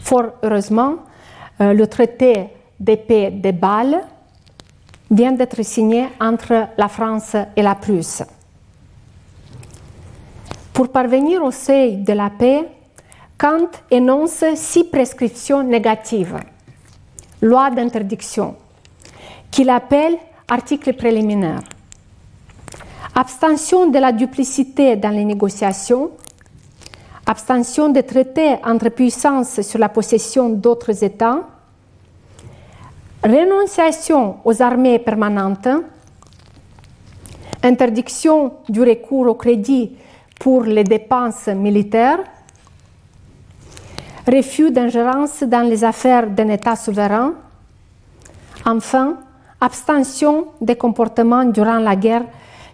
Fort 0.02 0.32
heureusement, 0.42 0.96
euh, 1.60 1.72
le 1.72 1.86
traité 1.86 2.48
de 2.78 2.94
paix 2.94 3.30
de 3.30 3.50
Bâle 3.50 4.00
vient 5.10 5.32
d'être 5.32 5.62
signé 5.62 6.06
entre 6.20 6.68
la 6.76 6.88
France 6.88 7.36
et 7.56 7.62
la 7.62 7.74
Prusse. 7.74 8.22
Pour 10.72 10.90
parvenir 10.90 11.42
au 11.42 11.50
seuil 11.50 11.96
de 11.96 12.12
la 12.12 12.30
paix, 12.30 12.68
Kant 13.36 13.70
énonce 13.90 14.44
six 14.54 14.84
prescriptions 14.84 15.62
négatives, 15.62 16.38
loi 17.40 17.70
d'interdiction, 17.70 18.56
qu'il 19.50 19.70
appelle 19.70 20.16
articles 20.48 20.92
préliminaires. 20.94 21.62
Abstention 23.14 23.90
de 23.90 23.98
la 23.98 24.12
duplicité 24.12 24.96
dans 24.96 25.10
les 25.10 25.24
négociations, 25.24 26.10
abstention 27.28 27.90
des 27.90 28.04
traités 28.04 28.56
entre 28.64 28.88
puissances 28.88 29.60
sur 29.60 29.78
la 29.78 29.90
possession 29.90 30.48
d'autres 30.48 31.04
États, 31.04 31.46
renonciation 33.22 34.36
aux 34.44 34.62
armées 34.62 34.98
permanentes, 34.98 35.68
interdiction 37.62 38.54
du 38.68 38.80
recours 38.80 39.26
au 39.26 39.34
crédit 39.34 39.94
pour 40.40 40.62
les 40.62 40.84
dépenses 40.84 41.48
militaires, 41.48 42.20
refus 44.26 44.70
d'ingérence 44.70 45.42
dans 45.42 45.68
les 45.68 45.84
affaires 45.84 46.30
d'un 46.30 46.48
État 46.48 46.76
souverain, 46.76 47.34
enfin, 48.64 49.18
abstention 49.60 50.46
des 50.62 50.76
comportements 50.76 51.44
durant 51.44 51.78
la 51.78 51.94
guerre 51.94 52.24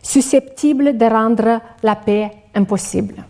susceptibles 0.00 0.96
de 0.96 1.06
rendre 1.06 1.60
la 1.82 1.96
paix 1.96 2.30
impossible. 2.54 3.24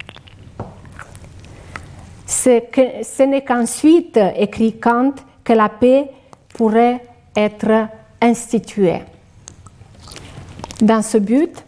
Ce 2.26 3.22
n'est 3.22 3.44
qu'ensuite, 3.44 4.18
écrit 4.36 4.78
Kant, 4.78 5.14
que 5.42 5.52
la 5.52 5.68
paix 5.68 6.10
pourrait 6.54 7.02
être 7.36 7.88
instituée. 8.20 9.02
Dans 10.80 11.02
ce 11.02 11.18
but, 11.18 11.64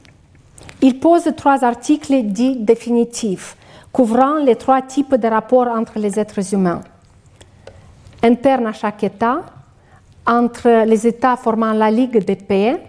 il 0.83 0.99
pose 0.99 1.31
trois 1.37 1.65
articles 1.65 2.23
dits 2.23 2.57
définitifs, 2.57 3.57
couvrant 3.93 4.37
les 4.37 4.57
trois 4.57 4.83
types 4.83 5.15
de 5.15 5.29
rapports 5.29 5.69
entre 5.69 5.99
les 5.99 6.19
êtres 6.19 6.55
humains. 6.55 6.83
Interne 8.23 8.67
à 8.67 8.73
chaque 8.73 9.05
État, 9.05 9.43
entre 10.27 10.85
les 10.85 11.07
États 11.07 11.37
formant 11.37 11.73
la 11.73 11.91
Ligue 11.91 12.25
des 12.25 12.37
paix, 12.37 12.81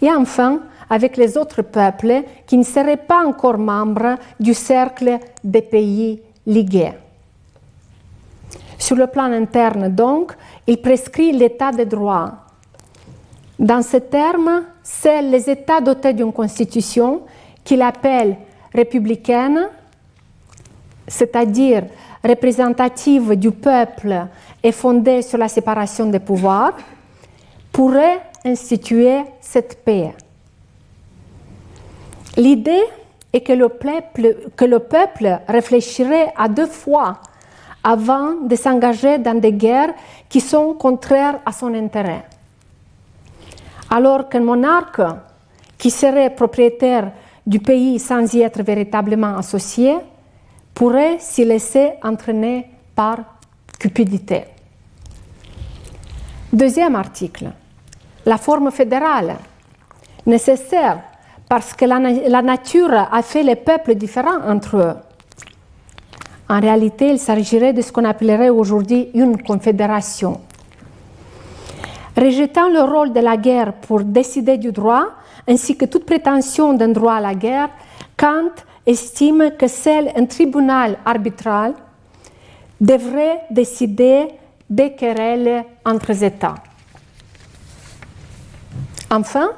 et 0.00 0.10
enfin 0.10 0.60
avec 0.90 1.16
les 1.16 1.36
autres 1.36 1.62
peuples 1.62 2.22
qui 2.46 2.58
ne 2.58 2.64
seraient 2.64 2.96
pas 2.96 3.24
encore 3.24 3.58
membres 3.58 4.16
du 4.38 4.54
cercle 4.54 5.18
des 5.42 5.62
pays 5.62 6.20
ligués. 6.46 6.92
Sur 8.78 8.96
le 8.96 9.06
plan 9.06 9.32
interne, 9.32 9.88
donc, 9.88 10.32
il 10.66 10.80
prescrit 10.80 11.32
l'état 11.32 11.70
de 11.72 11.84
droit. 11.84 12.32
Dans 13.58 13.82
ce 13.82 13.98
terme, 13.98 14.64
c'est 14.82 15.22
les 15.22 15.48
États 15.48 15.80
dotés 15.80 16.12
d'une 16.12 16.32
constitution 16.32 17.22
qu'il 17.62 17.82
appelle 17.82 18.36
républicaine, 18.74 19.68
c'est-à-dire 21.06 21.84
représentative 22.24 23.36
du 23.36 23.50
peuple 23.50 24.26
et 24.62 24.72
fondée 24.72 25.22
sur 25.22 25.38
la 25.38 25.48
séparation 25.48 26.06
des 26.06 26.20
pouvoirs, 26.20 26.76
pourraient 27.70 28.20
instituer 28.44 29.22
cette 29.40 29.84
paix. 29.84 30.14
L'idée 32.36 32.82
peuple, 33.40 34.50
que 34.56 34.64
le 34.64 34.78
peuple 34.78 35.40
réfléchirait 35.48 36.32
à 36.36 36.48
deux 36.48 36.66
fois 36.66 37.20
avant 37.82 38.34
de 38.42 38.54
s'engager 38.54 39.18
dans 39.18 39.38
des 39.38 39.52
guerres 39.52 39.94
qui 40.28 40.40
sont 40.40 40.74
contraires 40.74 41.40
à 41.44 41.52
son 41.52 41.74
intérêt. 41.74 42.24
Alors 43.90 44.28
qu'un 44.28 44.40
monarque 44.40 45.02
qui 45.78 45.90
serait 45.90 46.30
propriétaire 46.30 47.12
du 47.46 47.58
pays 47.58 47.98
sans 47.98 48.32
y 48.34 48.40
être 48.40 48.62
véritablement 48.62 49.36
associé 49.36 49.96
pourrait 50.74 51.18
s'y 51.18 51.44
laisser 51.44 51.94
entraîner 52.02 52.70
par 52.94 53.18
cupidité. 53.78 54.44
Deuxième 56.52 56.94
article, 56.94 57.50
la 58.24 58.36
forme 58.38 58.70
fédérale, 58.70 59.36
nécessaire 60.26 61.00
parce 61.52 61.74
que 61.74 61.84
la, 61.84 62.40
nature 62.40 62.94
a 62.94 63.20
fait 63.20 63.42
les 63.42 63.56
peuples 63.56 63.94
différents 63.94 64.40
entre 64.48 64.78
eux. 64.78 64.94
En 66.48 66.58
réalité, 66.58 67.10
il 67.10 67.18
s'agirait 67.18 67.74
de 67.74 67.82
ce 67.82 67.92
qu'on 67.92 68.06
appellerait 68.06 68.48
aujourd'hui 68.48 69.10
une 69.12 69.36
confédération. 69.36 70.40
rejetant 72.16 72.70
le 72.70 72.80
rôle 72.80 73.12
de 73.12 73.20
la 73.20 73.36
guerre 73.36 73.74
pour 73.74 74.00
décider 74.02 74.56
du 74.56 74.72
droit, 74.72 75.08
ainsi 75.46 75.76
que 75.76 75.84
toute 75.84 76.06
prétention 76.06 76.72
d'un 76.72 76.88
droit 76.88 77.16
à 77.16 77.20
la 77.20 77.34
guerre, 77.34 77.68
Kant 78.16 78.54
estime 78.86 79.50
que 79.58 79.68
seul 79.68 80.10
un 80.16 80.24
tribunal 80.24 80.96
arbitral 81.04 81.74
devrait 82.80 83.42
décider 83.50 84.28
des 84.70 84.94
querelles 84.94 85.66
entre 85.84 86.12
États. 86.24 86.54
Enfin, 89.10 89.50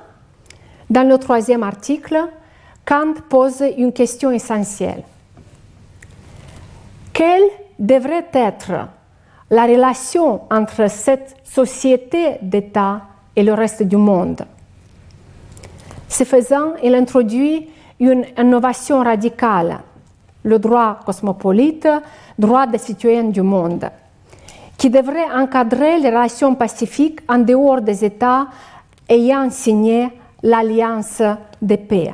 dans 0.91 1.09
le 1.09 1.19
troisième 1.19 1.63
article, 1.63 2.19
Kant 2.85 3.15
pose 3.29 3.65
une 3.79 3.93
question 3.93 4.31
essentielle. 4.31 5.03
Quelle 7.13 7.45
devrait 7.79 8.27
être 8.33 8.73
la 9.51 9.65
relation 9.65 10.43
entre 10.51 10.91
cette 10.91 11.37
société 11.45 12.39
d'État 12.43 13.03
et 13.37 13.43
le 13.43 13.55
reste 13.55 13.83
du 13.83 13.97
monde? 13.97 14.43
Ce 16.09 16.25
faisant, 16.25 16.75
il 16.83 16.95
introduit 16.95 17.69
une 17.99 18.25
innovation 18.39 19.03
radicale, 19.03 19.79
le 20.43 20.59
droit 20.59 21.01
cosmopolite, 21.07 21.89
droit 22.39 22.67
des 22.67 22.79
citoyens 22.79 23.25
du 23.25 23.43
monde, 23.43 23.89
qui 24.77 24.91
devrait 24.91 25.33
encadrer 25.35 25.99
les 25.99 26.11
relations 26.11 26.55
pacifiques 26.55 27.21
en 27.29 27.39
dehors 27.39 27.81
des 27.81 28.05
États 28.05 28.49
ayant 29.09 29.49
signé 29.51 30.11
l'alliance 30.45 31.23
de 31.61 31.77
paix. 31.77 32.13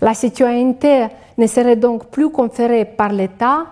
La 0.00 0.14
citoyenneté 0.14 1.08
ne 1.36 1.46
serait 1.46 1.76
donc 1.76 2.06
plus 2.06 2.30
conférée 2.30 2.84
par 2.84 3.12
l'État, 3.12 3.66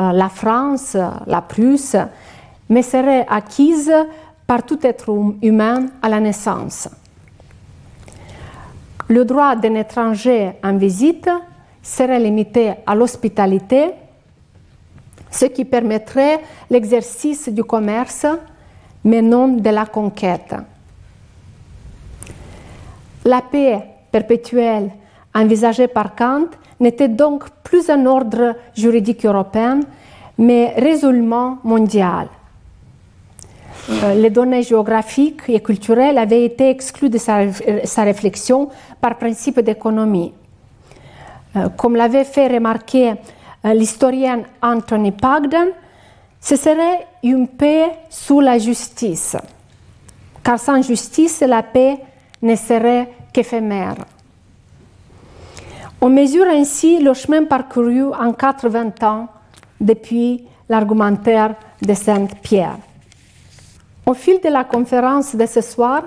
euh, 0.00 0.12
la 0.12 0.28
France, 0.28 0.96
la 1.26 1.40
Prusse, 1.40 1.96
mais 2.68 2.82
serait 2.82 3.24
acquise 3.28 3.92
par 4.46 4.64
tout 4.64 4.78
être 4.82 5.08
hum-, 5.08 5.38
humain 5.40 5.86
à 6.02 6.08
la 6.08 6.20
naissance. 6.20 6.88
Le 9.08 9.24
droit 9.24 9.54
d'un 9.54 9.76
étranger 9.76 10.52
en 10.64 10.76
visite 10.76 11.30
serait 11.80 12.18
limité 12.18 12.72
à 12.84 12.94
l'hospitalité, 12.96 13.92
ce 15.30 15.44
qui 15.44 15.64
permettrait 15.64 16.40
l'exercice 16.70 17.48
du 17.48 17.62
commerce, 17.62 18.26
mais 19.04 19.22
non 19.22 19.46
de 19.46 19.70
la 19.70 19.86
conquête. 19.86 20.56
La 23.26 23.42
paix 23.42 23.82
perpétuelle 24.12 24.92
envisagée 25.34 25.88
par 25.88 26.14
Kant 26.14 26.46
n'était 26.78 27.08
donc 27.08 27.50
plus 27.64 27.90
un 27.90 28.06
ordre 28.06 28.54
juridique 28.76 29.26
européen, 29.26 29.80
mais 30.38 30.74
résolument 30.76 31.58
mondial. 31.64 32.28
Euh, 33.90 34.14
les 34.14 34.30
données 34.30 34.62
géographiques 34.62 35.42
et 35.48 35.58
culturelles 35.58 36.18
avaient 36.18 36.44
été 36.44 36.70
exclues 36.70 37.10
de 37.10 37.18
sa, 37.18 37.52
sa 37.82 38.04
réflexion 38.04 38.68
par 39.00 39.18
principe 39.18 39.58
d'économie. 39.58 40.32
Euh, 41.56 41.68
comme 41.70 41.96
l'avait 41.96 42.24
fait 42.24 42.46
remarquer 42.46 43.14
euh, 43.64 43.74
l'historien 43.74 44.42
Anthony 44.62 45.10
Pagden, 45.10 45.70
ce 46.40 46.54
serait 46.54 47.08
une 47.24 47.48
paix 47.48 47.90
sous 48.08 48.40
la 48.40 48.58
justice, 48.58 49.36
car 50.44 50.60
sans 50.60 50.80
justice, 50.80 51.40
la 51.40 51.64
paix 51.64 51.98
ne 52.42 52.54
serait 52.54 53.10
qu'éphémère. 53.32 53.96
On 56.00 56.08
mesure 56.08 56.46
ainsi 56.48 57.00
le 57.00 57.14
chemin 57.14 57.44
parcouru 57.44 58.12
en 58.12 58.32
80 58.32 58.92
ans 59.02 59.28
depuis 59.80 60.44
l'argumentaire 60.68 61.54
de 61.82 61.94
Sainte-Pierre. 61.94 62.78
Au 64.04 64.14
fil 64.14 64.40
de 64.40 64.48
la 64.48 64.64
conférence 64.64 65.34
de 65.34 65.46
ce 65.46 65.60
soir, 65.60 66.02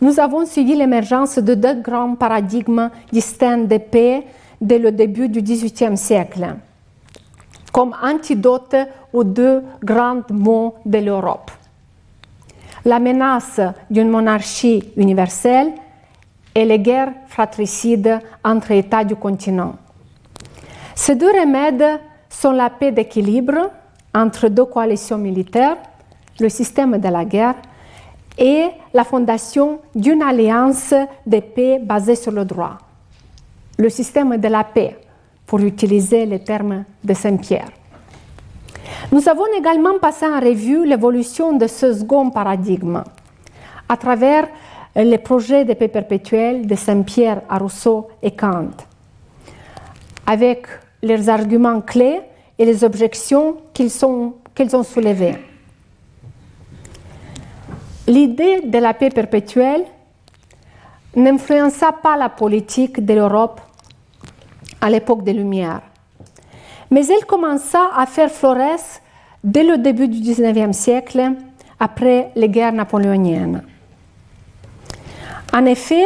nous 0.00 0.20
avons 0.20 0.46
suivi 0.46 0.76
l'émergence 0.76 1.38
de 1.38 1.54
deux 1.54 1.74
grands 1.80 2.14
paradigmes 2.14 2.90
distincts 3.10 3.64
de 3.64 3.78
paix 3.78 4.24
dès 4.60 4.78
le 4.78 4.92
début 4.92 5.28
du 5.28 5.42
XVIIIe 5.42 5.96
siècle, 5.96 6.54
comme 7.72 7.94
antidote 8.02 8.76
aux 9.12 9.24
deux 9.24 9.62
grands 9.82 10.22
mots 10.30 10.76
de 10.84 10.98
l'Europe. 10.98 11.50
La 12.84 12.98
menace 12.98 13.60
d'une 13.90 14.08
monarchie 14.08 14.92
universelle 14.96 15.72
et 16.54 16.64
les 16.64 16.78
guerres 16.78 17.12
fratricides 17.26 18.18
entre 18.44 18.72
États 18.72 19.04
du 19.04 19.16
continent. 19.16 19.76
Ces 20.94 21.14
deux 21.14 21.30
remèdes 21.30 22.00
sont 22.28 22.52
la 22.52 22.70
paix 22.70 22.92
d'équilibre 22.92 23.70
entre 24.14 24.48
deux 24.48 24.64
coalitions 24.64 25.18
militaires, 25.18 25.76
le 26.40 26.48
système 26.48 26.98
de 26.98 27.08
la 27.08 27.24
guerre 27.24 27.56
et 28.36 28.68
la 28.94 29.04
fondation 29.04 29.80
d'une 29.94 30.22
alliance 30.22 30.94
de 31.26 31.40
paix 31.40 31.80
basée 31.80 32.14
sur 32.14 32.32
le 32.32 32.44
droit, 32.44 32.78
le 33.76 33.88
système 33.88 34.36
de 34.36 34.48
la 34.48 34.64
paix, 34.64 34.96
pour 35.46 35.60
utiliser 35.60 36.26
les 36.26 36.40
termes 36.40 36.84
de 37.02 37.14
Saint-Pierre. 37.14 37.70
Nous 39.10 39.26
avons 39.26 39.46
également 39.56 39.98
passé 39.98 40.26
en 40.26 40.38
revue 40.38 40.84
l'évolution 40.84 41.54
de 41.54 41.66
ce 41.66 41.94
second 41.94 42.28
paradigme 42.28 43.02
à 43.88 43.96
travers 43.96 44.46
les 44.94 45.16
projets 45.16 45.64
de 45.64 45.72
paix 45.72 45.88
perpétuelle 45.88 46.66
de 46.66 46.74
Saint-Pierre 46.74 47.40
à 47.48 47.56
Rousseau 47.56 48.08
et 48.22 48.32
Kant, 48.32 48.68
avec 50.26 50.66
leurs 51.02 51.30
arguments 51.30 51.80
clés 51.80 52.20
et 52.58 52.66
les 52.66 52.84
objections 52.84 53.56
qu'ils 53.72 54.04
ont 54.04 54.82
soulevées. 54.82 55.36
L'idée 58.06 58.60
de 58.60 58.78
la 58.78 58.92
paix 58.92 59.10
perpétuelle 59.10 59.84
n'influença 61.16 61.92
pas 61.92 62.16
la 62.18 62.28
politique 62.28 63.02
de 63.02 63.14
l'Europe 63.14 63.60
à 64.82 64.90
l'époque 64.90 65.24
des 65.24 65.32
Lumières, 65.32 65.80
mais 66.90 67.06
elle 67.06 67.24
commença 67.26 67.90
à 67.96 68.06
faire 68.06 68.30
florès 68.30 69.00
dès 69.44 69.62
le 69.62 69.78
début 69.78 70.08
du 70.08 70.20
XIXe 70.20 70.76
siècle, 70.76 71.32
après 71.80 72.32
les 72.34 72.48
guerres 72.48 72.72
napoléoniennes. 72.72 73.62
En 75.52 75.64
effet, 75.64 76.04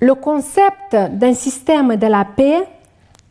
le 0.00 0.14
concept 0.14 0.94
d'un 1.12 1.34
système 1.34 1.96
de 1.96 2.06
la 2.06 2.24
paix 2.24 2.62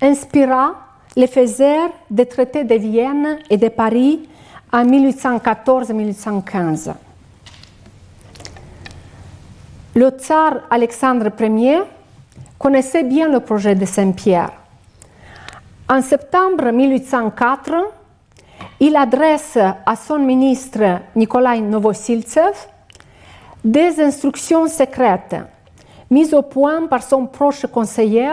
inspira 0.01 0.75
les 1.15 1.27
faiseurs 1.27 1.91
des 2.11 2.25
traités 2.25 2.65
de 2.65 2.75
Vienne 2.75 3.37
et 3.49 3.55
de 3.57 3.69
Paris 3.69 4.27
en 4.71 4.85
1814-1815. 4.85 6.93
Le 9.95 10.09
tsar 10.09 10.57
Alexandre 10.69 11.31
Ier 11.39 11.79
connaissait 12.59 13.03
bien 13.03 13.29
le 13.29 13.39
projet 13.39 13.73
de 13.73 13.85
Saint-Pierre. 13.85 14.51
En 15.89 16.01
septembre 16.01 16.69
1804, 16.69 17.73
il 18.81 18.93
adresse 18.97 19.57
à 19.57 19.95
son 19.95 20.19
ministre 20.19 20.99
Nikolai 21.15 21.61
Novosiltsev 21.61 22.67
des 23.63 24.01
instructions 24.01 24.67
secrètes 24.67 25.37
mises 26.11 26.33
au 26.33 26.41
point 26.41 26.87
par 26.87 27.01
son 27.03 27.25
proche 27.27 27.65
conseiller, 27.67 28.29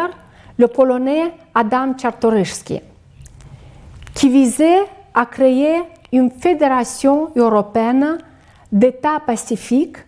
le 0.58 0.66
Polonais 0.66 1.32
Adam 1.54 1.94
Czartoryski, 1.94 2.80
qui 4.14 4.28
visait 4.28 4.82
à 5.14 5.24
créer 5.24 5.80
une 6.12 6.32
fédération 6.32 7.30
européenne 7.36 8.18
d'États 8.72 9.20
pacifiques 9.24 9.98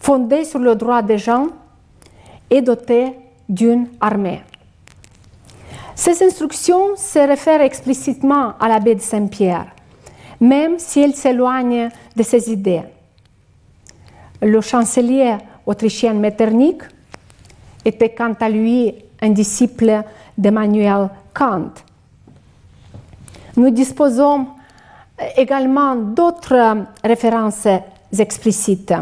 fondée 0.00 0.42
sur 0.42 0.58
le 0.58 0.74
droit 0.74 1.02
des 1.02 1.18
gens 1.18 1.46
et 2.50 2.62
dotée 2.62 3.14
d'une 3.48 3.86
armée. 4.00 4.42
Ces 5.98 6.22
instructions 6.22 6.94
se 6.96 7.18
réfèrent 7.18 7.62
explicitement 7.62 8.54
à 8.60 8.68
l'abbé 8.68 8.94
de 8.94 9.00
Saint-Pierre, 9.00 9.66
même 10.40 10.78
si 10.78 11.00
elles 11.00 11.14
s'éloignent 11.14 11.88
de 12.14 12.22
ses 12.22 12.52
idées 12.52 12.84
le 14.42 14.60
chancelier 14.60 15.36
autrichien 15.66 16.14
Metternich 16.14 16.82
était 17.84 18.14
quant 18.14 18.34
à 18.40 18.48
lui 18.48 18.94
un 19.20 19.30
disciple 19.30 20.02
d'Emmanuel 20.36 21.10
Kant. 21.34 21.72
Nous 23.56 23.70
disposons 23.70 24.46
également 25.36 25.96
d'autres 25.96 26.86
références 27.02 27.66
explicites. 28.16 28.94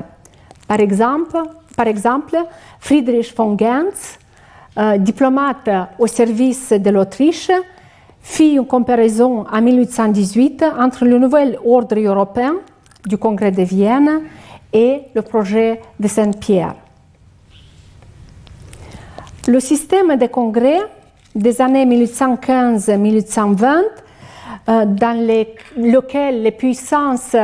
Par 0.67 0.81
exemple, 0.81 1.39
par 1.77 1.87
exemple 1.87 2.37
Friedrich 2.81 3.35
von 3.37 3.57
Gentz, 3.59 4.19
euh, 4.79 4.99
diplomate 4.99 5.71
au 5.99 6.07
service 6.07 6.73
de 6.73 6.91
l'Autriche, 6.91 7.51
fit 8.21 8.55
une 8.55 8.67
comparaison 8.67 9.45
en 9.51 9.63
1818 9.63 10.65
entre 10.79 11.05
le 11.05 11.19
nouvel 11.19 11.59
ordre 11.65 11.99
européen 11.99 12.57
du 13.07 13.17
Congrès 13.17 13.53
de 13.53 13.63
Vienne 13.63 14.23
et 14.73 15.03
le 15.15 15.23
projet 15.23 15.81
de 15.99 16.09
Saint-Pierre. 16.09 16.75
Le 19.47 19.61
système 19.61 20.17
de 20.17 20.27
congrès 20.27 20.81
des 21.35 21.63
années 21.63 21.87
1815-1820, 21.87 23.83
euh, 24.69 24.85
dans 24.85 25.25
lequel 25.77 26.43
les 26.43 26.51
puissances 26.51 27.37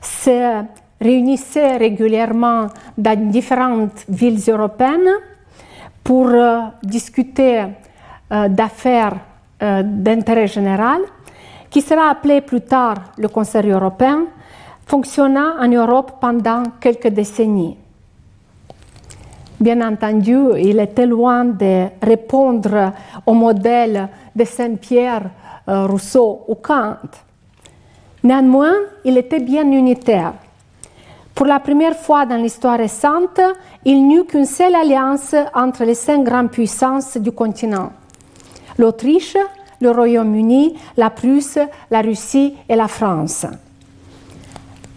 se 0.00 0.64
réunissaient 1.00 1.76
régulièrement 1.76 2.68
dans 2.96 3.28
différentes 3.30 4.04
villes 4.08 4.40
européennes 4.48 5.10
pour 6.02 6.28
euh, 6.28 6.60
discuter 6.82 7.64
euh, 8.30 8.48
d'affaires 8.48 9.16
euh, 9.62 9.82
d'intérêt 9.84 10.46
général, 10.46 11.02
qui 11.70 11.80
sera 11.80 12.10
appelé 12.10 12.40
plus 12.40 12.60
tard 12.62 12.94
le 13.16 13.28
Conseil 13.28 13.70
européen, 13.70 14.26
fonctionna 14.86 15.54
en 15.60 15.68
Europe 15.68 16.14
pendant 16.20 16.64
quelques 16.80 17.08
décennies. 17.08 17.76
Bien 19.60 19.80
entendu, 19.86 20.36
il 20.58 20.80
était 20.80 21.06
loin 21.06 21.44
de 21.44 21.86
répondre 22.02 22.92
au 23.24 23.32
modèle 23.32 24.08
de 24.34 24.44
Saint-Pierre, 24.44 25.30
Rousseau 25.68 26.44
ou 26.48 26.56
Kant. 26.56 26.96
Néanmoins, 28.24 28.74
il 29.04 29.16
était 29.18 29.38
bien 29.38 29.70
unitaire. 29.70 30.32
Pour 31.34 31.46
la 31.46 31.60
première 31.60 31.96
fois 31.96 32.26
dans 32.26 32.36
l'histoire 32.36 32.78
récente, 32.78 33.40
il 33.84 34.06
n'y 34.06 34.16
eut 34.16 34.24
qu'une 34.24 34.44
seule 34.44 34.74
alliance 34.74 35.34
entre 35.54 35.84
les 35.84 35.94
cinq 35.94 36.24
grandes 36.24 36.50
puissances 36.50 37.16
du 37.16 37.32
continent. 37.32 37.92
L'Autriche, 38.78 39.36
le 39.80 39.90
Royaume-Uni, 39.90 40.76
la 40.96 41.10
Prusse, 41.10 41.58
la 41.90 42.02
Russie 42.02 42.54
et 42.68 42.76
la 42.76 42.86
France. 42.86 43.46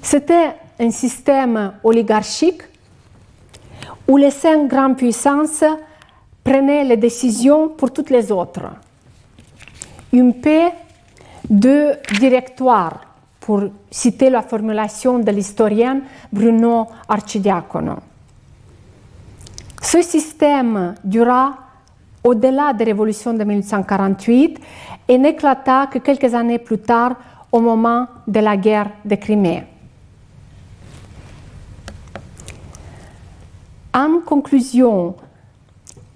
C'était 0.01 0.55
un 0.79 0.91
système 0.91 1.73
oligarchique 1.83 2.61
où 4.07 4.17
les 4.17 4.31
cinq 4.31 4.67
grandes 4.67 4.97
puissances 4.97 5.63
prenaient 6.43 6.83
les 6.83 6.97
décisions 6.97 7.69
pour 7.69 7.91
toutes 7.91 8.09
les 8.09 8.31
autres. 8.31 8.67
Une 10.11 10.33
paix 10.33 10.71
de 11.49 11.93
directoire 12.19 13.04
pour 13.45 13.61
citer 13.91 14.31
la 14.31 14.41
formulation 14.41 15.19
de 15.19 15.29
l'historien 15.29 16.01
Bruno 16.31 16.87
Arcidiacono. 17.07 17.97
Ce 19.79 20.01
système 20.01 20.95
dura 21.03 21.55
au-delà 22.23 22.73
des 22.73 22.85
révolutions 22.85 23.35
de 23.35 23.43
1848 23.43 24.59
et 25.07 25.17
n'éclata 25.19 25.85
que 25.85 25.99
quelques 25.99 26.33
années 26.33 26.57
plus 26.57 26.79
tard 26.79 27.17
au 27.51 27.59
moment 27.59 28.07
de 28.27 28.39
la 28.39 28.57
guerre 28.57 28.89
de 29.05 29.13
Crimée. 29.13 29.63
En 33.93 34.21
conclusion, 34.25 35.15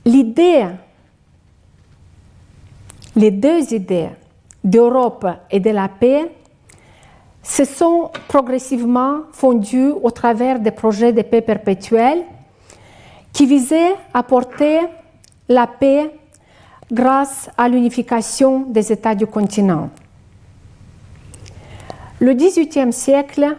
l'idée, 0.03 0.65
les 3.15 3.29
deux 3.29 3.71
idées 3.71 4.09
d'Europe 4.63 5.27
et 5.51 5.59
de 5.59 5.69
la 5.69 5.87
paix 5.87 6.31
se 7.43 7.65
sont 7.65 8.11
progressivement 8.27 9.21
fondus 9.31 9.91
au 10.03 10.11
travers 10.11 10.59
des 10.59 10.71
projets 10.71 11.13
de 11.13 11.21
paix 11.21 11.41
perpétuelle 11.41 12.23
qui 13.31 13.45
visaient 13.45 13.95
à 14.13 14.23
porter 14.23 14.79
la 15.47 15.67
paix 15.67 16.11
grâce 16.91 17.49
à 17.57 17.69
l'unification 17.69 18.61
des 18.61 18.91
États 18.91 19.15
du 19.15 19.27
continent. 19.27 19.89
Le 22.19 22.33
XVIIIe 22.33 22.91
siècle 22.91 23.55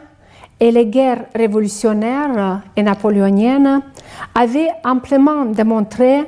et 0.59 0.71
les 0.71 0.87
guerres 0.87 1.27
révolutionnaires 1.35 2.63
et 2.77 2.83
napoléoniennes 2.83 3.83
avaient 4.35 4.71
amplement 4.85 5.47
démontré 5.47 6.25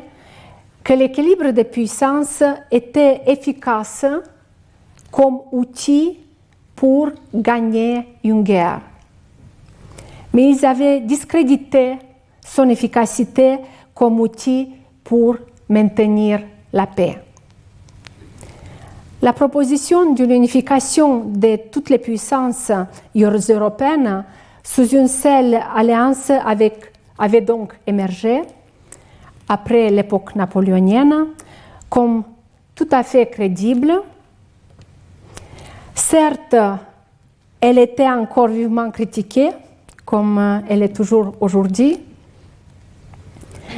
que 0.82 0.94
l'équilibre 0.94 1.50
des 1.50 1.64
puissances 1.64 2.42
était 2.70 3.22
efficace 3.26 4.06
comme 5.10 5.40
outil 5.52 6.21
pour 6.82 7.10
gagner 7.32 8.08
une 8.24 8.42
guerre. 8.42 8.80
Mais 10.32 10.50
ils 10.50 10.66
avaient 10.66 10.98
discrédité 10.98 11.96
son 12.44 12.68
efficacité 12.68 13.58
comme 13.94 14.18
outil 14.18 14.68
pour 15.04 15.36
maintenir 15.68 16.40
la 16.72 16.88
paix. 16.88 17.20
La 19.22 19.32
proposition 19.32 20.12
de 20.12 20.24
l'unification 20.24 21.20
de 21.26 21.54
toutes 21.70 21.88
les 21.88 21.98
puissances 21.98 22.72
européennes 23.14 24.24
sous 24.64 24.88
une 24.88 25.06
seule 25.06 25.60
alliance 25.76 26.30
avec, 26.30 26.92
avait 27.16 27.42
donc 27.42 27.74
émergé 27.86 28.42
après 29.48 29.88
l'époque 29.88 30.34
napoléonienne 30.34 31.26
comme 31.88 32.24
tout 32.74 32.88
à 32.90 33.04
fait 33.04 33.26
crédible 33.26 34.02
Certes, 35.94 36.56
elle 37.60 37.78
était 37.78 38.08
encore 38.08 38.48
vivement 38.48 38.90
critiquée, 38.90 39.50
comme 40.04 40.38
euh, 40.38 40.58
elle 40.68 40.82
est 40.82 40.94
toujours 40.94 41.34
aujourd'hui. 41.40 41.98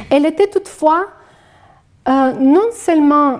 Elle 0.09 0.25
était 0.25 0.47
toutefois 0.47 1.05
euh, 2.07 2.33
non 2.33 2.69
seulement 2.71 3.39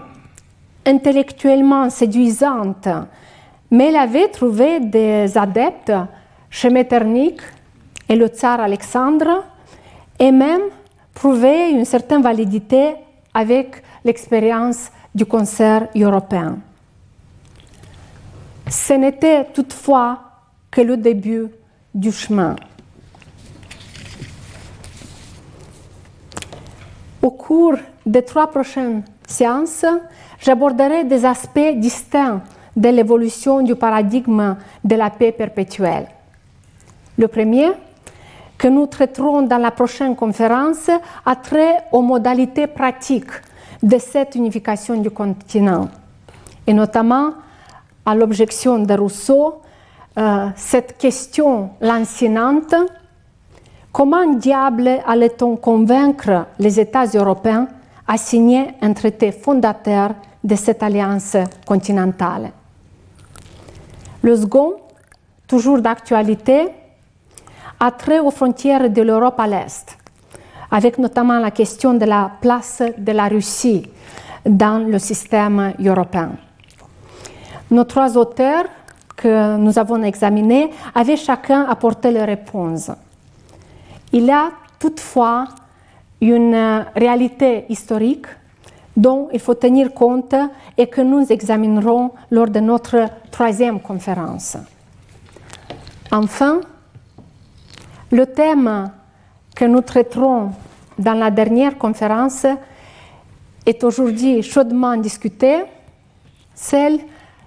intellectuellement 0.85 1.89
séduisante, 1.89 2.87
mais 3.71 3.87
elle 3.87 3.95
avait 3.95 4.27
trouvé 4.27 4.79
des 4.79 5.37
adeptes 5.37 5.93
chez 6.49 6.69
Metternich 6.69 7.41
et 8.07 8.15
le 8.15 8.27
tsar 8.27 8.59
Alexandre, 8.59 9.43
et 10.19 10.31
même 10.31 10.61
prouvé 11.13 11.71
une 11.71 11.85
certaine 11.85 12.21
validité 12.21 12.95
avec 13.33 13.83
l'expérience 14.03 14.91
du 15.13 15.25
concert 15.25 15.87
européen. 15.95 16.59
Ce 18.67 18.93
n'était 18.93 19.45
toutefois 19.45 20.19
que 20.71 20.81
le 20.81 20.97
début 20.97 21.47
du 21.93 22.11
chemin. 22.11 22.55
Au 27.21 27.31
cours 27.31 27.75
des 28.05 28.23
trois 28.23 28.47
prochaines 28.47 29.03
séances, 29.27 29.85
j'aborderai 30.39 31.03
des 31.03 31.25
aspects 31.25 31.75
distincts 31.75 32.41
de 32.75 32.89
l'évolution 32.89 33.61
du 33.61 33.75
paradigme 33.75 34.57
de 34.83 34.95
la 34.95 35.09
paix 35.09 35.31
perpétuelle. 35.31 36.07
Le 37.17 37.27
premier, 37.27 37.71
que 38.57 38.67
nous 38.67 38.87
traiterons 38.87 39.43
dans 39.43 39.57
la 39.57 39.71
prochaine 39.71 40.15
conférence, 40.15 40.89
a 41.25 41.35
trait 41.35 41.77
aux 41.91 42.01
modalités 42.01 42.67
pratiques 42.67 43.31
de 43.81 43.97
cette 43.97 44.35
unification 44.35 45.01
du 45.01 45.09
continent, 45.09 45.89
et 46.67 46.73
notamment 46.73 47.33
à 48.05 48.15
l'objection 48.15 48.79
de 48.79 48.93
Rousseau 48.93 49.61
euh, 50.17 50.47
cette 50.55 50.97
question 50.97 51.71
lancinante 51.81 52.73
comment 53.91 54.33
diable 54.33 54.89
allait-on 55.05 55.57
convaincre 55.57 56.47
les 56.59 56.79
États 56.79 57.05
européens 57.05 57.67
à 58.07 58.17
signer 58.17 58.67
un 58.81 58.93
traité 58.93 59.31
fondateur 59.31 60.11
de 60.43 60.55
cette 60.55 60.83
alliance 60.83 61.37
continentale? 61.65 62.51
Le 64.21 64.35
second, 64.35 64.75
toujours 65.47 65.81
d'actualité, 65.81 66.67
a 67.79 67.91
trait 67.91 68.19
aux 68.19 68.31
frontières 68.31 68.89
de 68.89 69.01
l'Europe 69.01 69.39
à 69.39 69.47
l'Est, 69.47 69.97
avec 70.71 70.97
notamment 70.97 71.39
la 71.39 71.51
question 71.51 71.93
de 71.93 72.05
la 72.05 72.31
place 72.41 72.81
de 72.97 73.11
la 73.11 73.27
Russie 73.27 73.85
dans 74.45 74.79
le 74.79 74.99
système 74.99 75.73
européen. 75.79 76.31
Nos 77.71 77.83
trois 77.83 78.17
auteurs 78.17 78.65
que 79.15 79.57
nous 79.57 79.79
avons 79.79 80.03
examinés 80.03 80.69
avaient 80.93 81.17
chacun 81.17 81.63
apporté 81.63 82.11
leur 82.11 82.27
réponse. 82.27 82.91
Il 84.11 84.25
y 84.25 84.31
a 84.31 84.51
toutefois 84.79 85.45
une 86.21 86.85
réalité 86.95 87.65
historique 87.69 88.27
dont 88.95 89.29
il 89.33 89.39
faut 89.39 89.55
tenir 89.55 89.93
compte 89.93 90.35
et 90.77 90.87
que 90.87 91.01
nous 91.01 91.31
examinerons 91.31 92.11
lors 92.31 92.49
de 92.49 92.59
notre 92.59 93.09
troisième 93.31 93.79
conférence. 93.79 94.57
Enfin, 96.11 96.61
le 98.11 98.25
thème 98.27 98.91
que 99.55 99.65
nous 99.65 99.81
traiterons 99.81 100.51
dans 100.97 101.13
la 101.13 101.31
dernière 101.31 101.77
conférence 101.77 102.45
est 103.65 103.83
aujourd'hui 103.83 104.41
chaudement 104.43 104.95
discuté, 104.95 105.63
celle 106.53 106.99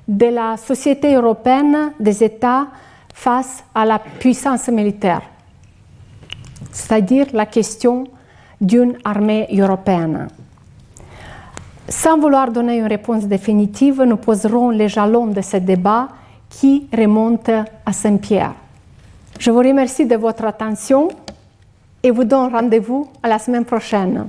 de 0.08 0.26
la 0.26 0.56
société 0.56 1.14
européenne 1.14 1.92
des 2.00 2.24
États 2.24 2.68
face 3.12 3.62
à 3.74 3.84
la 3.84 3.98
puissance 3.98 4.68
militaire, 4.68 5.22
c'est-à-dire 6.72 7.26
la 7.34 7.46
question 7.46 8.04
d'une 8.60 8.96
armée 9.04 9.46
européenne. 9.52 10.28
Sans 11.88 12.18
vouloir 12.18 12.50
donner 12.50 12.78
une 12.78 12.86
réponse 12.86 13.24
définitive, 13.24 14.02
nous 14.02 14.16
poserons 14.16 14.70
les 14.70 14.88
jalons 14.88 15.26
de 15.26 15.40
ce 15.40 15.58
débat 15.58 16.08
qui 16.48 16.86
remonte 16.96 17.50
à 17.50 17.92
Saint-Pierre. 17.92 18.54
Je 19.38 19.50
vous 19.50 19.58
remercie 19.58 20.06
de 20.06 20.16
votre 20.16 20.44
attention 20.44 21.08
et 22.02 22.10
vous 22.10 22.24
donne 22.24 22.52
rendez-vous 22.52 23.08
à 23.22 23.28
la 23.28 23.38
semaine 23.38 23.64
prochaine. 23.64 24.28